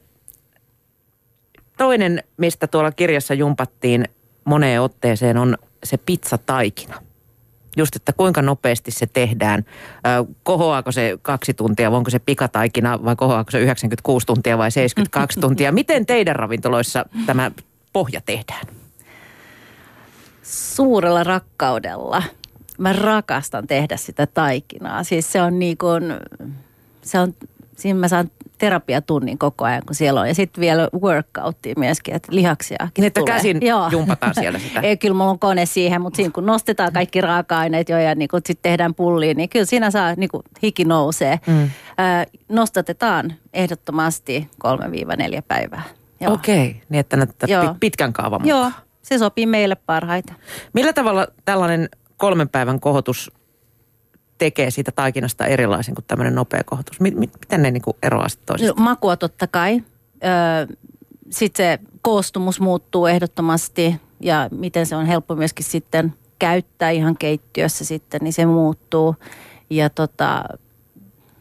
toinen, 1.78 2.24
mistä 2.38 2.68
tuolla 2.68 2.92
kirjassa 2.92 3.34
jumpattiin 3.34 4.06
moneen 4.46 4.82
otteeseen, 4.82 5.38
on 5.38 5.58
se 5.84 5.98
pizzataikina 5.98 7.09
just, 7.80 7.96
että 7.96 8.14
kuinka 8.14 8.42
nopeasti 8.42 8.92
se 8.92 9.06
tehdään. 9.06 9.66
Kohoaako 10.44 10.92
se 10.92 11.18
kaksi 11.22 11.54
tuntia, 11.54 11.90
onko 11.90 12.10
se 12.10 12.20
pikataikina 12.20 13.04
vai 13.06 13.16
kohoaako 13.16 13.52
se 13.52 13.60
96 13.60 14.26
tuntia 14.26 14.58
vai 14.58 14.72
72 14.72 15.40
tuntia. 15.42 15.72
Miten 15.72 16.06
teidän 16.06 16.36
ravintoloissa 16.36 17.06
tämä 17.26 17.52
pohja 17.94 18.22
tehdään? 18.26 18.68
Suurella 20.44 21.24
rakkaudella. 21.24 22.24
Mä 22.78 22.94
rakastan 22.94 23.68
tehdä 23.68 23.98
sitä 23.98 24.28
taikinaa. 24.28 25.04
Siis 25.04 25.32
se 25.32 25.42
on 25.42 25.60
niin 25.60 25.78
kuin, 25.78 26.04
se 27.02 27.20
on, 27.20 27.34
siinä 27.78 28.00
mä 28.00 28.08
saan 28.08 28.32
terapiatunnin 28.60 29.38
koko 29.38 29.66
ajan, 29.66 29.82
kun 29.86 29.96
siellä 29.96 30.22
on. 30.22 30.28
Ja 30.28 30.36
sitten 30.36 30.62
vielä 30.62 30.88
workouttia 31.02 31.74
myöskin, 31.78 32.16
että 32.16 32.36
lihaksia 32.36 32.88
Niin, 32.98 33.08
että 33.08 33.20
tulee. 33.20 33.34
käsin 33.36 33.58
Joo. 33.62 33.90
jumpataan 33.92 34.34
siellä 34.36 34.60
sitä. 34.68 34.80
Ei, 34.80 34.98
kyllä 34.98 35.16
mulla 35.16 35.30
on 35.30 35.40
kone 35.40 35.66
siihen, 35.66 36.02
mutta 36.02 36.18
siinä 36.18 36.32
kun 36.32 36.46
nostetaan 36.46 36.94
kaikki 36.94 37.22
raaka-aineet 37.22 37.90
jo 37.90 37.98
ja 37.98 38.16
niin 38.16 38.30
sitten 38.46 38.72
tehdään 38.72 38.96
pulliin, 38.96 39.38
niin 39.38 39.50
kyllä 39.50 39.66
siinä 39.66 39.92
saa, 39.92 40.14
niin 40.18 40.30
kuin 40.30 40.44
hiki 40.64 40.86
nousee. 40.86 41.40
Mm. 41.48 41.64
Ö, 41.64 41.70
nostatetaan 42.50 43.34
ehdottomasti 43.54 44.50
3-4 44.68 45.42
päivää. 45.48 45.82
Okei, 46.28 46.68
okay. 46.70 46.82
niin 46.90 47.00
että 47.00 47.18
näyttää 47.18 47.76
pitkän 47.80 48.14
kaavan 48.14 48.42
mukaan. 48.42 48.62
Joo, 48.62 48.72
se 49.02 49.18
sopii 49.18 49.46
meille 49.46 49.76
parhaita. 49.76 50.34
Millä 50.74 50.94
tavalla 50.94 51.28
tällainen 51.46 51.90
kolmen 52.18 52.50
päivän 52.50 52.80
kohotus 52.80 53.32
tekee 54.40 54.72
siitä 54.72 54.92
taikinasta 54.92 55.46
erilaisen 55.46 55.96
kuin 55.96 56.06
tämmöinen 56.06 56.36
nopea 56.36 56.64
kohotus? 56.66 57.00
Miten 57.00 57.62
ne 57.62 57.72
niin 57.72 57.82
kuin 57.82 57.98
eroaa 58.04 58.30
sitten 58.30 58.46
toisistaan? 58.46 58.78
No, 58.78 58.84
makua 58.84 59.18
totta 59.18 59.48
kai. 59.48 59.84
Sitten 61.30 61.66
se 61.66 61.80
koostumus 62.02 62.60
muuttuu 62.60 63.06
ehdottomasti 63.06 63.96
ja 64.20 64.50
miten 64.52 64.86
se 64.86 64.96
on 64.96 65.06
helppo 65.06 65.36
myöskin 65.36 65.66
sitten 65.66 66.14
käyttää 66.40 66.90
ihan 66.90 67.18
keittiössä 67.18 67.86
sitten, 67.86 68.20
niin 68.24 68.34
se 68.34 68.46
muuttuu. 68.46 69.16
Ja 69.70 69.90
tota, 69.90 70.44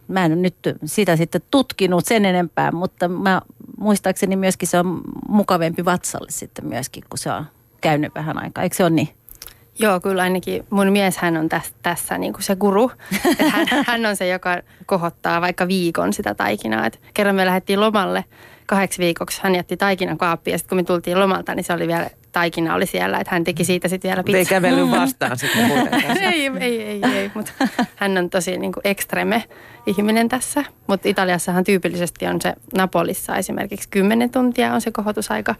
mä 0.08 0.24
en 0.24 0.42
nyt 0.42 0.56
sitä 0.84 1.16
sitten 1.16 1.40
tutkinut 1.50 2.06
sen 2.06 2.24
enempää, 2.24 2.72
mutta 2.72 3.08
mä 3.08 3.42
muistaakseni 3.78 4.36
myöskin 4.36 4.68
se 4.68 4.78
on 4.78 5.00
mukavempi 5.28 5.84
vatsalle 5.84 6.30
sitten 6.30 6.66
myöskin, 6.66 7.04
kun 7.10 7.18
se 7.18 7.32
on 7.32 7.46
käynyt 7.80 8.14
vähän 8.14 8.42
aikaa. 8.42 8.64
Eikö 8.64 8.76
se 8.76 8.84
ole 8.84 8.90
niin? 8.90 9.08
Joo, 9.78 10.00
kyllä 10.00 10.22
ainakin 10.22 10.66
mun 10.70 10.92
mies 10.92 11.16
hän 11.18 11.36
on 11.36 11.48
tässä, 11.48 11.72
tässä 11.82 12.18
niin 12.18 12.32
kuin 12.32 12.42
se 12.42 12.56
guru. 12.56 12.90
hän, 13.50 13.66
hän 13.86 14.06
on 14.06 14.16
se, 14.16 14.28
joka 14.28 14.60
kohottaa 14.86 15.40
vaikka 15.40 15.68
viikon 15.68 16.12
sitä 16.12 16.34
taikinaa. 16.34 16.86
Et 16.86 17.00
kerran 17.14 17.34
me 17.34 17.46
lähdettiin 17.46 17.80
lomalle 17.80 18.24
kahdeksi 18.66 18.98
viikoksi. 18.98 19.40
Hän 19.42 19.54
jätti 19.54 19.76
taikinan 19.76 20.18
kaappiin 20.18 20.52
ja 20.52 20.58
sitten 20.58 20.68
kun 20.68 20.78
me 20.78 20.82
tultiin 20.82 21.20
lomalta, 21.20 21.54
niin 21.54 21.64
se 21.64 21.72
oli 21.72 21.88
vielä 21.88 22.10
taikina 22.32 22.74
oli 22.74 22.86
siellä, 22.86 23.18
että 23.18 23.34
hän 23.34 23.44
teki 23.44 23.64
siitä 23.64 23.88
sitten 23.88 24.08
vielä 24.08 24.22
Ei 24.26 24.32
pizzaa. 24.32 24.50
kävellyt 24.50 24.90
vastaan 25.00 25.38
sitten 25.38 25.70
ei, 26.32 26.50
ei, 26.60 26.82
ei, 26.82 27.00
ei, 27.04 27.30
mutta 27.34 27.52
hän 27.96 28.18
on 28.18 28.30
tosi 28.30 28.58
niin 28.58 28.72
kuin 28.72 28.82
ekstreme 28.84 29.44
ihminen 29.86 30.28
tässä. 30.28 30.64
Mutta 30.86 31.08
Italiassahan 31.08 31.64
tyypillisesti 31.64 32.26
on 32.26 32.40
se 32.40 32.54
Napolissa 32.76 33.36
esimerkiksi 33.36 33.88
10 33.88 34.30
tuntia 34.30 34.74
on 34.74 34.80
se 34.80 34.90
kohotusaika. 34.90 35.54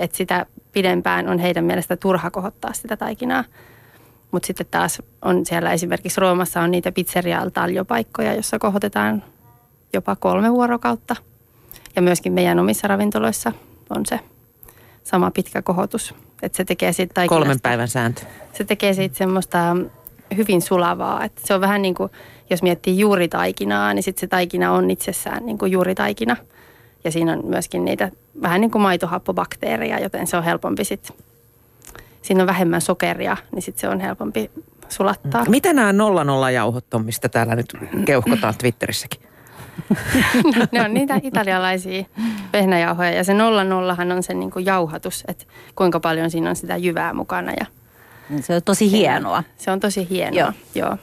Että 0.00 0.16
sitä 0.16 0.46
pidempään 0.74 1.28
on 1.28 1.38
heidän 1.38 1.64
mielestä 1.64 1.96
turha 1.96 2.30
kohottaa 2.30 2.72
sitä 2.72 2.96
taikinaa. 2.96 3.44
Mutta 4.30 4.46
sitten 4.46 4.66
taas 4.70 5.02
on 5.22 5.46
siellä 5.46 5.72
esimerkiksi 5.72 6.20
Roomassa 6.20 6.60
on 6.60 6.70
niitä 6.70 6.92
pizzeria 6.92 7.42
paikkoja, 7.88 8.34
jossa 8.34 8.58
kohotetaan 8.58 9.22
jopa 9.92 10.16
kolme 10.16 10.52
vuorokautta. 10.52 11.16
Ja 11.96 12.02
myöskin 12.02 12.32
meidän 12.32 12.58
omissa 12.58 12.88
ravintoloissa 12.88 13.52
on 13.90 14.06
se 14.06 14.20
sama 15.04 15.30
pitkä 15.30 15.62
kohotus. 15.62 16.14
Että 16.42 16.56
se 16.56 16.64
tekee 16.64 16.92
siitä 16.92 17.14
taikinasta 17.14 17.40
Kolmen 17.44 17.60
päivän 17.60 17.88
sääntö. 17.88 18.20
se 18.52 18.64
tekee 18.64 18.94
siitä 18.94 19.16
semmoista 19.16 19.76
hyvin 20.36 20.62
sulavaa. 20.62 21.24
Että 21.24 21.40
se 21.44 21.54
on 21.54 21.60
vähän 21.60 21.82
niin 21.82 21.94
kuin, 21.94 22.12
jos 22.50 22.62
miettii 22.62 22.98
juuritaikinaa, 22.98 23.94
niin 23.94 24.02
sitten 24.02 24.20
se 24.20 24.26
taikina 24.26 24.72
on 24.72 24.90
itsessään 24.90 25.46
niin 25.46 25.58
kuin 25.58 25.72
juuritaikina. 25.72 26.36
Ja 27.04 27.10
siinä 27.10 27.32
on 27.32 27.46
myöskin 27.46 27.84
niitä 27.84 28.10
vähän 28.42 28.60
niin 28.60 28.70
kuin 28.70 28.82
maitohappobakteereja, 28.82 30.00
joten 30.00 30.26
se 30.26 30.36
on 30.36 30.44
helpompi 30.44 30.84
sitten. 30.84 31.16
Siinä 32.22 32.42
on 32.42 32.46
vähemmän 32.46 32.80
sokeria, 32.80 33.36
niin 33.52 33.62
sitten 33.62 33.80
se 33.80 33.88
on 33.88 34.00
helpompi 34.00 34.50
sulattaa. 34.88 35.44
Mitä 35.48 35.72
nämä 35.72 35.92
nolla 35.92 36.24
nolla 36.24 36.50
jauhot 36.50 36.94
on, 36.94 37.04
mistä 37.04 37.28
täällä 37.28 37.56
nyt 37.56 37.76
keuhkotaan 38.04 38.54
Twitterissäkin? 38.58 39.20
ne 40.72 40.82
on 40.82 40.94
niitä 40.94 41.20
italialaisia 41.22 42.04
vehnäjauhoja 42.52 43.10
ja 43.10 43.24
se 43.24 43.34
nolla 43.34 43.64
nollahan 43.64 44.12
on 44.12 44.22
se 44.22 44.34
niin 44.34 44.50
kuin 44.50 44.66
jauhatus, 44.66 45.24
että 45.28 45.44
kuinka 45.74 46.00
paljon 46.00 46.30
siinä 46.30 46.50
on 46.50 46.56
sitä 46.56 46.76
jyvää 46.76 47.12
mukana 47.14 47.52
ja 47.60 47.66
Se 48.40 48.54
on 48.54 48.62
tosi 48.62 48.90
hienoa. 48.90 49.42
Se 49.56 49.70
on 49.70 49.80
tosi 49.80 50.06
hienoa, 50.10 50.38
Joo. 50.40 50.52
joo. 50.74 50.86
joo. 50.88 50.96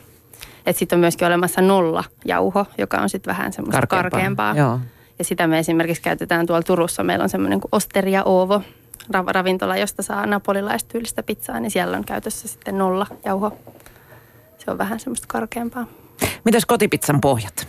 Että 0.66 0.80
sitten 0.80 0.96
on 0.96 1.00
myöskin 1.00 1.28
olemassa 1.28 1.62
nolla 1.62 2.04
jauho, 2.26 2.66
joka 2.78 2.98
on 2.98 3.10
sitten 3.10 3.32
vähän 3.32 3.54
semmoista 3.54 3.88
Karkeampaa. 3.88 4.10
karkeampaa. 4.10 4.56
Joo. 4.56 4.80
Ja 5.22 5.26
sitä 5.26 5.48
me 5.48 5.60
esimerkiksi 5.60 6.02
käytetään 6.02 6.46
tuolla 6.46 6.64
Turussa. 6.64 7.04
Meillä 7.04 7.24
on 7.24 7.30
semmoinen 7.30 7.62
kuin 7.62 7.70
Osteria 7.72 8.24
Ovo 8.24 8.62
rav- 9.14 9.32
ravintola, 9.32 9.78
josta 9.78 10.04
saa 10.04 10.26
napolilaistyylistä 10.26 11.24
pizzaa, 11.24 11.60
niin 11.60 11.72
siellä 11.72 11.98
on 11.98 12.06
käytössä 12.06 12.48
sitten 12.48 12.78
nolla 12.78 13.08
jauho. 13.26 13.58
Se 14.58 14.72
on 14.72 14.78
vähän 14.78 15.00
semmoista 15.00 15.28
karkeampaa. 15.28 15.86
Mitäs 16.46 16.66
kotipizzan 16.66 17.22
pohjat? 17.22 17.68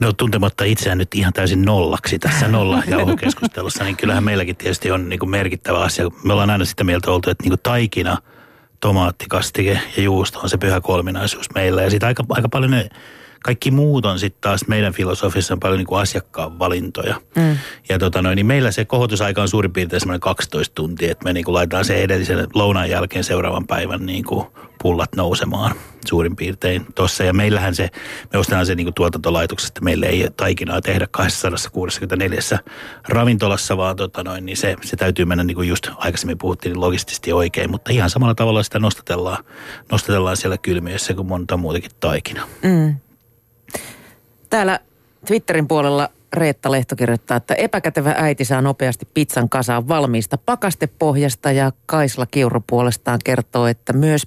No 0.00 0.12
tuntematta 0.12 0.64
itseään 0.64 0.98
nyt 0.98 1.14
ihan 1.14 1.32
täysin 1.32 1.62
nollaksi 1.62 2.18
tässä 2.18 2.48
nolla 2.48 2.82
jauhokeskustelussa, 2.96 3.84
niin 3.84 3.96
kyllähän 3.96 4.24
meilläkin 4.24 4.56
tietysti 4.56 4.90
on 4.90 5.08
niin 5.08 5.18
kuin 5.18 5.30
merkittävä 5.30 5.78
asia. 5.78 6.08
Me 6.24 6.32
ollaan 6.32 6.50
aina 6.50 6.64
sitä 6.64 6.84
mieltä 6.84 7.10
oltu, 7.10 7.30
että 7.30 7.42
niin 7.42 7.50
kuin 7.50 7.60
taikina, 7.62 8.18
tomaattikastike 8.80 9.80
ja 9.96 10.02
juusto 10.02 10.40
on 10.40 10.48
se 10.48 10.58
pyhä 10.58 10.80
kolminaisuus 10.80 11.46
meillä. 11.54 11.82
Ja 11.82 11.90
sitten 11.90 12.06
aika, 12.06 12.24
aika 12.28 12.48
paljon 12.48 12.70
ne 12.70 12.88
kaikki 13.44 13.70
muut 13.70 14.06
on 14.06 14.18
sitten 14.18 14.40
taas 14.40 14.68
meidän 14.68 14.92
filosofissa 14.92 15.54
on 15.54 15.60
paljon 15.60 15.78
niin 15.78 15.86
kuin 15.86 16.00
asiakkaan 16.00 16.58
valintoja. 16.58 17.20
Mm. 17.36 17.56
Ja 17.88 17.98
tota 17.98 18.22
noin, 18.22 18.36
niin 18.36 18.46
meillä 18.46 18.70
se 18.70 18.84
kohotusaika 18.84 19.42
on 19.42 19.48
suurin 19.48 19.72
piirtein 19.72 20.00
semmoinen 20.00 20.20
12 20.20 20.74
tuntia, 20.74 21.12
että 21.12 21.24
me 21.24 21.32
niin 21.32 21.44
kuin 21.44 21.54
laitetaan 21.54 21.84
se 21.84 22.02
edellisen 22.02 22.48
lounaan 22.54 22.90
jälkeen 22.90 23.24
seuraavan 23.24 23.66
päivän 23.66 24.06
niin 24.06 24.24
kuin 24.24 24.46
pullat 24.82 25.16
nousemaan 25.16 25.74
suurin 26.06 26.36
piirtein 26.36 26.86
tuossa. 26.94 27.24
Ja 27.24 27.32
meillähän 27.32 27.74
se, 27.74 27.88
me 28.32 28.38
ostetaan 28.38 28.66
se 28.66 28.74
niin 28.74 28.86
kuin 28.86 28.94
tuotantolaitoksesta, 28.94 29.80
meille 29.80 30.06
ei 30.06 30.28
taikinaa 30.36 30.80
tehdä 30.80 31.06
264 31.10 32.40
ravintolassa, 33.08 33.76
vaan 33.76 33.96
tota 33.96 34.24
noin, 34.24 34.46
niin 34.46 34.56
se, 34.56 34.76
se 34.82 34.96
täytyy 34.96 35.24
mennä 35.24 35.44
niin 35.44 35.54
kuin 35.54 35.68
just 35.68 35.88
aikaisemmin 35.96 36.38
puhuttiin 36.38 36.72
niin 36.72 36.80
logistisesti 36.80 37.32
oikein, 37.32 37.70
mutta 37.70 37.92
ihan 37.92 38.10
samalla 38.10 38.34
tavalla 38.34 38.62
sitä 38.62 38.78
nostatellaan, 38.78 39.44
nostatellaan 39.92 40.36
siellä 40.36 40.58
kylmiössä 40.58 41.14
kuin 41.14 41.28
monta 41.28 41.56
muutakin 41.56 41.90
taikinaa. 42.00 42.46
Mm. 42.62 42.96
Täällä 44.50 44.80
Twitterin 45.26 45.68
puolella 45.68 46.08
Reetta 46.32 46.70
Lehto 46.70 46.96
kirjoittaa, 46.96 47.36
että 47.36 47.54
epäkätevä 47.54 48.14
äiti 48.18 48.44
saa 48.44 48.62
nopeasti 48.62 49.08
pizzan 49.14 49.48
kasaan 49.48 49.88
valmiista 49.88 50.38
pakastepohjasta 50.38 51.52
ja 51.52 51.72
Kaisla 51.86 52.26
Kiuru 52.26 52.60
puolestaan 52.66 53.18
kertoo, 53.24 53.66
että 53.66 53.92
myös 53.92 54.26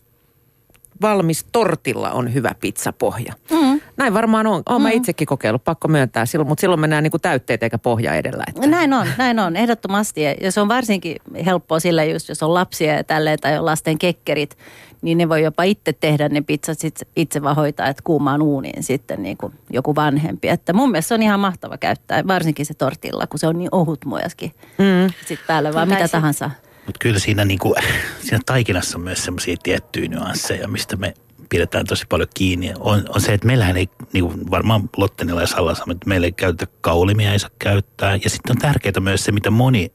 valmis 1.01 1.45
tortilla 1.51 2.11
on 2.11 2.33
hyvä 2.33 2.51
pizzapohja. 2.61 3.33
Mm. 3.51 3.81
Näin 3.97 4.13
varmaan 4.13 4.47
on. 4.47 4.63
Olen 4.69 4.81
mm. 4.81 4.97
itsekin 4.97 5.27
kokeillut, 5.27 5.63
pakko 5.63 5.87
myöntää, 5.87 6.25
silloin, 6.25 6.47
mutta 6.47 6.61
silloin 6.61 6.79
mennään 6.79 7.03
niin 7.03 7.11
kuin 7.11 7.21
täytteet 7.21 7.63
eikä 7.63 7.77
pohja 7.77 8.15
edellä. 8.15 8.43
Että. 8.47 8.67
Näin 8.67 8.93
on, 8.93 9.07
näin 9.17 9.39
on, 9.39 9.55
ehdottomasti. 9.55 10.21
Ja 10.41 10.51
se 10.51 10.61
on 10.61 10.67
varsinkin 10.67 11.15
helppoa 11.45 11.79
sillä 11.79 12.03
just, 12.03 12.29
jos 12.29 12.43
on 12.43 12.53
lapsia 12.53 12.93
ja 12.93 13.03
tälleen 13.03 13.39
tai 13.39 13.57
on 13.57 13.65
lasten 13.65 13.97
kekkerit, 13.97 14.57
niin 15.03 15.17
ne 15.17 15.29
voi 15.29 15.43
jopa 15.43 15.63
itse 15.63 15.93
tehdä 15.93 16.29
ne 16.29 16.41
pizzat 16.41 16.79
sit 16.79 16.99
itse 17.15 17.41
vaan 17.41 17.55
hoitaa, 17.55 17.87
että 17.87 18.01
kuumaan 18.03 18.41
uuniin 18.41 18.83
sitten 18.83 19.23
niin 19.23 19.37
kuin 19.37 19.53
joku 19.69 19.95
vanhempi. 19.95 20.49
Että 20.49 20.73
mun 20.73 20.91
mielestä 20.91 21.07
se 21.07 21.13
on 21.13 21.23
ihan 21.23 21.39
mahtava 21.39 21.77
käyttää, 21.77 22.27
varsinkin 22.27 22.65
se 22.65 22.73
tortilla, 22.73 23.27
kun 23.27 23.39
se 23.39 23.47
on 23.47 23.57
niin 23.57 23.69
ohut 23.71 24.05
muojaskin. 24.05 24.51
Mm. 24.77 25.13
Sitten 25.25 25.47
päälle 25.47 25.73
vaan 25.73 25.87
mitä 25.87 26.07
sit- 26.07 26.11
tahansa. 26.11 26.51
Mutta 26.85 26.99
kyllä 26.99 27.19
siinä, 27.19 27.45
niinku, 27.45 27.75
siinä 28.25 28.39
taikinassa 28.45 28.97
on 28.97 29.03
myös 29.03 29.25
semmoisia 29.25 29.55
tiettyjä 29.63 30.07
nyansseja, 30.07 30.67
mistä 30.67 30.95
me 30.95 31.13
pidetään 31.49 31.85
tosi 31.85 32.05
paljon 32.09 32.29
kiinni. 32.33 32.73
On, 32.79 33.03
on 33.09 33.21
se, 33.21 33.33
että 33.33 33.47
meillähän 33.47 33.77
ei, 33.77 33.89
niinku 34.13 34.33
varmaan 34.51 34.89
Lottenilla 34.97 35.41
ja 35.41 35.47
Sallassa, 35.47 35.83
että 35.91 36.09
meillä 36.09 36.25
ei 36.25 36.31
käytetä 36.31 36.73
kaulimia, 36.81 37.31
ei 37.31 37.39
saa 37.39 37.49
käyttää. 37.59 38.15
Ja 38.23 38.29
sitten 38.29 38.51
on 38.51 38.57
tärkeää 38.57 38.99
myös 38.99 39.23
se, 39.23 39.31
mitä 39.31 39.51
moni 39.51 39.91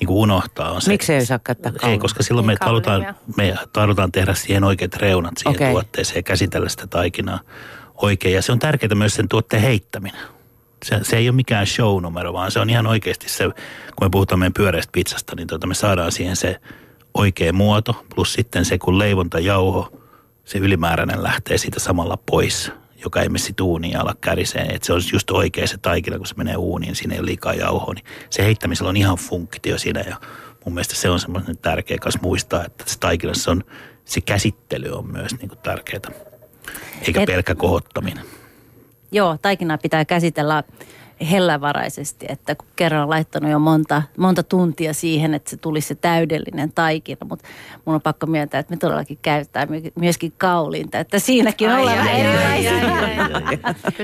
niinku 0.00 0.20
unohtaa. 0.20 0.70
On 0.70 0.82
se, 0.82 0.90
Miksi 0.90 1.14
ei 1.14 1.26
saa 1.26 1.38
käyttää 1.38 1.72
Ei, 1.72 1.78
kaulimia? 1.78 2.00
koska 2.00 2.22
silloin 2.22 2.46
me 2.46 2.52
Ei 2.52 2.58
halutaan, 2.60 3.16
me 3.36 3.54
halutaan 3.76 4.12
tehdä 4.12 4.34
siihen 4.34 4.64
oikeat 4.64 4.94
reunat 4.94 5.34
siihen 5.38 5.56
okay. 5.56 5.70
tuotteeseen 5.70 6.18
ja 6.18 6.22
käsitellä 6.22 6.68
sitä 6.68 6.86
taikinaa 6.86 7.40
oikein. 7.94 8.34
Ja 8.34 8.42
se 8.42 8.52
on 8.52 8.58
tärkeää 8.58 8.94
myös 8.94 9.14
sen 9.14 9.28
tuotteen 9.28 9.62
heittäminen. 9.62 10.20
Se, 10.84 10.98
se 11.02 11.16
ei 11.16 11.28
ole 11.28 11.36
mikään 11.36 11.66
show-numero, 11.66 12.32
vaan 12.32 12.50
se 12.50 12.60
on 12.60 12.70
ihan 12.70 12.86
oikeasti 12.86 13.28
se, 13.28 13.44
kun 13.96 14.06
me 14.06 14.10
puhutaan 14.10 14.38
meidän 14.38 14.52
pyöreästä 14.52 14.92
pizzasta, 14.92 15.36
niin 15.36 15.48
tuota, 15.48 15.66
me 15.66 15.74
saadaan 15.74 16.12
siihen 16.12 16.36
se 16.36 16.60
oikea 17.14 17.52
muoto, 17.52 18.04
plus 18.14 18.32
sitten 18.32 18.64
se, 18.64 18.78
kun 18.78 18.98
leivontajauho, 18.98 20.02
se 20.44 20.58
ylimääräinen 20.58 21.22
lähtee 21.22 21.58
siitä 21.58 21.80
samalla 21.80 22.16
pois, 22.16 22.72
joka 23.06 23.22
ei 23.22 23.28
mene 23.28 23.38
sit 23.38 23.60
uuniin 23.60 23.92
ja 23.92 24.00
ala 24.00 24.14
käriseen. 24.20 24.74
Että 24.74 24.86
se 24.86 24.92
on 24.92 25.00
just 25.12 25.30
oikea 25.30 25.66
se 25.66 25.78
taikina, 25.78 26.16
kun 26.16 26.26
se 26.26 26.34
menee 26.36 26.56
uuniin, 26.56 26.96
siinä 26.96 27.14
ei 27.14 27.20
ole 27.20 27.26
liikaa 27.26 27.54
jauhoa, 27.54 27.94
niin 27.94 28.04
se 28.30 28.44
heittämisellä 28.44 28.88
on 28.88 28.96
ihan 28.96 29.16
funktio 29.16 29.78
siinä 29.78 30.00
ja 30.00 30.16
mun 30.64 30.74
mielestä 30.74 30.94
se 30.94 31.10
on 31.10 31.20
semmoinen 31.20 31.58
tärkeä 31.58 31.98
kanssa 32.00 32.20
muistaa, 32.22 32.64
että 32.64 32.84
se 32.86 32.98
taikinassa 32.98 33.50
on, 33.50 33.64
se 34.04 34.20
käsittely 34.20 34.90
on 34.90 35.12
myös 35.12 35.38
niin 35.38 35.48
kuin 35.48 35.58
tärkeää, 35.58 36.10
eikä 37.06 37.20
Et- 37.20 37.26
pelkkä 37.26 37.54
kohottaminen. 37.54 38.24
Joo, 39.12 39.38
taikinaa 39.42 39.78
pitää 39.78 40.04
käsitellä 40.04 40.62
hellävaraisesti, 41.30 42.26
että 42.28 42.54
kun 42.54 42.68
kerran 42.76 43.02
on 43.02 43.10
laittanut 43.10 43.50
jo 43.50 43.58
monta, 43.58 44.02
monta 44.18 44.42
tuntia 44.42 44.94
siihen, 44.94 45.34
että 45.34 45.50
se 45.50 45.56
tulisi 45.56 45.88
se 45.88 45.94
täydellinen 45.94 46.72
taikina, 46.72 47.26
mutta 47.28 47.48
mun 47.84 47.94
on 47.94 48.02
pakko 48.02 48.26
myöntää, 48.26 48.60
että 48.60 48.72
me 48.72 48.76
todellakin 48.76 49.18
käyttää 49.22 49.66
my- 49.66 49.92
myöskin 49.94 50.32
kaulinta, 50.38 50.98
että 50.98 51.18
siinäkin 51.18 51.70
Ai, 51.70 51.80
ollaan 51.80 51.98
ai, 51.98 52.08
ai, 52.08 52.20
erilaisia. 52.20 52.72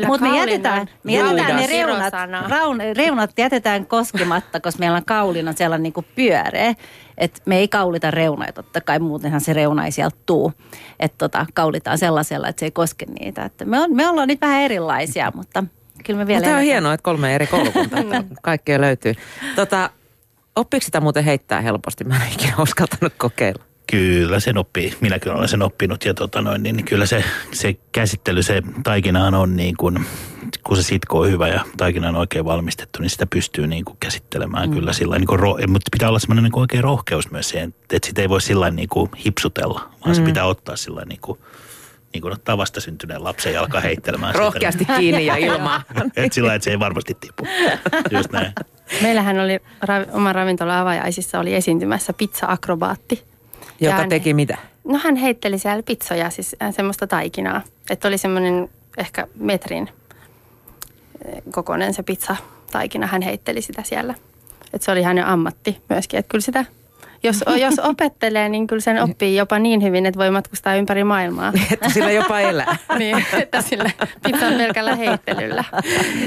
Mutta 0.07 0.27
me 0.27 0.39
jätetään, 0.39 0.81
on 0.81 0.89
me 1.03 1.13
jätetään 1.13 1.57
ne 1.57 1.67
reunat, 1.67 2.15
raun, 2.49 2.79
reunat 2.97 3.31
jätetään 3.39 3.87
koskematta, 3.87 4.61
koska 4.61 4.79
meillä 4.79 4.97
on 4.97 5.05
kaulina 5.05 5.53
sellainen 5.53 5.83
niin 5.83 5.93
kuin 5.93 6.07
pyöreä. 6.15 6.75
Että 7.19 7.41
me 7.47 7.57
ei 7.57 7.69
kaulita 7.69 8.11
reunoja, 8.11 8.53
totta 8.53 8.81
kai 8.81 8.99
muutenhan 8.99 9.41
se 9.41 9.53
reuna 9.53 9.85
ei 9.85 9.93
sieltä 9.93 10.17
tuu. 10.27 10.53
Että 11.01 11.19
tota, 11.19 11.47
kaulitaan 11.55 11.99
sellaisella, 11.99 12.49
että 12.49 12.61
se 12.61 12.67
ei 12.67 12.71
koske 12.71 13.07
niitä. 13.07 13.45
Että 13.45 13.65
me, 13.65 13.81
on, 13.81 13.95
me 13.97 14.09
ollaan 14.09 14.29
nyt 14.29 14.41
vähän 14.41 14.63
erilaisia, 14.63 15.33
mutta 15.35 15.65
kyllä 16.03 16.19
me 16.19 16.27
vielä... 16.27 16.41
No, 16.41 16.45
tämä 16.45 16.57
on 16.57 16.63
hienoa, 16.63 16.95
että 16.95 17.05
kolme 17.05 17.35
eri 17.35 17.47
koulukuntaa, 17.47 18.01
että 18.01 18.25
kaikkea 18.43 18.81
löytyy. 18.81 19.15
Tota, 19.57 19.91
oppiiko 20.57 20.85
sitä 20.85 21.01
muuten 21.01 21.25
heittää 21.25 21.61
helposti? 21.61 22.05
Mä 22.05 22.27
en 22.27 22.33
ikinä 22.33 22.55
uskaltanut 22.59 23.13
kokeilla. 23.19 23.65
Kyllä 23.91 24.41
sen 24.41 24.59
oppii, 24.59 24.95
minäkin 25.01 25.33
olen 25.33 25.49
sen 25.49 25.63
oppinut 25.63 26.05
ja 26.05 26.15
tota 26.15 26.43
noin, 26.43 26.63
niin 26.63 26.85
kyllä 26.85 27.07
se, 27.07 27.25
se 27.53 27.75
käsittely, 27.93 28.43
se 28.43 28.63
taikinaan 28.85 29.35
on 29.35 29.57
niin 29.57 29.77
kuin, 29.77 30.07
kun 30.65 30.77
se 30.77 30.83
sitko 30.83 31.19
on 31.19 31.31
hyvä 31.31 31.49
ja 31.49 31.65
taikina 31.77 32.09
on 32.09 32.17
oikein 32.17 32.45
valmistettu, 32.45 33.03
niin 33.03 33.11
sitä 33.11 33.27
pystyy 33.27 33.67
niin 33.67 33.85
kuin 33.85 33.97
käsittelemään 34.01 34.69
mm. 34.69 34.75
kyllä 34.75 34.93
sillä 34.93 35.19
niin 35.19 35.27
kuin, 35.27 35.41
mutta 35.71 35.89
pitää 35.93 36.09
olla 36.09 36.19
semmoinen 36.19 36.45
niin 36.45 36.53
kuin 36.53 36.61
oikein 36.61 36.85
rohkeus 36.85 37.31
myös 37.31 37.49
siihen, 37.49 37.75
että 37.93 38.07
sitä 38.09 38.23
ei 38.23 38.29
voi 38.29 38.41
sillä 38.41 38.71
niin 38.71 38.89
kuin 38.89 39.11
hipsutella, 39.25 39.81
vaan 39.81 40.11
mm. 40.11 40.15
se 40.15 40.23
pitää 40.23 40.45
ottaa 40.45 40.77
sillä 40.77 41.03
niin 41.09 41.21
kuin, 41.21 41.39
niin 42.15 42.23
kuin 42.23 42.33
ottaa 42.33 42.59
vastasyntyneen 42.59 43.25
lapsen 43.25 43.53
jalka 43.53 43.81
heittelemään. 43.81 44.33
sitä, 44.33 44.45
Rohkeasti 44.45 44.85
kiinni 44.85 45.27
ja 45.27 45.37
ilmaa. 45.37 45.83
että 46.17 46.35
sillä 46.35 46.55
että 46.55 46.65
se 46.65 46.71
ei 46.71 46.79
varmasti 46.79 47.17
tipu. 47.21 47.47
Just 48.11 48.33
näin. 48.33 48.53
Meillähän 49.03 49.39
oli 49.41 49.57
ra- 49.59 50.11
oma 50.17 50.33
ravintola 50.33 50.81
avajaisissa 50.81 51.39
oli 51.39 51.55
esiintymässä 51.55 52.13
pizza-akrobaatti. 52.13 53.23
Joka 53.81 53.97
hän- 53.97 54.09
teki 54.09 54.35
mitä? 54.35 54.59
No 54.85 55.01
hän 55.05 55.17
heitteli 55.17 55.59
siellä 55.59 55.83
pizzoja, 55.83 56.31
siis 56.31 56.57
äh, 56.63 56.75
semmoista 56.75 57.07
taikinaa. 57.07 57.63
Että 57.91 58.09
oli 58.09 58.19
semmoinen 58.19 58.69
ehkä 58.99 59.27
metrin 59.35 59.89
eh, 61.25 61.43
kokoinen 61.51 61.95
se 61.95 62.03
pizza 62.03 62.37
taikina. 62.73 63.07
Hän 63.07 63.23
heitteli 63.23 63.63
sitä 63.63 63.83
siellä. 63.83 64.15
Että 64.73 64.85
se 64.85 64.91
oli 64.93 65.03
hänen 65.03 65.27
ammatti 65.27 65.83
myöskin. 65.89 66.19
Että 66.19 66.31
kyllä 66.31 66.43
sitä 66.43 66.65
Jos, 67.23 67.45
jos 67.61 67.79
opettelee, 67.79 68.49
niin 68.49 68.67
kyllä 68.67 68.81
sen 68.81 69.03
oppii 69.03 69.37
jopa 69.37 69.59
niin 69.59 69.83
hyvin, 69.83 70.07
että 70.07 70.19
voi 70.19 70.31
matkustaa 70.31 70.75
ympäri 70.75 71.05
maailmaa. 71.05 71.53
Että 71.73 71.89
sillä 71.89 72.11
jopa 72.11 72.41
elää. 72.41 72.77
niin, 72.99 73.25
että 73.39 73.63
sillä 73.63 73.91
pizzan 74.23 74.55
pelkällä 74.55 74.97
heittelyllä. 74.97 75.65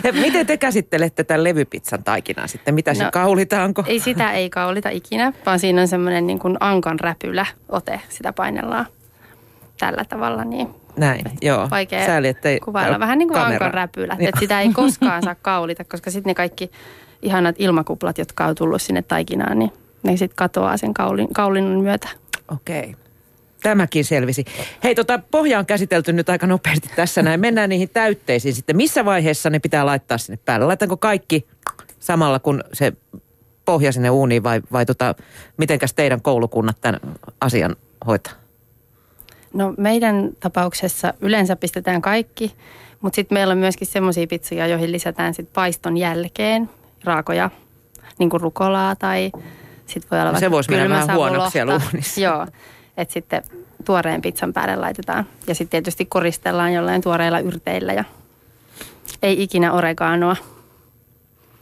Ja 0.04 0.14
Miten 0.14 0.46
te 0.48 0.58
käsittelette 0.58 1.24
tämän 1.24 1.44
levypizzan 1.44 2.04
taikinaa 2.04 2.48
sitten? 2.48 2.74
Mitä 2.76 2.94
se 2.94 3.04
No, 3.04 3.10
kaulitaanko? 3.12 3.84
Ei 3.88 4.00
sitä 4.00 4.32
ei 4.32 4.50
kaulita 4.50 4.90
ikinä, 4.90 5.34
vaan 5.46 5.60
siinä 5.60 5.82
on 5.82 5.88
semmoinen 5.88 6.28
niin 6.28 6.40
kuin 6.40 6.58
ankan 6.60 7.00
räpylä 7.00 7.46
ote. 7.70 8.02
Sitä 8.10 8.34
painellaan 8.34 8.86
tällä 9.80 10.06
tavalla, 10.10 10.44
niin 10.44 10.68
Näin, 10.98 11.22
joo. 11.42 11.68
vaikea 11.72 12.06
Sääli, 12.06 12.28
ettei 12.28 12.60
kuvailla. 12.60 13.00
Vähän 13.00 13.18
niin 13.18 13.28
kuin 13.28 13.40
kamera. 13.40 13.54
ankan 13.66 13.74
räpylät, 13.74 14.22
että 14.22 14.40
sitä 14.40 14.62
ei 14.62 14.74
koskaan 14.74 15.24
saa 15.24 15.36
kaulita, 15.42 15.84
koska 15.84 16.12
sitten 16.12 16.30
ne 16.30 16.34
kaikki 16.36 16.72
ihanat 17.22 17.56
ilmakuplat, 17.60 18.18
jotka 18.18 18.46
on 18.46 18.56
tullut 18.56 18.82
sinne 18.82 19.02
taikinaan, 19.02 19.60
niin 19.60 19.72
ne 20.06 20.18
sitten 20.18 20.36
katoaa 20.36 20.78
sen 20.78 20.94
kaulin, 20.94 21.34
kaulinnon 21.34 21.84
myötä. 21.84 22.10
Okei. 22.52 22.96
Tämäkin 23.64 24.06
selvisi. 24.06 24.46
Hei, 24.84 24.96
tota, 24.96 25.20
pohja 25.32 25.60
on 25.60 25.66
käsitelty 25.66 26.14
nyt 26.14 26.30
aika 26.30 26.48
nopeasti 26.48 26.90
tässä 26.96 27.22
näin. 27.22 27.40
Mennään 27.40 27.70
niihin 27.70 27.90
täytteisiin 27.90 28.54
sitten. 28.54 28.78
Missä 28.78 29.06
vaiheessa 29.06 29.50
ne 29.50 29.60
pitää 29.60 29.86
laittaa 29.86 30.18
sinne 30.18 30.40
päälle? 30.46 30.66
Laitaanko 30.66 30.98
kaikki 30.98 31.48
samalla, 32.00 32.40
kun 32.40 32.64
se 32.74 32.94
pohja 33.66 33.92
sinne 33.92 34.10
uuniin 34.10 34.44
vai, 34.44 34.62
vai 34.72 34.86
tota, 34.86 35.16
mitenkäs 35.58 35.94
teidän 35.94 36.22
koulukunnat 36.22 36.78
tämän 36.82 37.00
asian 37.42 37.76
hoitaa? 38.08 38.34
No 39.54 39.74
meidän 39.78 40.30
tapauksessa 40.40 41.14
yleensä 41.22 41.56
pistetään 41.56 42.02
kaikki, 42.02 42.56
mutta 43.02 43.16
sitten 43.16 43.36
meillä 43.36 43.52
on 43.52 43.58
myöskin 43.58 43.88
semmoisia 43.88 44.28
pizzoja, 44.28 44.68
joihin 44.68 44.92
lisätään 44.92 45.34
sit 45.34 45.54
paiston 45.54 45.98
jälkeen 45.98 46.70
raakoja, 47.04 47.50
niin 48.20 48.30
kuin 48.30 48.42
rukolaa 48.42 48.96
tai 48.96 49.32
sitten 49.86 50.10
voi 50.12 50.22
olla 50.22 50.32
No 50.32 50.40
se 50.40 50.52
voisi 50.52 50.72
mennä 50.72 50.90
vähän 50.90 51.16
huonoksi 51.16 51.52
siellä 51.52 51.74
uunissa. 51.86 52.22
Joo, 52.22 52.48
että 52.98 53.14
sitten 53.14 53.44
tuoreen 53.86 54.22
pizzan 54.22 54.54
päälle 54.54 54.76
laitetaan 54.76 55.26
ja 55.48 55.56
sitten 55.56 55.70
tietysti 55.72 56.06
koristellaan 56.06 56.74
jollain 56.74 57.02
tuoreilla 57.02 57.40
yrteillä 57.40 57.94
ja 57.94 58.04
ei 59.24 59.44
ikinä 59.44 59.74
oreganoa. 59.74 60.36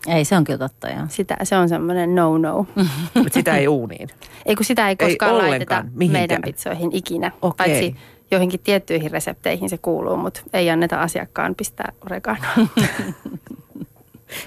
Ei, 0.07 0.25
se 0.25 0.35
on 0.37 0.43
kyllä 0.43 0.59
totta, 0.59 0.89
joo. 0.89 1.01
Sitä, 1.09 1.37
se 1.43 1.57
on 1.57 1.69
semmoinen 1.69 2.15
no-no. 2.15 2.67
Mutta 3.13 3.33
sitä 3.33 3.57
ei 3.57 3.67
uuniin. 3.67 4.09
Ei 4.45 4.55
kun 4.55 4.65
sitä 4.65 4.87
ei 4.89 4.95
Ei 4.99 5.07
koskaan 5.07 5.37
laiteta 5.37 5.49
ollenkaan, 5.49 5.89
mihinkään. 5.95 6.21
meidän 6.21 6.41
pizzoihin 6.41 6.89
ikinä. 6.93 7.31
Okei. 7.41 7.67
Paitsi 7.67 7.95
joihinkin 8.31 8.59
tiettyihin 8.59 9.11
resepteihin 9.11 9.69
se 9.69 9.77
kuuluu, 9.77 10.17
mutta 10.17 10.41
ei 10.53 10.69
anneta 10.69 11.01
asiakkaan 11.01 11.55
pistää 11.55 11.91
oreganoa. 12.05 12.53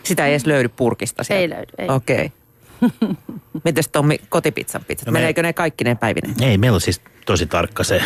Sitä 0.02 0.26
ei 0.26 0.32
edes 0.32 0.46
löydy 0.46 0.68
purkista 0.68 1.24
sieltä. 1.24 1.40
Ei 1.40 1.50
löydy, 1.50 1.72
ei. 1.78 1.88
Okei. 1.88 2.32
Mites 3.64 3.88
Tommi, 3.88 4.18
kotipizzan 4.28 4.84
pizzat? 4.84 5.06
No 5.06 5.12
me- 5.12 5.18
Meneekö 5.18 5.42
ne 5.42 5.52
kaikki 5.52 5.84
ne 5.84 5.94
päivineen? 5.94 6.42
Ei, 6.42 6.58
meillä 6.58 6.74
on 6.74 6.80
siis 6.80 7.00
tosi 7.26 7.46
tarkka 7.46 7.84
se 7.84 8.02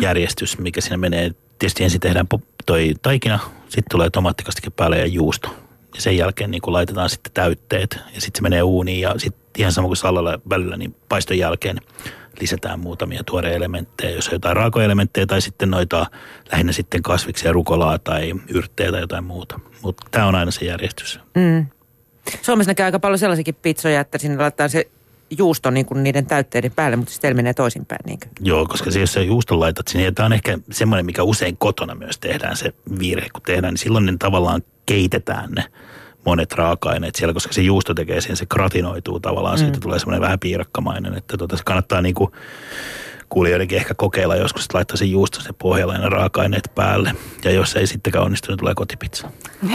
järjestys, 0.00 0.58
mikä 0.58 0.80
siinä 0.80 0.96
menee. 0.96 1.30
Tietysti 1.58 1.84
ensin 1.84 2.00
tehdään 2.00 2.26
toi 2.66 2.94
taikina, 3.02 3.38
sitten 3.62 3.84
tulee 3.90 4.10
tomaattikastike 4.10 4.70
päälle 4.70 4.98
ja 4.98 5.06
juusto. 5.06 5.48
Ja 5.94 6.00
sen 6.00 6.16
jälkeen 6.16 6.50
niin 6.50 6.62
kun 6.62 6.72
laitetaan 6.72 7.10
sitten 7.10 7.32
täytteet 7.32 7.98
ja 8.14 8.20
sitten 8.20 8.38
se 8.38 8.42
menee 8.42 8.62
uuniin 8.62 9.00
ja 9.00 9.14
sitten 9.16 9.42
ihan 9.58 9.72
sama 9.72 9.86
kuin 9.88 9.96
sallalla 9.96 10.38
välillä, 10.50 10.76
niin 10.76 10.96
paiston 11.08 11.38
jälkeen 11.38 11.76
lisätään 12.40 12.80
muutamia 12.80 13.24
tuoreja 13.26 13.56
elementtejä, 13.56 14.10
jos 14.16 14.28
on 14.28 14.32
jotain 14.34 14.56
raakoelementtejä 14.56 15.26
tai 15.26 15.40
sitten 15.40 15.70
noita 15.70 16.06
lähinnä 16.52 16.72
sitten 16.72 17.02
kasviksia, 17.02 17.52
rukolaa 17.52 17.98
tai 17.98 18.32
yrttejä 18.48 18.92
tai 18.92 19.00
jotain 19.00 19.24
muuta. 19.24 19.60
Mutta 19.82 20.06
tämä 20.10 20.26
on 20.26 20.34
aina 20.34 20.50
se 20.50 20.64
järjestys. 20.64 21.20
Mm. 21.34 21.66
Suomessa 22.42 22.70
näkee 22.70 22.86
aika 22.86 22.98
paljon 22.98 23.18
sellaisiakin 23.18 23.54
pizzoja, 23.62 24.00
että 24.00 24.18
sinne 24.18 24.36
laittaa 24.36 24.68
se 24.68 24.86
juusto 25.38 25.70
niin 25.70 25.86
kuin 25.86 26.02
niiden 26.02 26.26
täytteiden 26.26 26.72
päälle, 26.76 26.96
mutta 26.96 27.12
sitten 27.12 27.36
menee 27.36 27.54
toisinpäin. 27.54 28.00
Niin 28.06 28.18
kuin. 28.20 28.30
Joo, 28.40 28.66
koska 28.66 28.90
se, 28.90 29.00
jos 29.00 29.12
sä 29.12 29.20
juuston 29.20 29.60
laitat 29.60 29.88
sinne, 29.88 30.04
ja 30.04 30.12
tämä 30.12 30.26
on 30.26 30.32
ehkä 30.32 30.58
semmoinen, 30.70 31.06
mikä 31.06 31.22
usein 31.22 31.56
kotona 31.56 31.94
myös 31.94 32.18
tehdään 32.18 32.56
se 32.56 32.72
virhe, 32.98 33.28
kun 33.32 33.42
tehdään, 33.42 33.72
niin 33.72 33.78
silloin 33.78 34.06
ne 34.06 34.16
tavallaan 34.18 34.62
keitetään 34.86 35.50
ne 35.50 35.64
monet 36.24 36.52
raaka-aineet 36.52 37.14
siellä, 37.14 37.34
koska 37.34 37.52
se 37.52 37.62
juusto 37.62 37.94
tekee 37.94 38.20
sen, 38.20 38.36
se 38.36 38.46
gratinoituu 38.46 39.20
tavallaan, 39.20 39.58
siitä 39.58 39.80
tulee 39.80 39.98
semmoinen 39.98 40.20
vähän 40.20 40.38
piirakkamainen, 40.38 41.14
että 41.14 41.36
tota, 41.36 41.56
se 41.56 41.64
kannattaa 41.64 42.02
niinku 42.02 42.32
kuulijoidenkin 43.28 43.78
ehkä 43.78 43.94
kokeilla 43.94 44.36
joskus, 44.36 44.64
että 44.64 44.78
laittaa 44.78 44.96
sen 44.96 45.10
juusto 45.10 45.40
se 45.40 45.52
pohjalla 45.52 45.94
ja 45.94 46.00
ne 46.00 46.08
raaka-aineet 46.08 46.70
päälle. 46.74 47.14
Ja 47.44 47.50
jos 47.50 47.76
ei 47.76 47.86
sittenkään 47.86 48.24
onnistu, 48.24 48.52
niin 48.52 48.58
tulee 48.58 48.74
kotipizza. 48.74 49.30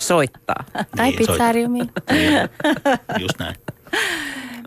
Soittaa. 0.00 0.64
tai 0.96 1.10
Niin, 1.10 1.18
pizzariumiin. 1.18 1.90
Niin, 2.10 2.48
just 3.20 3.38
näin. 3.38 3.54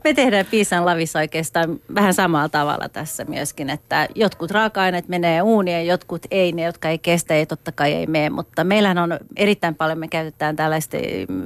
Me 0.04 0.14
tehdään 0.14 0.46
piisan 0.46 0.86
lavissa 0.86 1.20
oikeastaan 1.20 1.80
vähän 1.96 2.14
samalla 2.14 2.50
tavalla 2.50 2.90
tässä 2.90 3.26
myöskin, 3.26 3.70
että 3.70 4.08
jotkut 4.16 4.52
raaka-aineet 4.52 5.08
menee 5.08 5.42
uuniin 5.42 5.78
ja 5.78 5.84
jotkut 5.84 6.26
ei, 6.32 6.52
ne 6.52 6.62
jotka 6.62 6.90
ei 6.90 6.98
kestä, 6.98 7.34
ei 7.34 7.46
totta 7.46 7.72
kai 7.72 7.94
ei 7.94 8.08
mene, 8.08 8.30
mutta 8.30 8.64
meillähän 8.64 8.98
on 8.98 9.20
erittäin 9.38 9.76
paljon, 9.76 10.00
me 10.00 10.08
käytetään 10.08 10.56
tällaista 10.56 10.98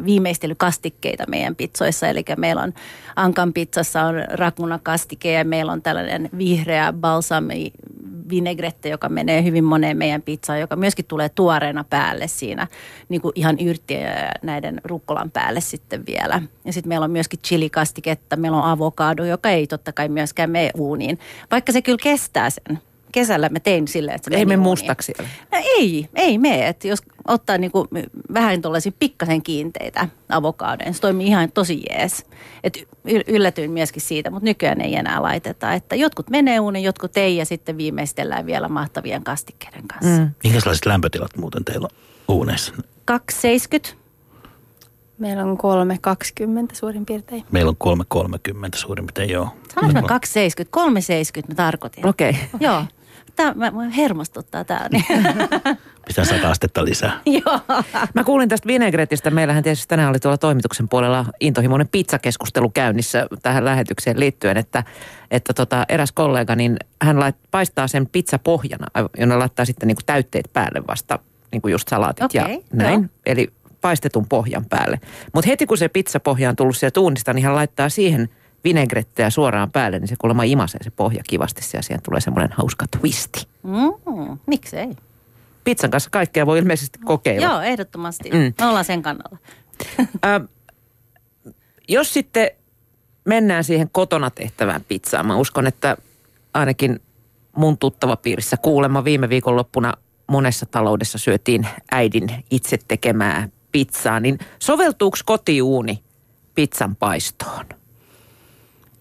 viimeistelykastikkeita 0.06 1.24
meidän 1.28 1.56
pizzoissa, 1.56 2.08
eli 2.08 2.24
meillä 2.38 2.62
on 2.62 2.74
Ankan 3.16 3.54
pizzassa 3.54 4.04
on 4.04 4.16
rakunakastike 4.30 5.32
ja 5.32 5.46
meillä 5.46 5.72
on 5.72 5.82
tällainen 5.82 6.30
vihreä 6.38 6.94
balsami 6.94 7.72
vinaigrette, 8.30 8.89
joka 8.89 9.09
menee 9.09 9.43
hyvin 9.43 9.63
moneen 9.63 9.97
meidän 9.97 10.21
pizzaan, 10.21 10.59
joka 10.59 10.75
myöskin 10.75 11.05
tulee 11.05 11.30
tuoreena 11.30 11.86
päälle 11.89 12.28
siinä 12.28 12.67
niin 13.09 13.21
kuin 13.21 13.32
ihan 13.36 13.59
yrttiä 13.59 13.99
ja 13.99 14.32
näiden 14.43 14.82
rukkolan 14.84 15.32
päälle 15.32 15.61
sitten 15.61 16.05
vielä. 16.05 16.41
Ja 16.65 16.73
sitten 16.73 16.89
meillä 16.89 17.03
on 17.03 17.11
myöskin 17.11 17.39
chilikastiketta, 17.47 18.36
meillä 18.36 18.57
on 18.57 18.71
avokado, 18.71 19.25
joka 19.25 19.49
ei 19.49 19.67
totta 19.67 19.91
kai 19.91 20.09
myöskään 20.09 20.49
mene 20.49 20.71
uuniin, 20.78 21.19
vaikka 21.51 21.71
se 21.71 21.82
kyllä 21.82 21.99
kestää 22.03 22.49
sen. 22.49 22.80
Kesällä 23.11 23.49
mä 23.49 23.59
tein 23.59 23.88
silleen, 23.88 24.15
että 24.15 24.30
se 24.30 24.38
Ei 24.38 24.45
me 24.45 24.57
mustaksi 24.57 25.13
siellä. 25.17 25.32
No 25.51 25.57
ei, 25.63 26.09
ei 26.15 26.38
mene. 26.38 26.67
Että 26.67 26.88
jos 26.88 26.99
ottaa 27.28 27.57
niinku 27.57 27.88
vähän 28.34 28.61
tuollaisia 28.61 28.91
pikkasen 28.99 29.41
kiinteitä 29.41 30.07
avokadoja, 30.30 30.93
se 30.93 31.01
toimii 31.01 31.28
ihan 31.28 31.51
tosi 31.51 31.84
jees. 31.89 32.25
Et 32.63 32.88
yllätyin 33.28 33.71
myöskin 33.71 34.01
siitä, 34.01 34.30
mutta 34.30 34.45
nykyään 34.45 34.82
ei 34.82 34.95
enää 34.95 35.21
laiteta. 35.21 35.73
Että 35.73 35.95
jotkut 35.95 36.30
menee 36.30 36.59
uuniin, 36.59 36.86
jotkut 36.86 37.17
ei 37.17 37.38
ja 37.38 37.45
sitten 37.45 37.78
viimeistellään 37.78 38.45
vielä 38.45 38.67
mahtavien 38.67 39.23
kastikkeiden 39.23 39.88
kanssa. 39.88 40.21
Mm. 40.21 40.32
Minkälaiset 40.43 40.86
lämpötilat 40.86 41.38
muuten 41.38 41.65
teillä 41.65 41.88
on 41.91 42.36
uuneissa? 42.36 42.73
270. 43.05 44.07
Meillä 45.17 45.43
on 45.43 45.57
3,20 46.69 46.75
suurin 46.75 47.05
piirtein. 47.05 47.43
Meillä 47.51 47.73
on 47.80 47.97
3,30 48.15 48.69
suurin 48.75 49.05
piirtein, 49.05 49.30
joo. 49.30 49.49
Sanoinko 49.75 50.01
mä 50.01 50.07
270? 50.07 50.71
370 50.71 51.53
mä 51.53 51.65
tarkoitin. 51.65 52.07
Okei. 52.07 52.30
Okay. 52.30 52.41
Joo. 52.59 52.84
Tämä 53.38 53.54
mä, 53.56 53.72
mä 53.72 53.90
hermostuttaa 53.90 54.64
tää. 54.64 54.88
Niin. 54.92 55.06
Pistää 56.08 56.26
sata 56.26 56.50
astetta 56.52 56.86
lisää. 56.86 57.22
Joo. 57.46 57.60
Mä 58.14 58.24
kuulin 58.24 58.50
tästä 58.50 58.68
vinegretistä. 58.68 59.32
Meillähän 59.32 59.64
tietysti 59.64 59.88
tänään 59.88 60.10
oli 60.10 60.20
tuolla 60.20 60.38
toimituksen 60.38 60.90
puolella 60.90 61.26
intohimoinen 61.40 61.88
pizzakeskustelu 61.88 62.70
käynnissä 62.70 63.28
tähän 63.42 63.66
lähetykseen 63.66 64.20
liittyen, 64.20 64.58
että, 64.58 64.84
että 65.32 65.54
tota, 65.54 65.86
eräs 65.90 66.12
kollega, 66.12 66.56
niin 66.56 66.78
hän 67.02 67.20
lait, 67.20 67.36
paistaa 67.52 67.88
sen 67.88 68.08
pizzapohjana, 68.08 68.86
jonne 69.20 69.36
laittaa 69.36 69.66
sitten 69.66 69.88
niinku 69.88 70.02
täytteet 70.06 70.50
päälle 70.54 70.88
vasta, 70.88 71.20
niin 71.52 71.62
kuin 71.62 71.72
just 71.72 71.88
salaatit 71.88 72.34
ja 72.34 72.44
Okei, 72.44 72.64
näin. 72.74 73.00
joo. 73.00 73.10
Eli 73.26 73.48
paistetun 73.82 74.26
pohjan 74.28 74.66
päälle. 74.66 75.00
Mutta 75.34 75.48
heti 75.48 75.66
kun 75.66 75.78
se 75.78 75.88
pizzapohja 75.90 76.50
on 76.50 76.56
tullut 76.56 76.78
sieltä 76.78 77.00
uunista, 77.00 77.34
niin 77.34 77.46
hän 77.46 77.56
laittaa 77.56 77.90
siihen 77.90 78.30
vinegretteä 78.64 79.30
suoraan 79.30 79.72
päälle, 79.72 79.99
niin 79.99 80.08
se 80.08 80.16
kuulemma 80.20 80.43
imasee 80.43 80.84
se 80.84 80.91
pohja 80.91 81.24
kivasti 81.30 81.62
ja 81.74 81.82
siihen 81.82 82.01
tulee 82.03 82.22
semmoinen 82.22 82.51
hauska 82.51 82.86
twisti. 82.99 83.47
Mm, 83.64 84.39
miksei? 84.45 84.89
Pizzan 85.64 85.91
kanssa 85.91 86.10
kaikkea 86.10 86.45
voi 86.45 86.60
ilmeisesti 86.60 86.99
kokeilla. 87.05 87.47
Joo, 87.47 87.62
ehdottomasti. 87.62 88.30
Mm. 88.30 88.38
Mm. 88.38 88.53
Me 88.60 88.66
ollaan 88.66 88.86
sen 88.86 89.01
kannalla. 89.01 89.38
Ö, 90.26 90.47
jos 91.88 92.14
sitten 92.14 92.51
mennään 93.26 93.64
siihen 93.64 93.89
kotona 93.91 94.30
tehtävään 94.30 94.86
pizzaan, 94.88 95.26
mä 95.26 95.36
uskon, 95.36 95.68
että 95.68 95.97
ainakin 96.53 96.99
mun 97.55 97.78
tuttava 97.78 98.16
piirissä 98.16 98.58
kuulemma 98.58 99.03
viime 99.03 99.30
viikonloppuna 99.30 99.93
monessa 100.28 100.66
taloudessa 100.66 101.18
syötiin 101.18 101.68
äidin 101.91 102.45
itse 102.51 102.78
tekemää 102.88 103.49
pizzaa, 103.72 104.20
niin 104.20 104.39
soveltuuko 104.60 105.18
kotiuuni 105.26 106.03
pizzan 106.55 106.95
paistoon? 106.95 107.66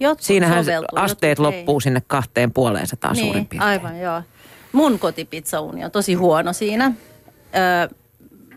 Jotkut 0.01 0.25
Siinähän 0.27 0.65
soveltuu, 0.65 0.99
asteet 0.99 1.39
jotkut 1.39 1.55
ei. 1.55 1.59
loppuu 1.59 1.81
sinne 1.81 2.03
kahteen 2.07 2.53
puoleen 2.53 2.87
sataa 2.87 3.13
niin, 3.13 3.25
suurin 3.25 3.47
piirtein. 3.47 3.71
aivan 3.71 4.01
joo. 4.01 4.23
Mun 4.73 4.99
kotipizzauuni 4.99 5.85
on 5.85 5.91
tosi 5.91 6.15
huono 6.15 6.53
siinä. 6.53 6.93
Öö, 7.57 7.97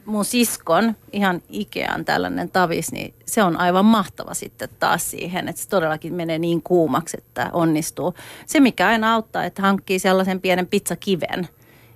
mun 0.06 0.26
siskon, 0.26 0.96
ihan 1.12 1.42
Ikean 1.50 2.06
tällainen 2.06 2.52
tavis, 2.52 2.92
niin 2.92 3.14
se 3.26 3.44
on 3.44 3.58
aivan 3.58 3.86
mahtava 3.86 4.34
sitten 4.34 4.70
taas 4.80 5.12
siihen, 5.12 5.48
että 5.48 5.62
se 5.62 5.70
todellakin 5.70 6.14
menee 6.14 6.40
niin 6.40 6.64
kuumaksi, 6.64 7.18
että 7.18 7.50
onnistuu. 7.54 8.14
Se, 8.46 8.60
mikä 8.60 8.88
aina 8.88 9.14
auttaa, 9.14 9.44
että 9.46 9.62
hankkii 9.62 10.00
sellaisen 10.00 10.42
pienen 10.42 10.68
pizzakiven 10.68 11.48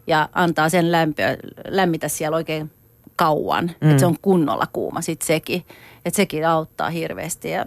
ja 0.08 0.30
antaa 0.34 0.70
sen 0.70 0.92
lämpöä, 0.92 1.38
lämmitä 1.68 2.08
siellä 2.08 2.38
oikein 2.38 2.72
kauan, 3.16 3.72
mm. 3.82 3.90
että 3.90 4.00
se 4.00 4.06
on 4.06 4.18
kunnolla 4.22 4.68
kuuma 4.74 5.02
sitten 5.02 5.28
sekin. 5.28 5.66
Että 6.06 6.18
sekin 6.18 6.48
auttaa 6.48 6.90
hirveästi 6.90 7.50
ja 7.50 7.66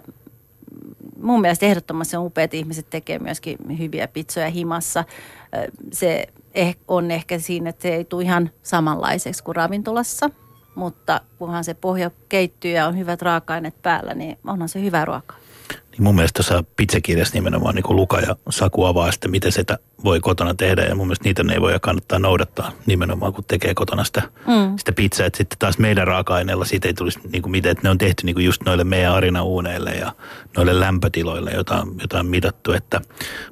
mun 1.27 1.41
mielestä 1.41 1.65
ehdottomasti 1.65 2.17
on 2.17 2.25
upeat 2.25 2.53
ihmiset 2.53 2.89
tekee 2.89 3.19
myöskin 3.19 3.57
hyviä 3.79 4.07
pizzoja 4.07 4.49
himassa. 4.49 5.03
Se 5.93 6.27
eh, 6.53 6.77
on 6.87 7.11
ehkä 7.11 7.39
siinä, 7.39 7.69
että 7.69 7.81
se 7.81 7.95
ei 7.95 8.05
tule 8.05 8.23
ihan 8.23 8.49
samanlaiseksi 8.63 9.43
kuin 9.43 9.55
ravintolassa, 9.55 10.29
mutta 10.75 11.21
kunhan 11.37 11.63
se 11.63 11.73
pohja 11.73 12.11
keittyy 12.29 12.71
ja 12.71 12.87
on 12.87 12.97
hyvät 12.97 13.21
raaka-aineet 13.21 13.81
päällä, 13.81 14.13
niin 14.13 14.37
onhan 14.47 14.69
se 14.69 14.81
hyvä 14.81 15.05
ruoka. 15.05 15.35
Niin 15.97 16.03
mun 16.03 16.15
mielestä 16.15 16.43
tuossa 16.43 16.63
pizzakirjassa 16.75 17.33
nimenomaan 17.33 17.75
niin 17.75 17.95
Luka 17.95 18.19
ja 18.19 18.35
Saku 18.49 18.85
avaa 18.85 19.11
sitten, 19.11 19.31
miten 19.31 19.51
sitä 19.51 19.77
voi 20.03 20.19
kotona 20.19 20.53
tehdä. 20.53 20.81
Ja 20.81 20.95
mun 20.95 21.07
mielestä 21.07 21.23
niitä 21.23 21.43
ne 21.43 21.53
ei 21.53 21.61
voi 21.61 21.79
kannattaa 21.81 22.19
noudattaa 22.19 22.71
nimenomaan, 22.85 23.33
kun 23.33 23.43
tekee 23.43 23.73
kotona 23.73 24.03
sitä, 24.03 24.21
mm. 24.47 24.77
sitä 24.77 24.91
pizzaa. 24.91 25.25
Että 25.25 25.37
sitten 25.37 25.59
taas 25.59 25.77
meidän 25.77 26.07
raaka-aineella 26.07 26.65
siitä 26.65 26.87
ei 26.87 26.93
tulisi 26.93 27.19
niin 27.31 27.41
kuin 27.41 27.51
miten, 27.51 27.71
että 27.71 27.83
ne 27.83 27.89
on 27.89 27.97
tehty 27.97 28.25
niin 28.25 28.35
kuin 28.35 28.45
just 28.45 28.61
noille 28.65 28.83
meidän 28.83 29.13
arinauuneille 29.13 29.91
ja 29.91 30.11
noille 30.57 30.79
lämpötiloille, 30.79 31.51
joita, 31.51 31.87
joita 31.99 32.19
on 32.19 32.25
mitattu. 32.25 32.71
Että, 32.71 33.01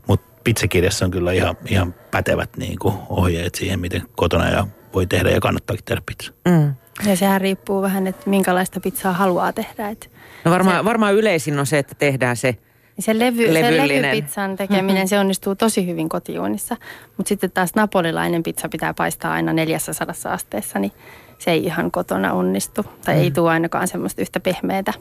mutta 0.07 0.41
pizzakirjassa 0.43 1.05
on 1.05 1.11
kyllä 1.11 1.31
ihan, 1.31 1.57
ihan 1.67 1.95
pätevät 2.11 2.57
niin 2.57 2.79
kuin 2.79 2.95
ohjeet 3.09 3.55
siihen, 3.55 3.79
miten 3.79 4.03
kotona 4.15 4.49
ja 4.49 4.67
voi 4.93 5.07
tehdä 5.07 5.29
ja 5.29 5.39
kannattaakin 5.39 5.85
tehdä 5.85 6.01
pizza. 6.05 6.33
Mm. 6.47 6.75
Ja 7.09 7.15
sehän 7.15 7.41
riippuu 7.41 7.81
vähän, 7.81 8.07
että 8.07 8.29
minkälaista 8.29 8.79
pizzaa 8.79 9.13
haluaa 9.13 9.53
tehdä. 9.53 9.89
Että 9.89 10.07
no 10.45 10.51
varmaan, 10.51 10.77
se, 10.77 10.85
varmaan 10.85 11.13
yleisin 11.13 11.59
on 11.59 11.65
se, 11.65 11.77
että 11.77 11.95
tehdään 11.95 12.37
se 12.37 12.57
se, 12.99 13.19
levy, 13.19 13.53
se 13.53 13.77
levypizzan 13.77 14.55
tekeminen, 14.55 14.95
mm-hmm. 14.95 15.07
se 15.07 15.19
onnistuu 15.19 15.55
tosi 15.55 15.87
hyvin 15.87 16.09
kotiuunissa. 16.09 16.77
Mutta 17.17 17.29
sitten 17.29 17.51
taas 17.51 17.75
napolilainen 17.75 18.43
pizza 18.43 18.69
pitää 18.69 18.93
paistaa 18.93 19.33
aina 19.33 19.53
400 19.53 20.15
asteessa, 20.25 20.79
niin 20.79 20.91
se 21.39 21.51
ei 21.51 21.63
ihan 21.63 21.91
kotona 21.91 22.33
onnistu. 22.33 22.85
Tai 23.05 23.15
mm. 23.15 23.21
ei 23.21 23.31
tule 23.31 23.49
ainakaan 23.49 23.87
semmoista 23.87 24.21
yhtä 24.21 24.39
pehmeätä. 24.39 24.93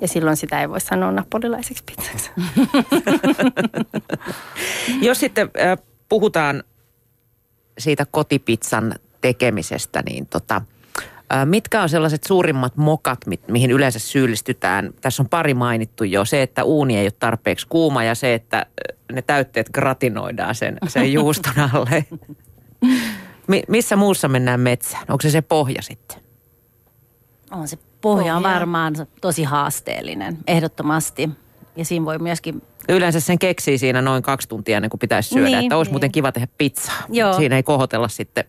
Ja 0.00 0.08
silloin 0.08 0.36
sitä 0.36 0.60
ei 0.60 0.68
voi 0.68 0.80
sanoa 0.80 1.12
napolilaiseksi 1.12 1.84
pizzaksi. 1.84 2.30
Jos 5.06 5.20
sitten 5.20 5.50
äh, 5.60 5.78
puhutaan 6.08 6.64
siitä 7.78 8.06
kotipizzan 8.10 8.94
tekemisestä, 9.20 10.02
niin 10.06 10.26
tota, 10.26 10.62
Mitkä 11.44 11.82
on 11.82 11.88
sellaiset 11.88 12.24
suurimmat 12.24 12.76
mokat, 12.76 13.18
mihin 13.48 13.70
yleensä 13.70 13.98
syyllistytään? 13.98 14.90
Tässä 15.00 15.22
on 15.22 15.28
pari 15.28 15.54
mainittu 15.54 16.04
jo. 16.04 16.24
Se, 16.24 16.42
että 16.42 16.64
uuni 16.64 16.96
ei 16.96 17.04
ole 17.04 17.12
tarpeeksi 17.18 17.66
kuuma 17.68 18.04
ja 18.04 18.14
se, 18.14 18.34
että 18.34 18.66
ne 19.12 19.22
täytteet 19.22 19.70
gratinoidaan 19.70 20.54
sen, 20.54 20.78
sen 20.86 21.12
juuston 21.12 21.70
alle. 21.72 22.04
missä 23.68 23.96
muussa 23.96 24.28
mennään 24.28 24.60
metsään? 24.60 25.04
Onko 25.08 25.22
se 25.22 25.30
se 25.30 25.42
pohja 25.42 25.82
sitten? 25.82 26.18
On 27.50 27.68
se 27.68 27.78
pohja 28.00 28.36
on 28.36 28.42
varmaan 28.42 28.94
tosi 29.20 29.42
haasteellinen, 29.42 30.38
ehdottomasti. 30.46 31.30
Ja 31.76 31.84
siinä 31.84 32.04
voi 32.04 32.18
myöskin 32.18 32.62
Yleensä 32.88 33.20
sen 33.20 33.38
keksii 33.38 33.78
siinä 33.78 34.02
noin 34.02 34.22
kaksi 34.22 34.48
tuntia 34.48 34.76
ennen 34.76 34.90
kuin 34.90 34.98
pitäisi 34.98 35.28
syödä, 35.28 35.46
niin, 35.46 35.58
että 35.58 35.76
olisi 35.76 35.88
niin. 35.88 35.94
muuten 35.94 36.12
kiva 36.12 36.32
tehdä 36.32 36.48
pizzaa. 36.58 37.02
Joo. 37.08 37.32
Siinä 37.32 37.56
ei 37.56 37.62
kohotella 37.62 38.08
sitten 38.08 38.44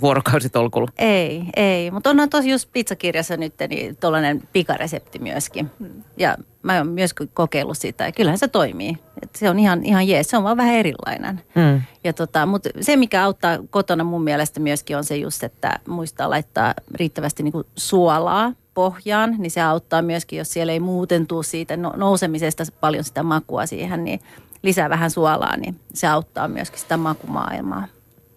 vuorokausitolkulla. 0.00 0.88
Ei, 0.98 1.44
ei. 1.56 1.90
Mutta 1.90 2.10
onhan 2.10 2.30
tosi 2.30 2.50
just 2.50 2.68
pizzakirjassa 2.72 3.36
nyt 3.36 3.54
niin 3.68 3.96
tuollainen 3.96 4.42
pikaresepti 4.52 5.18
myöskin. 5.18 5.70
Ja 6.16 6.36
mä 6.62 6.76
oon 6.76 6.88
myös 6.88 7.14
kokeillut 7.34 7.78
sitä 7.78 8.04
ja 8.04 8.12
kyllähän 8.12 8.38
se 8.38 8.48
toimii. 8.48 8.96
Et 9.22 9.30
se 9.36 9.50
on 9.50 9.58
ihan, 9.58 9.84
ihan 9.84 10.08
jees, 10.08 10.30
se 10.30 10.36
on 10.36 10.44
vaan 10.44 10.56
vähän 10.56 10.74
erilainen. 10.74 11.42
Mm. 11.54 11.82
Ja 12.04 12.12
tota, 12.12 12.46
mutta 12.46 12.70
se, 12.80 12.96
mikä 12.96 13.24
auttaa 13.24 13.58
kotona 13.70 14.04
mun 14.04 14.24
mielestä 14.24 14.60
myöskin 14.60 14.96
on 14.96 15.04
se 15.04 15.16
just, 15.16 15.42
että 15.42 15.78
muistaa 15.88 16.30
laittaa 16.30 16.74
riittävästi 16.94 17.42
niin 17.42 17.52
suolaa 17.76 18.52
pohjaan, 18.74 19.34
niin 19.38 19.50
se 19.50 19.60
auttaa 19.60 20.02
myöskin, 20.02 20.38
jos 20.38 20.52
siellä 20.52 20.72
ei 20.72 20.80
muuten 20.80 21.26
tule 21.26 21.44
siitä 21.44 21.76
no, 21.76 21.92
nousemisesta 21.96 22.64
paljon 22.80 23.04
sitä 23.04 23.22
makua 23.22 23.66
siihen, 23.66 24.04
niin 24.04 24.20
lisää 24.62 24.90
vähän 24.90 25.10
suolaa, 25.10 25.56
niin 25.56 25.80
se 25.94 26.06
auttaa 26.06 26.48
myöskin 26.48 26.80
sitä 26.80 26.96
makumaailmaa. 26.96 27.86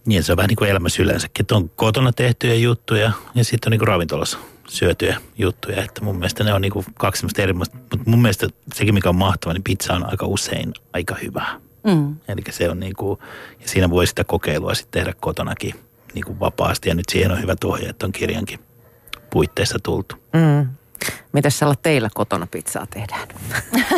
Niin, 0.06 0.24
se 0.24 0.32
on 0.32 0.38
vähän 0.38 0.48
niin 0.48 0.56
kuin 0.56 0.70
elämässä 0.70 1.04
yleensäkin, 1.04 1.44
että 1.44 1.56
on 1.56 1.70
kotona 1.70 2.12
tehtyjä 2.12 2.54
juttuja 2.54 3.12
ja 3.36 3.44
sitten 3.44 3.68
on 3.68 3.72
niin 3.72 3.80
kuin 3.80 3.88
ravintolassa 3.88 4.38
syötyjä 4.68 5.18
juttuja. 5.38 5.84
Että 5.84 6.04
mun 6.04 6.16
mielestä 6.16 6.44
ne 6.44 6.54
on 6.54 6.62
niin 6.62 6.72
kuin 6.72 6.86
kaksi 7.00 7.20
semmoista 7.20 7.42
eri, 7.42 7.54
mutta 7.54 7.78
mun 8.06 8.22
mielestä 8.22 8.48
sekin 8.74 8.94
mikä 8.94 9.10
on 9.10 9.16
mahtava, 9.16 9.54
niin 9.54 9.64
pizza 9.64 9.94
on 9.94 10.10
aika 10.12 10.26
usein 10.26 10.74
aika 10.94 11.16
hyvää. 11.22 11.60
Mm. 11.84 12.16
Eli 12.28 12.42
se 12.50 12.70
on 12.70 12.80
niin 12.80 12.96
kuin, 12.96 13.20
ja 13.62 13.68
siinä 13.68 13.90
voi 13.90 14.08
sitä 14.08 14.24
kokeilua 14.24 14.74
sitten 14.74 15.02
tehdä 15.02 15.14
kotonakin 15.20 15.74
niin 16.14 16.26
kuin 16.26 16.40
vapaasti. 16.40 16.90
Ja 16.90 16.96
nyt 16.96 17.10
siihen 17.12 17.32
on 17.32 17.42
hyvä 17.42 17.56
ohje, 17.64 17.90
että 17.90 18.06
on 18.06 18.12
kirjankin 18.12 18.60
puitteissa 19.30 19.80
tultu. 19.84 20.16
Mm. 20.34 20.68
Mitäs 21.34 21.60
sä 21.60 21.66
teillä 21.82 22.10
kotona 22.14 22.48
pizzaa 22.52 22.88
tehdään? 22.88 23.28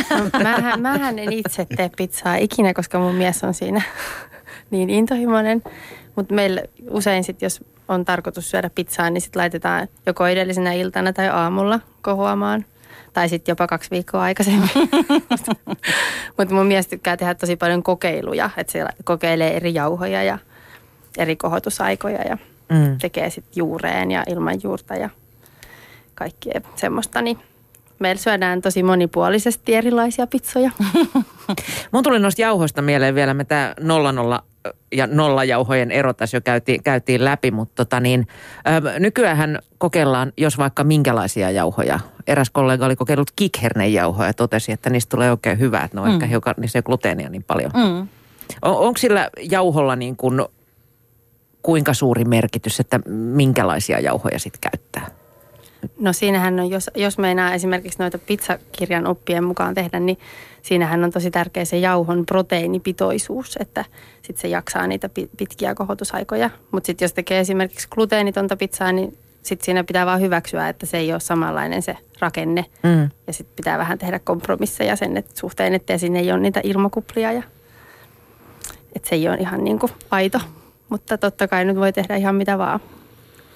No, 0.10 0.44
mähän, 0.44 0.82
mähän 0.82 1.20
en 1.20 1.34
itse 1.34 1.66
tee 1.76 1.90
pizzaa 1.98 2.36
ikinä, 2.36 2.74
koska 2.74 3.00
mun 3.00 3.16
mies 3.16 3.44
on 3.44 3.54
siinä 3.54 3.82
niin 4.76 4.90
intohimoinen. 4.90 5.64
Mutta 6.16 6.34
meillä 6.34 6.62
usein 6.90 7.24
sitten, 7.24 7.46
jos 7.46 7.64
on 7.88 8.06
tarkoitus 8.06 8.52
syödä 8.52 8.70
pizzaa, 8.76 9.10
niin 9.10 9.22
sitten 9.22 9.40
laitetaan 9.40 9.88
joko 10.06 10.28
edellisenä 10.28 10.74
iltana 10.74 11.14
tai 11.14 11.30
aamulla 11.30 11.80
kohoamaan. 12.02 12.66
Tai 13.14 13.30
sitten 13.30 13.52
jopa 13.52 13.68
kaksi 13.68 13.92
viikkoa 13.92 14.22
aikaisemmin. 14.22 14.70
Mutta 16.38 16.54
mun 16.54 16.66
mies 16.66 16.88
tykkää 16.88 17.18
tehdä 17.18 17.36
tosi 17.36 17.56
paljon 17.56 17.84
kokeiluja. 17.84 18.50
Että 18.58 18.72
se 18.72 18.86
kokeilee 19.04 19.56
eri 19.56 19.74
jauhoja 19.74 20.24
ja 20.24 20.38
eri 21.18 21.36
kohotusaikoja 21.36 22.22
ja 22.22 22.38
mm. 22.70 22.98
tekee 23.02 23.30
sitten 23.30 23.54
juureen 23.56 24.12
ja 24.12 24.24
ilman 24.28 24.56
juurta 24.64 24.96
ja 24.96 25.10
kaikkea 26.16 26.62
semmoista. 26.76 27.22
Niin 27.22 27.40
meillä 28.00 28.22
syödään 28.22 28.62
tosi 28.62 28.84
monipuolisesti 28.84 29.76
erilaisia 29.76 30.28
pizzoja. 30.28 30.72
Mun 31.92 32.04
tuli 32.04 32.20
noista 32.20 32.42
jauhoista 32.42 32.82
mieleen 32.82 33.16
vielä, 33.16 33.34
me 33.34 33.44
tämä 33.44 33.74
00 33.80 34.44
ja 34.92 35.08
nollajauhojen 35.08 35.92
ero 35.92 36.14
tässä 36.14 36.38
jo 36.38 36.42
käytiin, 36.42 36.84
käytiin 36.84 37.26
läpi, 37.26 37.52
mutta 37.52 37.86
tota 37.86 38.00
niin, 38.00 38.28
ö, 38.86 39.00
nykyään 39.00 39.60
kokeillaan, 39.78 40.34
jos 40.38 40.58
vaikka 40.58 40.84
minkälaisia 40.84 41.52
jauhoja. 41.52 42.00
Eräs 42.28 42.50
kollega 42.50 42.86
oli 42.86 42.96
kokeillut 42.96 43.32
kikhernejauhoja 43.36 44.30
ja 44.30 44.34
totesi, 44.34 44.72
että 44.72 44.90
niistä 44.90 45.10
tulee 45.10 45.32
oikein 45.32 45.60
hyvää, 45.60 45.84
että 45.84 45.98
ne 45.98 46.02
on 46.02 46.08
mm. 46.08 46.14
ehkä 46.14 46.26
hiukan, 46.26 46.56
niissä 46.58 46.80
ei 46.80 46.84
gluteenia 46.84 47.30
niin 47.30 47.44
paljon. 47.44 47.72
Mm. 47.76 48.08
On, 48.62 48.78
onko 48.78 48.98
sillä 48.98 49.30
jauholla 49.52 49.96
niin 49.96 50.16
kuin, 50.16 50.42
kuinka 51.62 51.94
suuri 51.94 52.26
merkitys, 52.26 52.80
että 52.80 53.00
minkälaisia 53.10 54.00
jauhoja 54.00 54.40
sitten 54.40 54.72
käyttää? 54.72 55.25
No 56.00 56.14
siinähän 56.14 56.60
on, 56.60 56.70
jos, 56.70 56.92
jos 56.96 57.18
meinaa 57.18 57.54
esimerkiksi 57.54 58.00
noita 58.00 58.18
pizzakirjan 58.18 59.08
oppien 59.08 59.44
mukaan 59.44 59.74
tehdä, 59.74 60.00
niin 60.00 60.18
siinähän 60.62 61.04
on 61.04 61.12
tosi 61.12 61.32
tärkeä 61.32 61.66
se 61.66 61.78
jauhon 61.78 62.26
proteiinipitoisuus, 62.26 63.58
että 63.60 63.86
sitten 64.22 64.42
se 64.42 64.48
jaksaa 64.48 64.88
niitä 64.88 65.10
pitkiä 65.38 65.76
kohotusaikoja. 65.76 66.50
Mutta 66.72 66.88
sitten 66.88 67.06
jos 67.06 67.14
tekee 67.14 67.40
esimerkiksi 67.40 67.88
gluteenitonta 67.92 68.58
pizzaa, 68.58 68.92
niin 68.92 69.18
sitten 69.44 69.66
siinä 69.66 69.84
pitää 69.84 70.06
vaan 70.06 70.22
hyväksyä, 70.22 70.70
että 70.70 70.86
se 70.86 70.98
ei 70.98 71.12
ole 71.12 71.20
samanlainen 71.20 71.82
se 71.82 71.98
rakenne. 72.20 72.66
Mm. 72.84 73.10
Ja 73.28 73.34
sitten 73.34 73.56
pitää 73.56 73.78
vähän 73.78 73.98
tehdä 73.98 74.20
kompromisseja 74.20 74.96
sen 74.96 75.18
että 75.18 75.40
suhteen, 75.40 75.74
että 75.74 75.98
sinne 75.98 76.20
ei 76.20 76.32
ole 76.32 76.40
niitä 76.40 76.62
ilmakuplia 76.64 77.32
ja 77.32 77.44
että 78.96 79.10
se 79.10 79.16
ei 79.16 79.28
ole 79.28 79.38
ihan 79.38 79.64
niin 79.64 79.80
kuin 79.80 79.92
aito. 80.12 80.40
Mutta 80.90 81.18
totta 81.18 81.48
kai 81.48 81.66
nyt 81.66 81.76
voi 81.76 81.94
tehdä 81.94 82.16
ihan 82.16 82.36
mitä 82.36 82.58
vaan. 82.58 82.80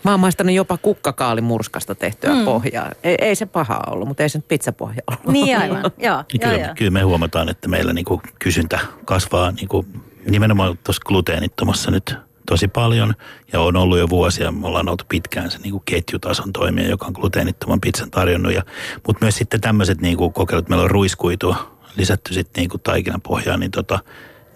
Mä 0.03 0.11
oon 0.11 0.19
maistanut 0.19 0.55
jopa 0.55 0.77
kukkakaalimurskasta 0.77 1.95
tehtyä 1.95 2.33
mm. 2.33 2.45
pohjaa. 2.45 2.91
Ei, 3.03 3.15
ei 3.21 3.35
se 3.35 3.45
paha 3.45 3.79
ollut, 3.87 4.07
mutta 4.07 4.23
ei 4.23 4.29
se 4.29 4.37
nyt 4.37 4.47
pizzapohja 4.47 5.01
ollut. 5.07 5.27
Niin 5.27 5.57
aivan, 5.57 5.77
joo. 5.97 6.23
Niin 6.33 6.41
kyllä, 6.41 6.57
joo, 6.57 6.75
kyllä 6.77 6.91
me 6.91 7.01
huomataan, 7.01 7.49
että 7.49 7.67
meillä 7.67 7.93
niinku 7.93 8.21
kysyntä 8.39 8.79
kasvaa 9.05 9.51
niinku 9.51 9.85
nimenomaan 10.29 10.77
tuossa 10.83 11.01
gluteenittomassa 11.05 11.91
nyt 11.91 12.15
tosi 12.49 12.67
paljon. 12.67 13.13
Ja 13.53 13.61
on 13.61 13.75
ollut 13.75 13.99
jo 13.99 14.09
vuosia, 14.09 14.51
me 14.51 14.67
ollaan 14.67 14.89
oltu 14.89 15.03
pitkään 15.09 15.51
se 15.51 15.57
niinku 15.57 15.83
ketjutason 15.85 16.53
toimija, 16.53 16.89
joka 16.89 17.05
on 17.05 17.13
gluteenittoman 17.13 17.81
pizzan 17.81 18.11
tarjonnut. 18.11 18.53
Ja, 18.53 18.63
mutta 19.07 19.25
myös 19.25 19.35
sitten 19.35 19.61
tämmöiset 19.61 20.01
niinku 20.01 20.29
kokeilut, 20.29 20.69
meillä 20.69 20.83
on 20.83 20.91
ruiskuitua 20.91 21.79
lisätty 21.95 22.33
sitten 22.33 22.61
niinku 22.61 22.77
taikinapohjaan, 22.77 23.59
niin 23.59 23.71
tota, 23.71 23.99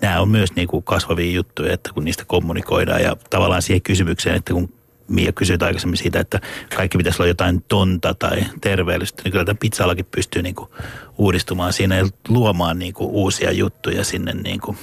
nämä 0.01 0.21
on 0.21 0.29
myös 0.29 0.55
niinku 0.55 0.81
kasvavia 0.81 1.31
juttuja, 1.31 1.73
että 1.73 1.89
kun 1.93 2.05
niistä 2.05 2.25
kommunikoidaan 2.27 3.01
ja 3.01 3.15
tavallaan 3.29 3.61
siihen 3.61 3.81
kysymykseen, 3.81 4.35
että 4.35 4.53
kun 4.53 4.73
Mia 5.07 5.31
kysyi 5.31 5.57
aikaisemmin 5.61 5.97
siitä, 5.97 6.19
että 6.19 6.39
kaikki 6.77 6.97
pitäisi 6.97 7.21
olla 7.21 7.27
jotain 7.27 7.63
tonta 7.67 8.13
tai 8.13 8.43
terveellistä, 8.61 9.21
niin 9.23 9.31
kyllä 9.31 9.45
tämä 9.45 9.57
pizzalakin 9.59 10.05
pystyy 10.05 10.41
niin 10.41 10.55
kuin 10.55 10.69
uudistumaan 11.17 11.73
siinä 11.73 11.95
ja 11.95 12.07
luomaan 12.27 12.79
niin 12.79 12.93
kuin 12.93 13.09
uusia 13.09 13.51
juttuja 13.51 14.03
sinne 14.03 14.33
niin 14.33 14.61
kuin 14.61 14.77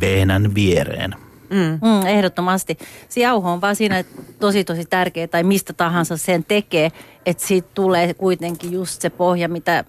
vehnän 0.00 0.54
viereen. 0.54 1.14
Mm. 1.50 1.88
Mm, 1.88 2.06
ehdottomasti. 2.06 2.78
Se 3.08 3.20
jauho 3.20 3.52
on 3.52 3.60
vaan 3.60 3.76
siinä 3.76 4.04
tosi 4.38 4.64
tosi 4.64 4.84
tärkeä 4.84 5.28
tai 5.28 5.42
mistä 5.42 5.72
tahansa 5.72 6.16
sen 6.16 6.44
tekee, 6.44 6.92
että 7.26 7.46
siitä 7.46 7.68
tulee 7.74 8.14
kuitenkin 8.14 8.72
just 8.72 9.02
se 9.02 9.10
pohja, 9.10 9.48
mitä 9.48 9.84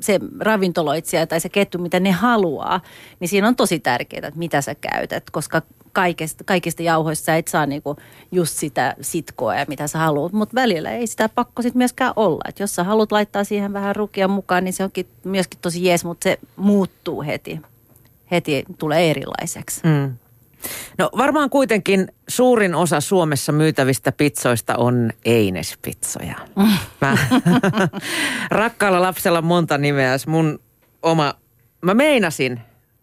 se 0.00 0.20
ravintoloitsija 0.40 1.26
tai 1.26 1.40
se 1.40 1.48
kettu, 1.48 1.78
mitä 1.78 2.00
ne 2.00 2.10
haluaa, 2.10 2.80
niin 3.20 3.28
siinä 3.28 3.48
on 3.48 3.56
tosi 3.56 3.80
tärkeää, 3.80 4.28
että 4.28 4.38
mitä 4.38 4.60
sä 4.60 4.74
käytät, 4.74 5.30
koska 5.30 5.62
kaikista, 5.92 6.44
kaikista 6.44 6.82
jauhoista. 6.82 7.36
Et 7.36 7.48
saa 7.48 7.66
niinku 7.66 7.96
just 8.32 8.56
sitä 8.56 8.94
sitkoa 9.00 9.54
ja 9.54 9.64
mitä 9.68 9.86
sä 9.86 9.98
haluat, 9.98 10.32
mutta 10.32 10.54
välillä 10.54 10.90
ei 10.90 11.06
sitä 11.06 11.28
pakko 11.28 11.62
sit 11.62 11.74
myöskään 11.74 12.12
olla. 12.16 12.44
Et 12.48 12.58
jos 12.58 12.74
sä 12.74 12.84
haluat 12.84 13.12
laittaa 13.12 13.44
siihen 13.44 13.72
vähän 13.72 13.96
rukia 13.96 14.28
mukaan, 14.28 14.64
niin 14.64 14.72
se 14.72 14.84
onkin 14.84 15.06
myöskin 15.24 15.58
tosi 15.62 15.84
jees, 15.84 16.04
mutta 16.04 16.24
se 16.24 16.38
muuttuu 16.56 17.22
heti. 17.22 17.60
Heti 18.30 18.64
tulee 18.78 19.10
erilaiseksi. 19.10 19.80
Mm. 19.84 20.16
No 20.98 21.10
varmaan 21.16 21.50
kuitenkin 21.50 22.08
suurin 22.28 22.74
osa 22.74 23.00
Suomessa 23.00 23.52
myytävistä 23.52 24.12
pizzoista 24.12 24.76
on 24.76 25.10
Eines-pizzoja. 25.24 26.36
Mä, 27.00 27.16
rakkaalla 28.50 29.02
lapsella 29.02 29.42
monta 29.42 29.78
nimeä. 29.78 30.16
Mun 30.26 30.58
oma, 31.02 31.34
mä 31.82 31.94
meinasin 31.94 32.60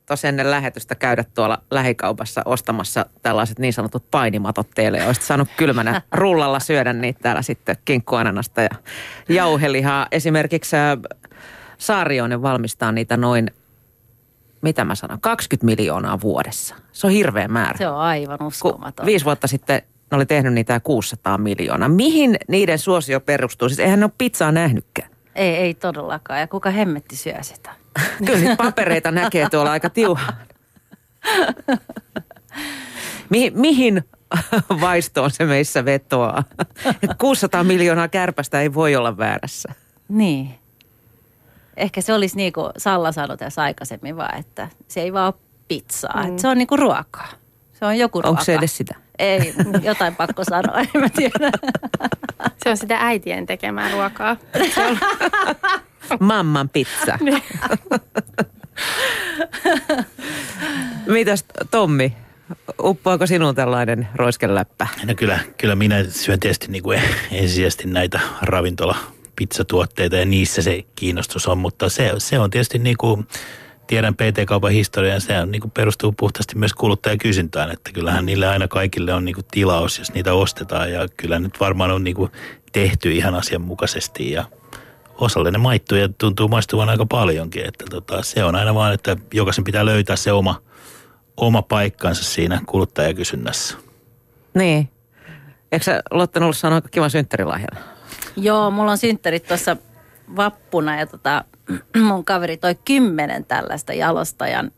tuossa 0.08 0.28
ennen 0.28 0.52
lähetystä 0.52 0.96
käydä 0.96 1.24
tuolla 1.34 1.58
lähikaupassa 1.72 2.42
ostamassa 2.46 3.06
tällaiset 3.22 3.60
niin 3.60 3.74
sanotut 3.74 4.12
painimatot 4.12 4.68
teille. 4.76 5.06
Olisit 5.08 5.24
saanut 5.24 5.48
kylmänä 5.58 6.02
rullalla 6.12 6.60
syödä 6.60 6.94
niitä 6.94 7.20
täällä 7.24 7.42
sitten 7.42 7.78
kinkkuananasta 7.86 8.62
ja 8.62 8.70
jauhelihaa. 9.30 10.08
Esimerkiksi 10.12 10.76
ä, 10.76 10.98
Saarioinen 11.78 12.42
valmistaa 12.42 12.92
niitä 12.92 13.18
noin, 13.18 13.52
mitä 14.62 14.86
mä 14.86 14.96
sanon, 14.96 15.22
20 15.22 15.66
miljoonaa 15.66 16.22
vuodessa. 16.22 16.76
Se 16.92 17.08
on 17.08 17.14
hirveä 17.14 17.48
määrä. 17.48 17.78
Se 17.78 17.88
on 17.88 17.98
aivan 17.98 18.38
Kun 18.38 18.48
uskomaton. 18.48 19.06
viisi 19.06 19.26
vuotta 19.26 19.48
sitten 19.48 19.82
ne 20.12 20.16
oli 20.18 20.26
tehnyt 20.26 20.54
niitä 20.54 20.80
600 20.80 21.38
miljoonaa. 21.38 21.90
Mihin 21.90 22.38
niiden 22.48 22.80
suosio 22.80 23.20
perustuu? 23.20 23.70
Siis 23.70 23.80
eihän 23.80 24.00
ne 24.00 24.06
ole 24.06 24.12
pizzaa 24.18 24.52
nähnytkään. 24.52 25.10
Ei, 25.38 25.56
ei 25.56 25.74
todellakaan. 25.74 26.40
Ja 26.40 26.48
kuka 26.48 26.70
hemmetti 26.70 27.16
syö 27.16 27.38
sitä? 27.42 27.72
Kyllä 28.26 28.40
niitä 28.40 28.56
papereita 28.56 29.12
näkee 29.12 29.50
tuolla 29.50 29.72
aika 29.72 29.90
tiuhaan. 29.90 30.34
Mi- 33.30 33.52
mihin 33.56 34.04
vaistoon 34.82 35.32
se 35.32 35.46
meissä 35.46 35.86
vetoaa? 35.86 36.44
Et 37.04 37.12
600 37.18 37.64
miljoonaa 37.64 38.08
kärpästä 38.08 38.62
ei 38.62 38.74
voi 38.74 38.96
olla 38.96 39.18
väärässä. 39.18 39.74
Niin. 40.10 40.56
Ehkä 41.78 42.02
se 42.02 42.14
olisi 42.14 42.38
niin 42.38 42.54
kuin 42.54 42.72
Salla 42.78 43.12
sanoi 43.12 43.38
tässä 43.38 43.62
aikaisemmin 43.62 44.18
vaan, 44.18 44.38
että 44.40 44.70
se 44.88 45.02
ei 45.02 45.14
vaan 45.14 45.26
ole 45.26 45.42
pizzaa. 45.68 46.24
Mm. 46.24 46.30
Että 46.30 46.42
se 46.42 46.48
on 46.48 46.58
niin 46.58 46.68
kuin 46.68 46.80
ruokaa. 46.80 47.28
Se 47.74 47.86
on 47.86 47.98
joku 47.98 48.22
ruoka. 48.22 48.30
Onko 48.30 48.44
se 48.44 48.54
edes 48.54 48.78
sitä? 48.78 48.96
Ei, 49.20 49.54
jotain 49.82 50.16
pakko 50.16 50.44
sanoa, 50.44 50.80
en 50.80 51.02
mä 51.02 51.10
tiedä. 51.10 51.52
Se 52.64 52.70
on 52.70 52.78
sitä 52.78 52.98
äitien 53.02 53.46
tekemää 53.46 53.92
ruokaa. 53.92 54.38
Mamman 56.20 56.70
pizza. 56.70 57.20
Mitäs 61.08 61.46
Tommi, 61.72 62.14
uppoako 62.84 63.28
sinun 63.28 63.56
tällainen 63.56 64.08
roiskeläppä? 64.16 64.88
No 65.06 65.16
kyllä, 65.16 65.40
kyllä 65.58 65.76
minä 65.76 66.04
syön 66.04 66.40
tietysti 66.40 66.68
niin 66.68 66.84
kuin 66.84 67.02
ensisijaisesti 67.32 67.88
näitä 67.88 68.20
ravintola 68.42 68.98
pizzatuotteita 69.36 70.16
ja 70.16 70.26
niissä 70.26 70.62
se 70.62 70.84
kiinnostus 70.96 71.48
on, 71.48 71.58
mutta 71.58 71.90
se, 71.90 72.12
se 72.18 72.40
on 72.40 72.50
tietysti 72.50 72.80
niin 72.80 72.98
kuin, 72.98 73.28
tiedän 73.88 74.16
PT-kaupan 74.16 74.72
historian, 74.72 75.22
se 75.22 75.40
on, 75.40 75.52
niin 75.52 75.62
kuin 75.62 75.72
perustuu 75.72 76.12
puhtaasti 76.12 76.58
myös 76.58 76.74
kuluttajakysyntään, 76.74 77.72
että 77.72 77.92
kyllähän 77.92 78.26
niille 78.26 78.48
aina 78.48 78.68
kaikille 78.68 79.14
on 79.14 79.26
niin 79.26 79.36
kuin 79.36 79.46
tilaus, 79.52 80.00
jos 80.00 80.14
niitä 80.14 80.34
ostetaan 80.34 80.92
ja 80.92 81.08
kyllä 81.18 81.40
nyt 81.40 81.60
varmaan 81.60 81.92
on 81.92 82.04
niin 82.04 82.16
kuin 82.16 82.32
tehty 82.72 83.12
ihan 83.12 83.36
asianmukaisesti 83.36 84.32
ja 84.32 84.46
osalle 85.18 85.52
ne 85.52 85.58
maittuu 85.58 85.98
ja 85.98 86.10
tuntuu 86.10 86.48
maistuvan 86.48 86.90
aika 86.90 87.06
paljonkin, 87.06 87.66
että 87.66 87.86
tota, 87.90 88.24
se 88.24 88.44
on 88.44 88.56
aina 88.56 88.76
vaan, 88.76 88.94
että 88.94 89.18
jokaisen 89.34 89.64
pitää 89.64 89.86
löytää 89.86 90.16
se 90.16 90.32
oma, 90.32 90.62
oma 91.38 91.62
paikkansa 91.62 92.24
siinä 92.24 92.62
kuluttajakysynnässä. 92.66 93.78
Niin. 94.54 94.90
Eikö 95.72 95.84
sä 95.84 96.02
Lotten 96.12 96.44
ollut 96.44 96.58
saanut 96.58 96.76
aika 96.76 96.90
kivan 96.90 97.12
synttärilahjan? 97.12 97.84
Joo, 98.36 98.72
mulla 98.72 98.92
on 98.92 98.98
synttärit 98.98 99.48
tuossa 99.48 99.78
vappuna 100.36 101.00
ja 101.00 101.08
tota, 101.08 101.44
mun 102.08 102.26
kaveri 102.26 102.58
toi 102.58 102.76
kymmenen 102.86 103.46
tällaista 103.46 103.94
jalostajan 103.94 104.72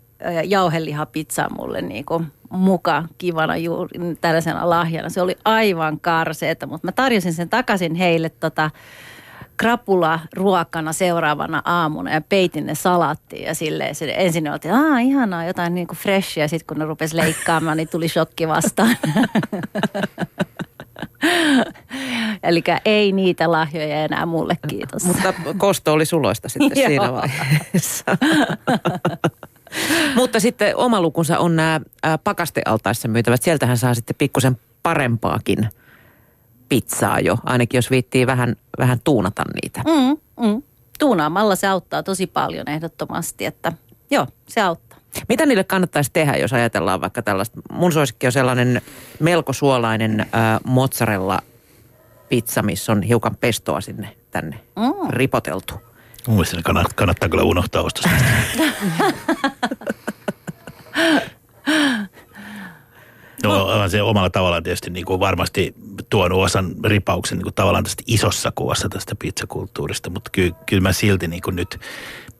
jauhelihapizzaa 0.45 1.49
mulle 1.49 1.81
niin 1.81 2.05
kuin 2.05 2.27
muka 2.49 3.03
kivana 3.17 3.57
juuri 3.57 3.99
tällaisena 4.21 4.69
lahjana. 4.69 5.09
Se 5.09 5.21
oli 5.21 5.35
aivan 5.45 5.99
karseeta, 5.99 6.67
mutta 6.67 6.87
mä 6.87 6.91
tarjosin 6.91 7.33
sen 7.33 7.49
takaisin 7.49 7.95
heille 7.95 8.29
tota, 8.29 8.71
krapula 9.57 10.19
ruokana 10.33 10.93
seuraavana 10.93 11.61
aamuna 11.65 12.13
ja 12.13 12.21
peitin 12.21 12.65
ne 12.65 12.75
salattiin 12.75 13.43
ja 13.43 13.55
silleen 13.55 13.95
se 13.95 14.13
ensin 14.17 14.43
ne 14.43 14.51
oltiin, 14.51 14.73
aah 14.73 15.05
ihanaa 15.05 15.45
jotain 15.45 15.75
niin 15.75 15.87
kuin 15.87 15.97
freshia, 15.97 16.47
sitten 16.47 16.67
kun 16.67 16.79
ne 16.79 16.85
rupesi 16.85 17.17
leikkaamaan, 17.17 17.77
niin 17.77 17.89
tuli 17.89 18.07
shokki 18.07 18.47
vastaan. 18.47 18.95
Eli 22.43 22.63
ei 22.85 23.11
niitä 23.11 23.51
lahjoja 23.51 24.03
enää 24.03 24.25
mulle, 24.25 24.57
kiitos. 24.67 25.03
Mutta 25.03 25.33
kosto 25.57 25.93
oli 25.93 26.05
suloista 26.05 26.49
sitten 26.49 26.77
siinä 26.87 27.13
vaiheessa. 27.13 28.05
Mutta 30.15 30.39
sitten 30.39 30.75
oma 30.75 31.01
lukunsa 31.01 31.39
on 31.39 31.55
nämä 31.55 31.81
pakastealtaissa 32.23 33.07
myytävät. 33.07 33.43
Sieltähän 33.43 33.77
saa 33.77 33.93
sitten 33.93 34.15
pikkusen 34.17 34.57
parempaakin 34.83 35.69
pizzaa 36.69 37.19
jo, 37.19 37.37
ainakin 37.43 37.77
jos 37.77 37.91
viittii 37.91 38.27
vähän, 38.27 38.55
vähän 38.77 38.99
tuunata 39.03 39.43
niitä. 39.63 39.81
Mm, 39.85 40.45
mm. 40.47 40.63
Tuunaamalla 40.99 41.55
se 41.55 41.67
auttaa 41.67 42.03
tosi 42.03 42.27
paljon 42.27 42.69
ehdottomasti, 42.69 43.45
että 43.45 43.73
joo, 44.11 44.27
se 44.47 44.61
auttaa. 44.61 44.88
Mitä 45.29 45.45
niille 45.45 45.63
kannattaisi 45.63 46.09
tehdä, 46.13 46.37
jos 46.37 46.53
ajatellaan 46.53 47.01
vaikka 47.01 47.21
tällaista? 47.21 47.61
Mun 47.71 47.91
suosikki 47.91 48.25
on 48.25 48.31
sellainen 48.31 48.81
melko 49.19 49.53
suolainen 49.53 50.25
ää, 50.31 50.59
mozzarella 50.63 51.39
pizza, 52.29 52.61
missä 52.61 52.91
on 52.91 53.01
hiukan 53.01 53.35
pestoa 53.35 53.81
sinne 53.81 54.15
tänne 54.31 54.59
Mm. 54.75 55.09
ripoteltu. 55.09 55.73
Mun 56.27 56.35
mielestä 56.35 56.55
ne 56.57 56.63
kannattaa, 56.63 56.93
kannattaa 56.95 57.29
kyllä 57.29 57.43
unohtaa 57.43 57.81
ostosta. 57.81 58.09
No, 63.43 63.65
on 63.65 63.89
se 63.89 64.01
omalla 64.01 64.29
tavallaan 64.29 64.63
tietysti 64.63 64.89
niin 64.89 65.05
kuin 65.05 65.19
varmasti 65.19 65.75
tuonut 66.09 66.43
osan 66.43 66.75
ripauksen 66.83 67.37
niin 67.37 67.43
kuin 67.43 67.55
tavallaan 67.55 67.83
tästä 67.83 68.03
isossa 68.07 68.51
kuvassa 68.55 68.89
tästä 68.89 69.15
pizzakulttuurista, 69.19 70.09
mutta 70.09 70.29
ky, 70.33 70.51
kyllä 70.65 70.81
mä 70.81 70.93
silti 70.93 71.27
niin 71.27 71.41
kuin 71.41 71.55
nyt 71.55 71.79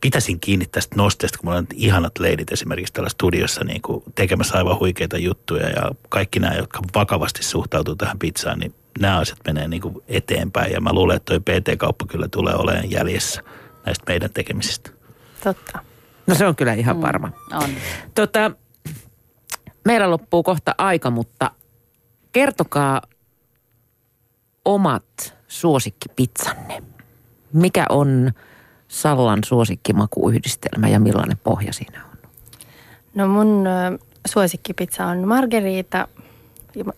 pitäisin 0.02 0.40
kiinni 0.40 0.66
tästä 0.66 0.96
nosteesta, 0.96 1.38
kun 1.38 1.48
mulla 1.48 1.58
on 1.58 1.68
ihanat 1.74 2.20
leidit 2.20 2.52
esimerkiksi 2.52 2.94
täällä 2.94 3.10
studiossa 3.10 3.64
niin 3.64 3.82
kuin 3.82 4.04
tekemässä 4.16 4.58
aivan 4.58 4.80
huikeita 4.80 5.18
juttuja 5.18 5.70
ja 5.70 5.92
kaikki 6.10 6.40
nämä, 6.40 6.56
jotka 6.56 6.80
vakavasti 6.96 7.44
suhtautuu 7.44 7.96
tähän 7.96 8.20
pizzaan, 8.20 8.60
niin 8.60 8.74
nämä 9.00 9.18
asiat 9.18 9.40
menee 9.48 9.68
niin 9.68 9.82
kuin 9.82 9.96
eteenpäin 10.08 10.72
ja 10.72 10.82
mä 10.82 10.94
luulen, 10.94 11.18
että 11.18 11.40
toi 11.40 11.40
PT-kauppa 11.40 12.06
kyllä 12.06 12.28
tulee 12.28 12.56
olemaan 12.56 12.92
jäljessä 12.92 13.42
näistä 13.86 14.04
meidän 14.08 14.30
tekemisistä. 14.34 14.92
Totta. 15.44 15.80
No 16.28 16.36
se 16.36 16.48
on 16.48 16.56
kyllä 16.56 16.74
ihan 16.74 17.02
varma. 17.02 17.32
On. 17.54 17.70
Tota, 18.16 18.52
meillä 19.86 20.12
loppuu 20.12 20.44
kohta 20.44 20.76
aika, 20.78 21.10
mutta 21.10 21.52
kertokaa 22.32 23.02
omat 24.66 25.36
suosikkipizzanne. 25.48 26.84
Mikä 27.54 27.86
on 27.90 28.32
Sallan 28.88 29.40
suosikkimakuyhdistelmä 29.46 30.88
ja 30.88 31.00
millainen 31.00 31.38
pohja 31.38 31.74
siinä 31.74 32.06
on? 32.06 32.18
No 33.16 33.28
mun 33.28 33.68
suosikkipizza 34.28 35.06
on 35.06 35.28
margherita, 35.28 36.08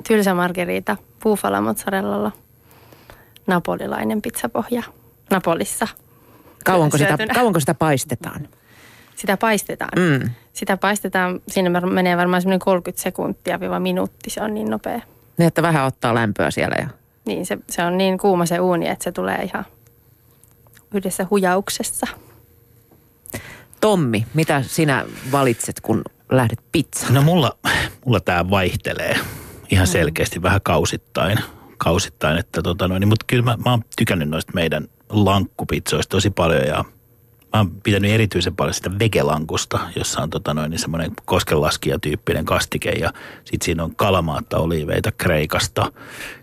tylsä 0.07 0.33
margherita, 0.33 0.97
buffalo 1.23 1.61
mozzarellalla, 1.61 2.31
napolilainen 3.47 4.21
pizzapohja 4.21 4.83
Napolissa. 5.31 5.87
Kauanko 6.65 6.97
sitä, 6.97 7.17
kauanko 7.33 7.59
sitä 7.59 7.73
paistetaan? 7.73 8.47
Sitä 9.15 9.37
paistetaan. 9.37 9.91
Mm. 9.95 10.29
Sitä 10.53 10.77
paistetaan, 10.77 11.41
siinä 11.47 11.81
menee 11.81 12.17
varmaan 12.17 12.41
semmoinen 12.41 12.59
30 12.59 13.03
sekuntia 13.03 13.59
viiva 13.59 13.79
minuutti, 13.79 14.29
se 14.29 14.41
on 14.41 14.53
niin 14.53 14.69
nopea. 14.69 15.01
Niin, 15.37 15.47
että 15.47 15.61
vähän 15.61 15.85
ottaa 15.85 16.15
lämpöä 16.15 16.51
siellä. 16.51 16.75
Ja... 16.79 16.87
Niin 17.25 17.45
se, 17.45 17.57
se 17.69 17.83
on 17.83 17.97
niin 17.97 18.17
kuuma 18.17 18.45
se 18.45 18.59
uuni, 18.59 18.87
että 18.87 19.03
se 19.03 19.11
tulee 19.11 19.43
ihan 19.43 19.65
yhdessä 20.93 21.27
hujauksessa. 21.29 22.07
Tommi, 23.81 24.25
mitä 24.33 24.61
sinä 24.61 25.05
valitset, 25.31 25.81
kun 25.81 26.01
lähdet 26.31 26.59
pizzaan? 26.71 27.13
No 27.13 27.21
mulla, 27.21 27.57
mulla 28.05 28.19
tämä 28.19 28.49
vaihtelee 28.49 29.19
ihan 29.71 29.87
selkeästi 29.87 30.41
vähän 30.41 30.61
kausittain. 30.63 31.39
kausittain 31.77 32.37
että 32.37 32.61
tota 32.61 32.87
noin, 32.87 33.07
mutta 33.07 33.25
kyllä 33.27 33.43
mä, 33.43 33.57
mä 33.65 33.71
oon 33.71 33.83
tykännyt 33.95 34.29
noista 34.29 34.51
meidän 34.55 34.87
lankkupizzoista 35.09 36.11
tosi 36.11 36.29
paljon 36.29 36.67
ja 36.67 36.85
mä 37.53 37.59
oon 37.59 37.71
pitänyt 37.83 38.11
erityisen 38.11 38.55
paljon 38.55 38.73
sitä 38.73 38.99
vegelankusta, 38.99 39.79
jossa 39.95 40.21
on 40.21 40.29
tota 40.29 40.53
noin, 40.53 40.69
niin 40.69 40.79
semmoinen 40.79 41.11
koskenlaskija-tyyppinen 41.25 42.45
kastike 42.45 42.89
ja 42.89 43.13
sit 43.45 43.61
siinä 43.61 43.83
on 43.83 43.95
kalamaatta 43.95 44.57
oliiveita 44.57 45.11
Kreikasta, 45.11 45.91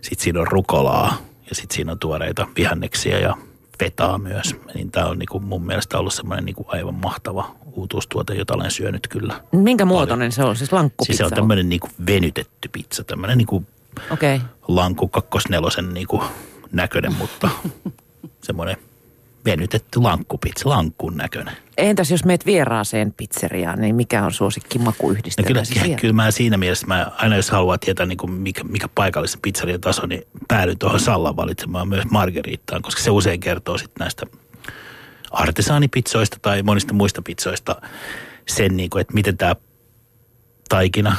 sit 0.01 0.19
siinä 0.19 0.39
on 0.39 0.47
rukolaa 0.47 1.17
ja 1.49 1.55
sit 1.55 1.71
siinä 1.71 1.91
on 1.91 1.99
tuoreita 1.99 2.47
vihanneksia 2.57 3.19
ja 3.19 3.37
vetaa 3.83 4.17
myös. 4.17 4.55
Niin 4.73 4.91
tämä 4.91 5.05
on 5.05 5.19
niin 5.19 5.29
kuin 5.31 5.43
mun 5.43 5.65
mielestä 5.65 5.97
ollut 5.97 6.13
semmoinen 6.13 6.45
niin 6.45 6.55
kuin 6.55 6.67
aivan 6.69 6.95
mahtava 6.95 7.55
uutuustuote, 7.71 8.33
jota 8.33 8.53
olen 8.53 8.71
syönyt 8.71 9.07
kyllä. 9.07 9.41
Minkä 9.51 9.85
muotoinen 9.85 10.31
se 10.31 10.43
on? 10.43 10.55
Siis 10.55 10.71
lankkupizza? 10.71 11.07
Siis 11.07 11.17
se 11.17 11.25
on 11.25 11.31
tämmöinen 11.31 11.69
niin 11.69 11.79
kuin 11.79 11.91
venytetty 12.07 12.69
pizza, 12.71 13.03
tämmöinen 13.03 13.37
niin 13.37 13.47
kuin 13.47 13.67
Okei. 14.11 14.35
Okay. 14.35 14.47
lanku 14.67 15.07
kakkosnelosen 15.07 15.93
niin 15.93 16.07
kuin 16.07 16.21
näköinen, 16.71 17.13
mutta 17.13 17.49
semmoinen 18.47 18.77
venytetty 19.45 19.99
lankkupizza, 20.01 20.69
lankkuun 20.69 21.17
näköinen. 21.17 21.53
Entäs 21.77 22.11
jos 22.11 22.25
meet 22.25 22.45
vieraaseen 22.45 23.13
pizzeriaan, 23.17 23.81
niin 23.81 23.95
mikä 23.95 24.25
on 24.25 24.33
suosikki 24.33 24.77
No 24.77 24.83
makuyhdistelmä? 24.85 25.47
kyllä, 25.47 25.63
siis 25.63 25.83
vielä? 25.83 25.99
kyllä 25.99 26.13
mä 26.13 26.31
siinä 26.31 26.57
mielessä, 26.57 26.87
mä 26.87 27.11
aina 27.17 27.35
jos 27.35 27.49
haluaa 27.49 27.77
tietää 27.77 28.05
niin 28.05 28.17
kuin 28.17 28.31
mikä, 28.31 28.63
mikä 28.63 28.87
paikallisen 28.95 29.39
pizzerian 29.41 29.81
taso, 29.81 30.05
niin 30.05 30.21
päädyin 30.47 30.77
tuohon 30.79 30.99
Sallan 30.99 31.35
valitsemaan 31.35 31.87
myös 31.87 32.05
margeriittaan, 32.11 32.81
koska 32.81 33.01
se 33.01 33.11
usein 33.11 33.39
kertoo 33.39 33.77
sitten 33.77 33.99
näistä 33.99 34.25
artesaanipizzoista 35.31 36.37
tai 36.41 36.63
monista 36.63 36.93
muista 36.93 37.21
pizzoista 37.21 37.81
sen, 38.47 38.77
niin 38.77 38.89
kuin, 38.89 39.01
että 39.01 39.13
miten 39.13 39.37
tämä 39.37 39.55
taikina, 40.69 41.15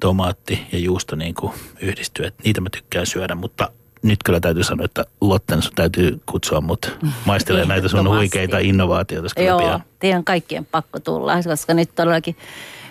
tomaatti 0.00 0.66
ja 0.72 0.78
juusto 0.78 1.16
niin 1.16 1.34
kuin 1.34 1.52
yhdistyy. 1.80 2.26
Että 2.26 2.42
niitä 2.44 2.60
mä 2.60 2.70
tykkään 2.70 3.06
syödä, 3.06 3.34
mutta 3.34 3.70
nyt 4.04 4.18
kyllä 4.24 4.40
täytyy 4.40 4.64
sanoa, 4.64 4.84
että 4.84 5.04
Lotten 5.20 5.60
täytyy 5.74 6.20
kutsua 6.26 6.60
mut 6.60 6.98
maistelemaan 7.24 7.68
näitä 7.68 7.88
sun 7.88 8.08
huikeita 8.08 8.58
innovaatioita. 8.58 9.42
Joo, 9.42 9.58
pian. 9.58 9.84
teidän 9.98 10.24
kaikkien 10.24 10.64
pakko 10.64 11.00
tulla, 11.00 11.42
koska 11.42 11.74
nyt 11.74 11.94
todellakin 11.94 12.36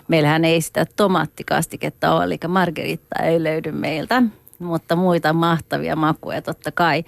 meillähän 0.08 0.46
ei 0.46 0.62
sitä 0.62 0.86
tomaattikastiketta 0.96 2.14
ole, 2.14 2.24
eli 2.24 2.38
margeritta 2.48 3.24
ei 3.24 3.44
löydy 3.44 3.72
meiltä, 3.72 4.24
mutta 4.60 4.96
muita 4.96 5.34
mahtavia 5.34 5.96
makuja 5.96 6.42
totta 6.42 6.72
kai. 6.72 7.04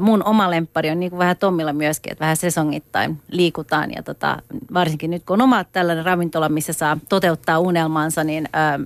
Mun 0.00 0.24
oma 0.24 0.50
lemppari 0.50 0.90
on 0.90 1.00
niin 1.00 1.10
kuin 1.10 1.18
vähän 1.18 1.36
Tommilla 1.36 1.72
myöskin, 1.72 2.12
että 2.12 2.22
vähän 2.22 2.36
sesongittain 2.36 3.22
liikutaan 3.28 3.90
ja 3.96 4.02
tota, 4.02 4.42
varsinkin 4.74 5.10
nyt 5.10 5.24
kun 5.24 5.34
on 5.34 5.44
oma 5.44 5.64
tällainen 5.64 6.04
ravintola, 6.04 6.48
missä 6.48 6.72
saa 6.72 6.98
toteuttaa 7.08 7.58
unelmansa, 7.58 8.24
niin 8.24 8.48
ää, 8.52 8.80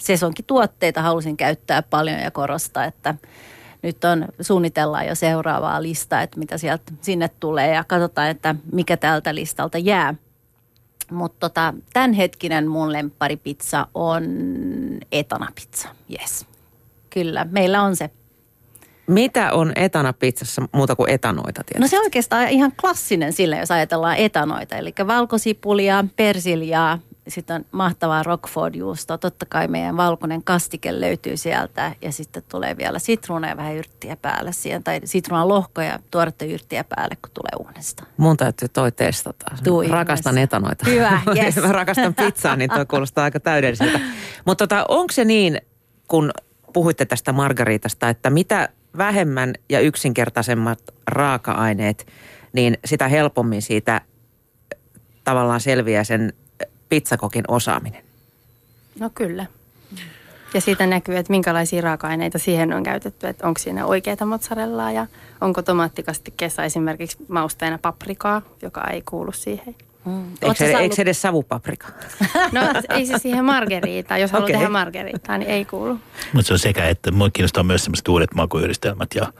sesonkituotteita 0.00 1.02
halusin 1.02 1.36
käyttää 1.36 1.82
paljon 1.82 2.18
ja 2.18 2.30
korostaa, 2.30 2.84
että 2.84 3.14
nyt 3.82 4.04
on, 4.04 4.28
suunnitellaan 4.40 5.06
jo 5.06 5.14
seuraavaa 5.14 5.82
listaa, 5.82 6.22
että 6.22 6.38
mitä 6.38 6.58
sieltä 6.58 6.92
sinne 7.00 7.30
tulee 7.40 7.74
ja 7.74 7.84
katsotaan, 7.84 8.28
että 8.28 8.54
mikä 8.72 8.96
tältä 8.96 9.34
listalta 9.34 9.78
jää. 9.78 10.14
Mutta 11.10 11.48
tota, 11.48 11.74
tämänhetkinen 11.92 12.68
mun 12.68 12.92
lempparipizza 12.92 13.86
on 13.94 14.24
etanapizza, 15.12 15.88
yes. 16.20 16.46
Kyllä, 17.10 17.46
meillä 17.50 17.82
on 17.82 17.96
se. 17.96 18.10
Mitä 19.06 19.52
on 19.52 19.72
etana 19.76 20.12
pizzassa 20.12 20.62
muuta 20.72 20.96
kuin 20.96 21.10
etanoita 21.10 21.60
No 21.60 21.64
tietysti? 21.64 21.88
se 21.88 21.98
on 21.98 22.04
oikeastaan 22.04 22.48
ihan 22.48 22.72
klassinen 22.80 23.32
sillä, 23.32 23.56
jos 23.58 23.70
ajatellaan 23.70 24.16
etanoita. 24.16 24.76
Eli 24.76 24.94
valkosipulia, 25.06 26.04
persiljaa, 26.16 26.98
sitten 27.30 27.56
on 27.56 27.64
mahtavaa 27.72 28.22
Rockford-juustoa. 28.22 29.18
Totta 29.18 29.46
kai 29.48 29.68
meidän 29.68 29.96
valkoinen 29.96 30.44
kastike 30.44 31.00
löytyy 31.00 31.36
sieltä 31.36 31.92
ja 32.02 32.12
sitten 32.12 32.42
tulee 32.48 32.76
vielä 32.76 32.98
sitruuna 32.98 33.48
ja 33.48 33.56
vähän 33.56 33.76
yrttiä 33.76 34.16
päälle 34.16 34.52
siihen. 34.52 34.84
Tai 34.84 35.00
sitruunan 35.04 35.48
lohkoja 35.48 35.88
ja 35.88 35.98
tuoretta 36.10 36.44
yrttiä 36.44 36.84
päälle, 36.84 37.16
kun 37.22 37.30
tulee 37.34 37.66
uunesta. 37.66 38.04
Mun 38.16 38.36
täytyy 38.36 38.68
toi 38.68 38.92
testata. 38.92 39.46
Tuu 39.64 39.82
Rakastan 39.88 40.32
ihmeessä. 40.32 40.44
etanoita. 40.44 40.90
Hyvä, 40.90 41.20
yes. 41.44 41.56
Mä 41.56 41.72
rakastan 41.72 42.14
pizzaa, 42.14 42.56
niin 42.56 42.70
toi 42.70 42.86
kuulostaa 42.86 43.24
aika 43.24 43.40
täydelliseltä. 43.40 44.00
Mutta 44.46 44.66
tota, 44.66 44.84
onko 44.88 45.12
se 45.12 45.24
niin, 45.24 45.60
kun 46.08 46.30
puhuitte 46.72 47.04
tästä 47.04 47.32
margariitasta, 47.32 48.08
että 48.08 48.30
mitä 48.30 48.68
vähemmän 48.98 49.54
ja 49.68 49.80
yksinkertaisemmat 49.80 50.78
raaka-aineet, 51.06 52.06
niin 52.52 52.78
sitä 52.84 53.08
helpommin 53.08 53.62
siitä 53.62 54.00
tavallaan 55.24 55.60
selviää 55.60 56.04
sen 56.04 56.32
pizzakokin 56.90 57.44
osaaminen. 57.48 58.04
No 58.98 59.10
kyllä. 59.14 59.46
Ja 60.54 60.60
siitä 60.60 60.86
näkyy, 60.86 61.16
että 61.16 61.30
minkälaisia 61.30 61.82
raaka-aineita 61.82 62.38
siihen 62.38 62.72
on 62.72 62.82
käytetty, 62.82 63.26
että 63.26 63.46
onko 63.46 63.58
siinä 63.58 63.86
oikeita 63.86 64.26
mozzarellaa 64.26 64.92
ja 64.92 65.06
onko 65.40 65.62
tomaattikastikkeessa 65.62 66.64
esimerkiksi 66.64 67.16
mausteena 67.28 67.78
paprikaa, 67.78 68.42
joka 68.62 68.84
ei 68.84 69.02
kuulu 69.02 69.32
siihen. 69.32 69.76
Mm. 70.04 70.24
Eikö 70.42 70.54
se, 70.54 70.72
sä 70.72 70.78
eikö 70.78 70.94
se 70.94 71.02
edes 71.02 71.22
savupaprika? 71.22 71.86
No 72.52 72.60
ei 72.88 73.06
se 73.06 73.18
siihen 73.18 73.44
margeriitaan. 73.44 74.20
Jos 74.20 74.32
haluaa 74.32 74.50
tehdä 74.50 74.68
margeriitaa, 74.68 75.38
niin 75.38 75.50
ei 75.50 75.64
kuulu. 75.64 75.98
Mutta 76.32 76.46
se 76.46 76.52
on 76.52 76.58
sekä, 76.58 76.88
että 76.88 77.10
mua 77.10 77.30
kiinnostaa 77.30 77.62
myös 77.62 77.84
semmoiset 77.84 78.08
uudet 78.08 78.34
makuyhdistelmät. 78.34 79.14
Ja, 79.14 79.32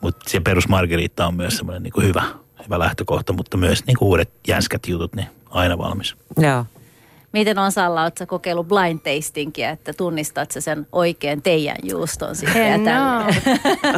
mutta 0.00 0.30
se 0.30 0.40
perusmargeriitta 0.40 1.26
on 1.26 1.34
myös 1.34 1.56
semmoinen 1.56 1.82
niin 1.82 2.02
hyvä, 2.02 2.22
hyvä 2.64 2.78
lähtökohta, 2.78 3.32
mutta 3.32 3.56
myös 3.56 3.86
niin 3.86 3.96
uudet 4.00 4.30
jänskät 4.48 4.88
jutut, 4.88 5.14
niin 5.14 5.26
aina 5.50 5.78
valmis. 5.78 6.16
Joo. 6.36 6.64
Miten 7.32 7.58
on 7.58 7.72
Salla, 7.72 8.02
oletko 8.02 8.26
kokeillut 8.26 8.68
blind 8.68 8.98
tastingia, 8.98 9.70
että 9.70 9.92
tunnistat 9.92 10.50
sä 10.50 10.60
sen 10.60 10.86
oikein 10.92 11.42
teidän 11.42 11.76
juuston 11.82 12.36
sitten? 12.36 12.62
En 12.62 12.84
ja? 12.84 13.24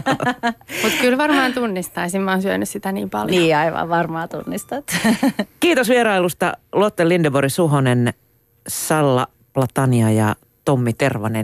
Mutta 0.83 0.99
kyllä 1.01 1.18
varmaan 1.18 1.53
tunnistaisin, 1.53 2.22
mä 2.22 2.30
oon 2.30 2.43
syönyt 2.43 2.68
sitä 2.68 2.93
niin 2.93 3.11
paljon. 3.11 3.30
Niin 3.30 3.57
aivan 3.57 3.89
varmaan 3.89 4.28
tunnistat. 4.28 4.85
Kiitos 5.61 5.89
vierailusta 5.89 6.53
Lotte 6.72 7.09
Lindebori 7.09 7.51
Suhonen, 7.51 8.14
Salla 8.68 9.26
Platania 9.53 10.11
ja 10.11 10.35
Tommi 10.64 10.93
Tervanen. 10.93 11.41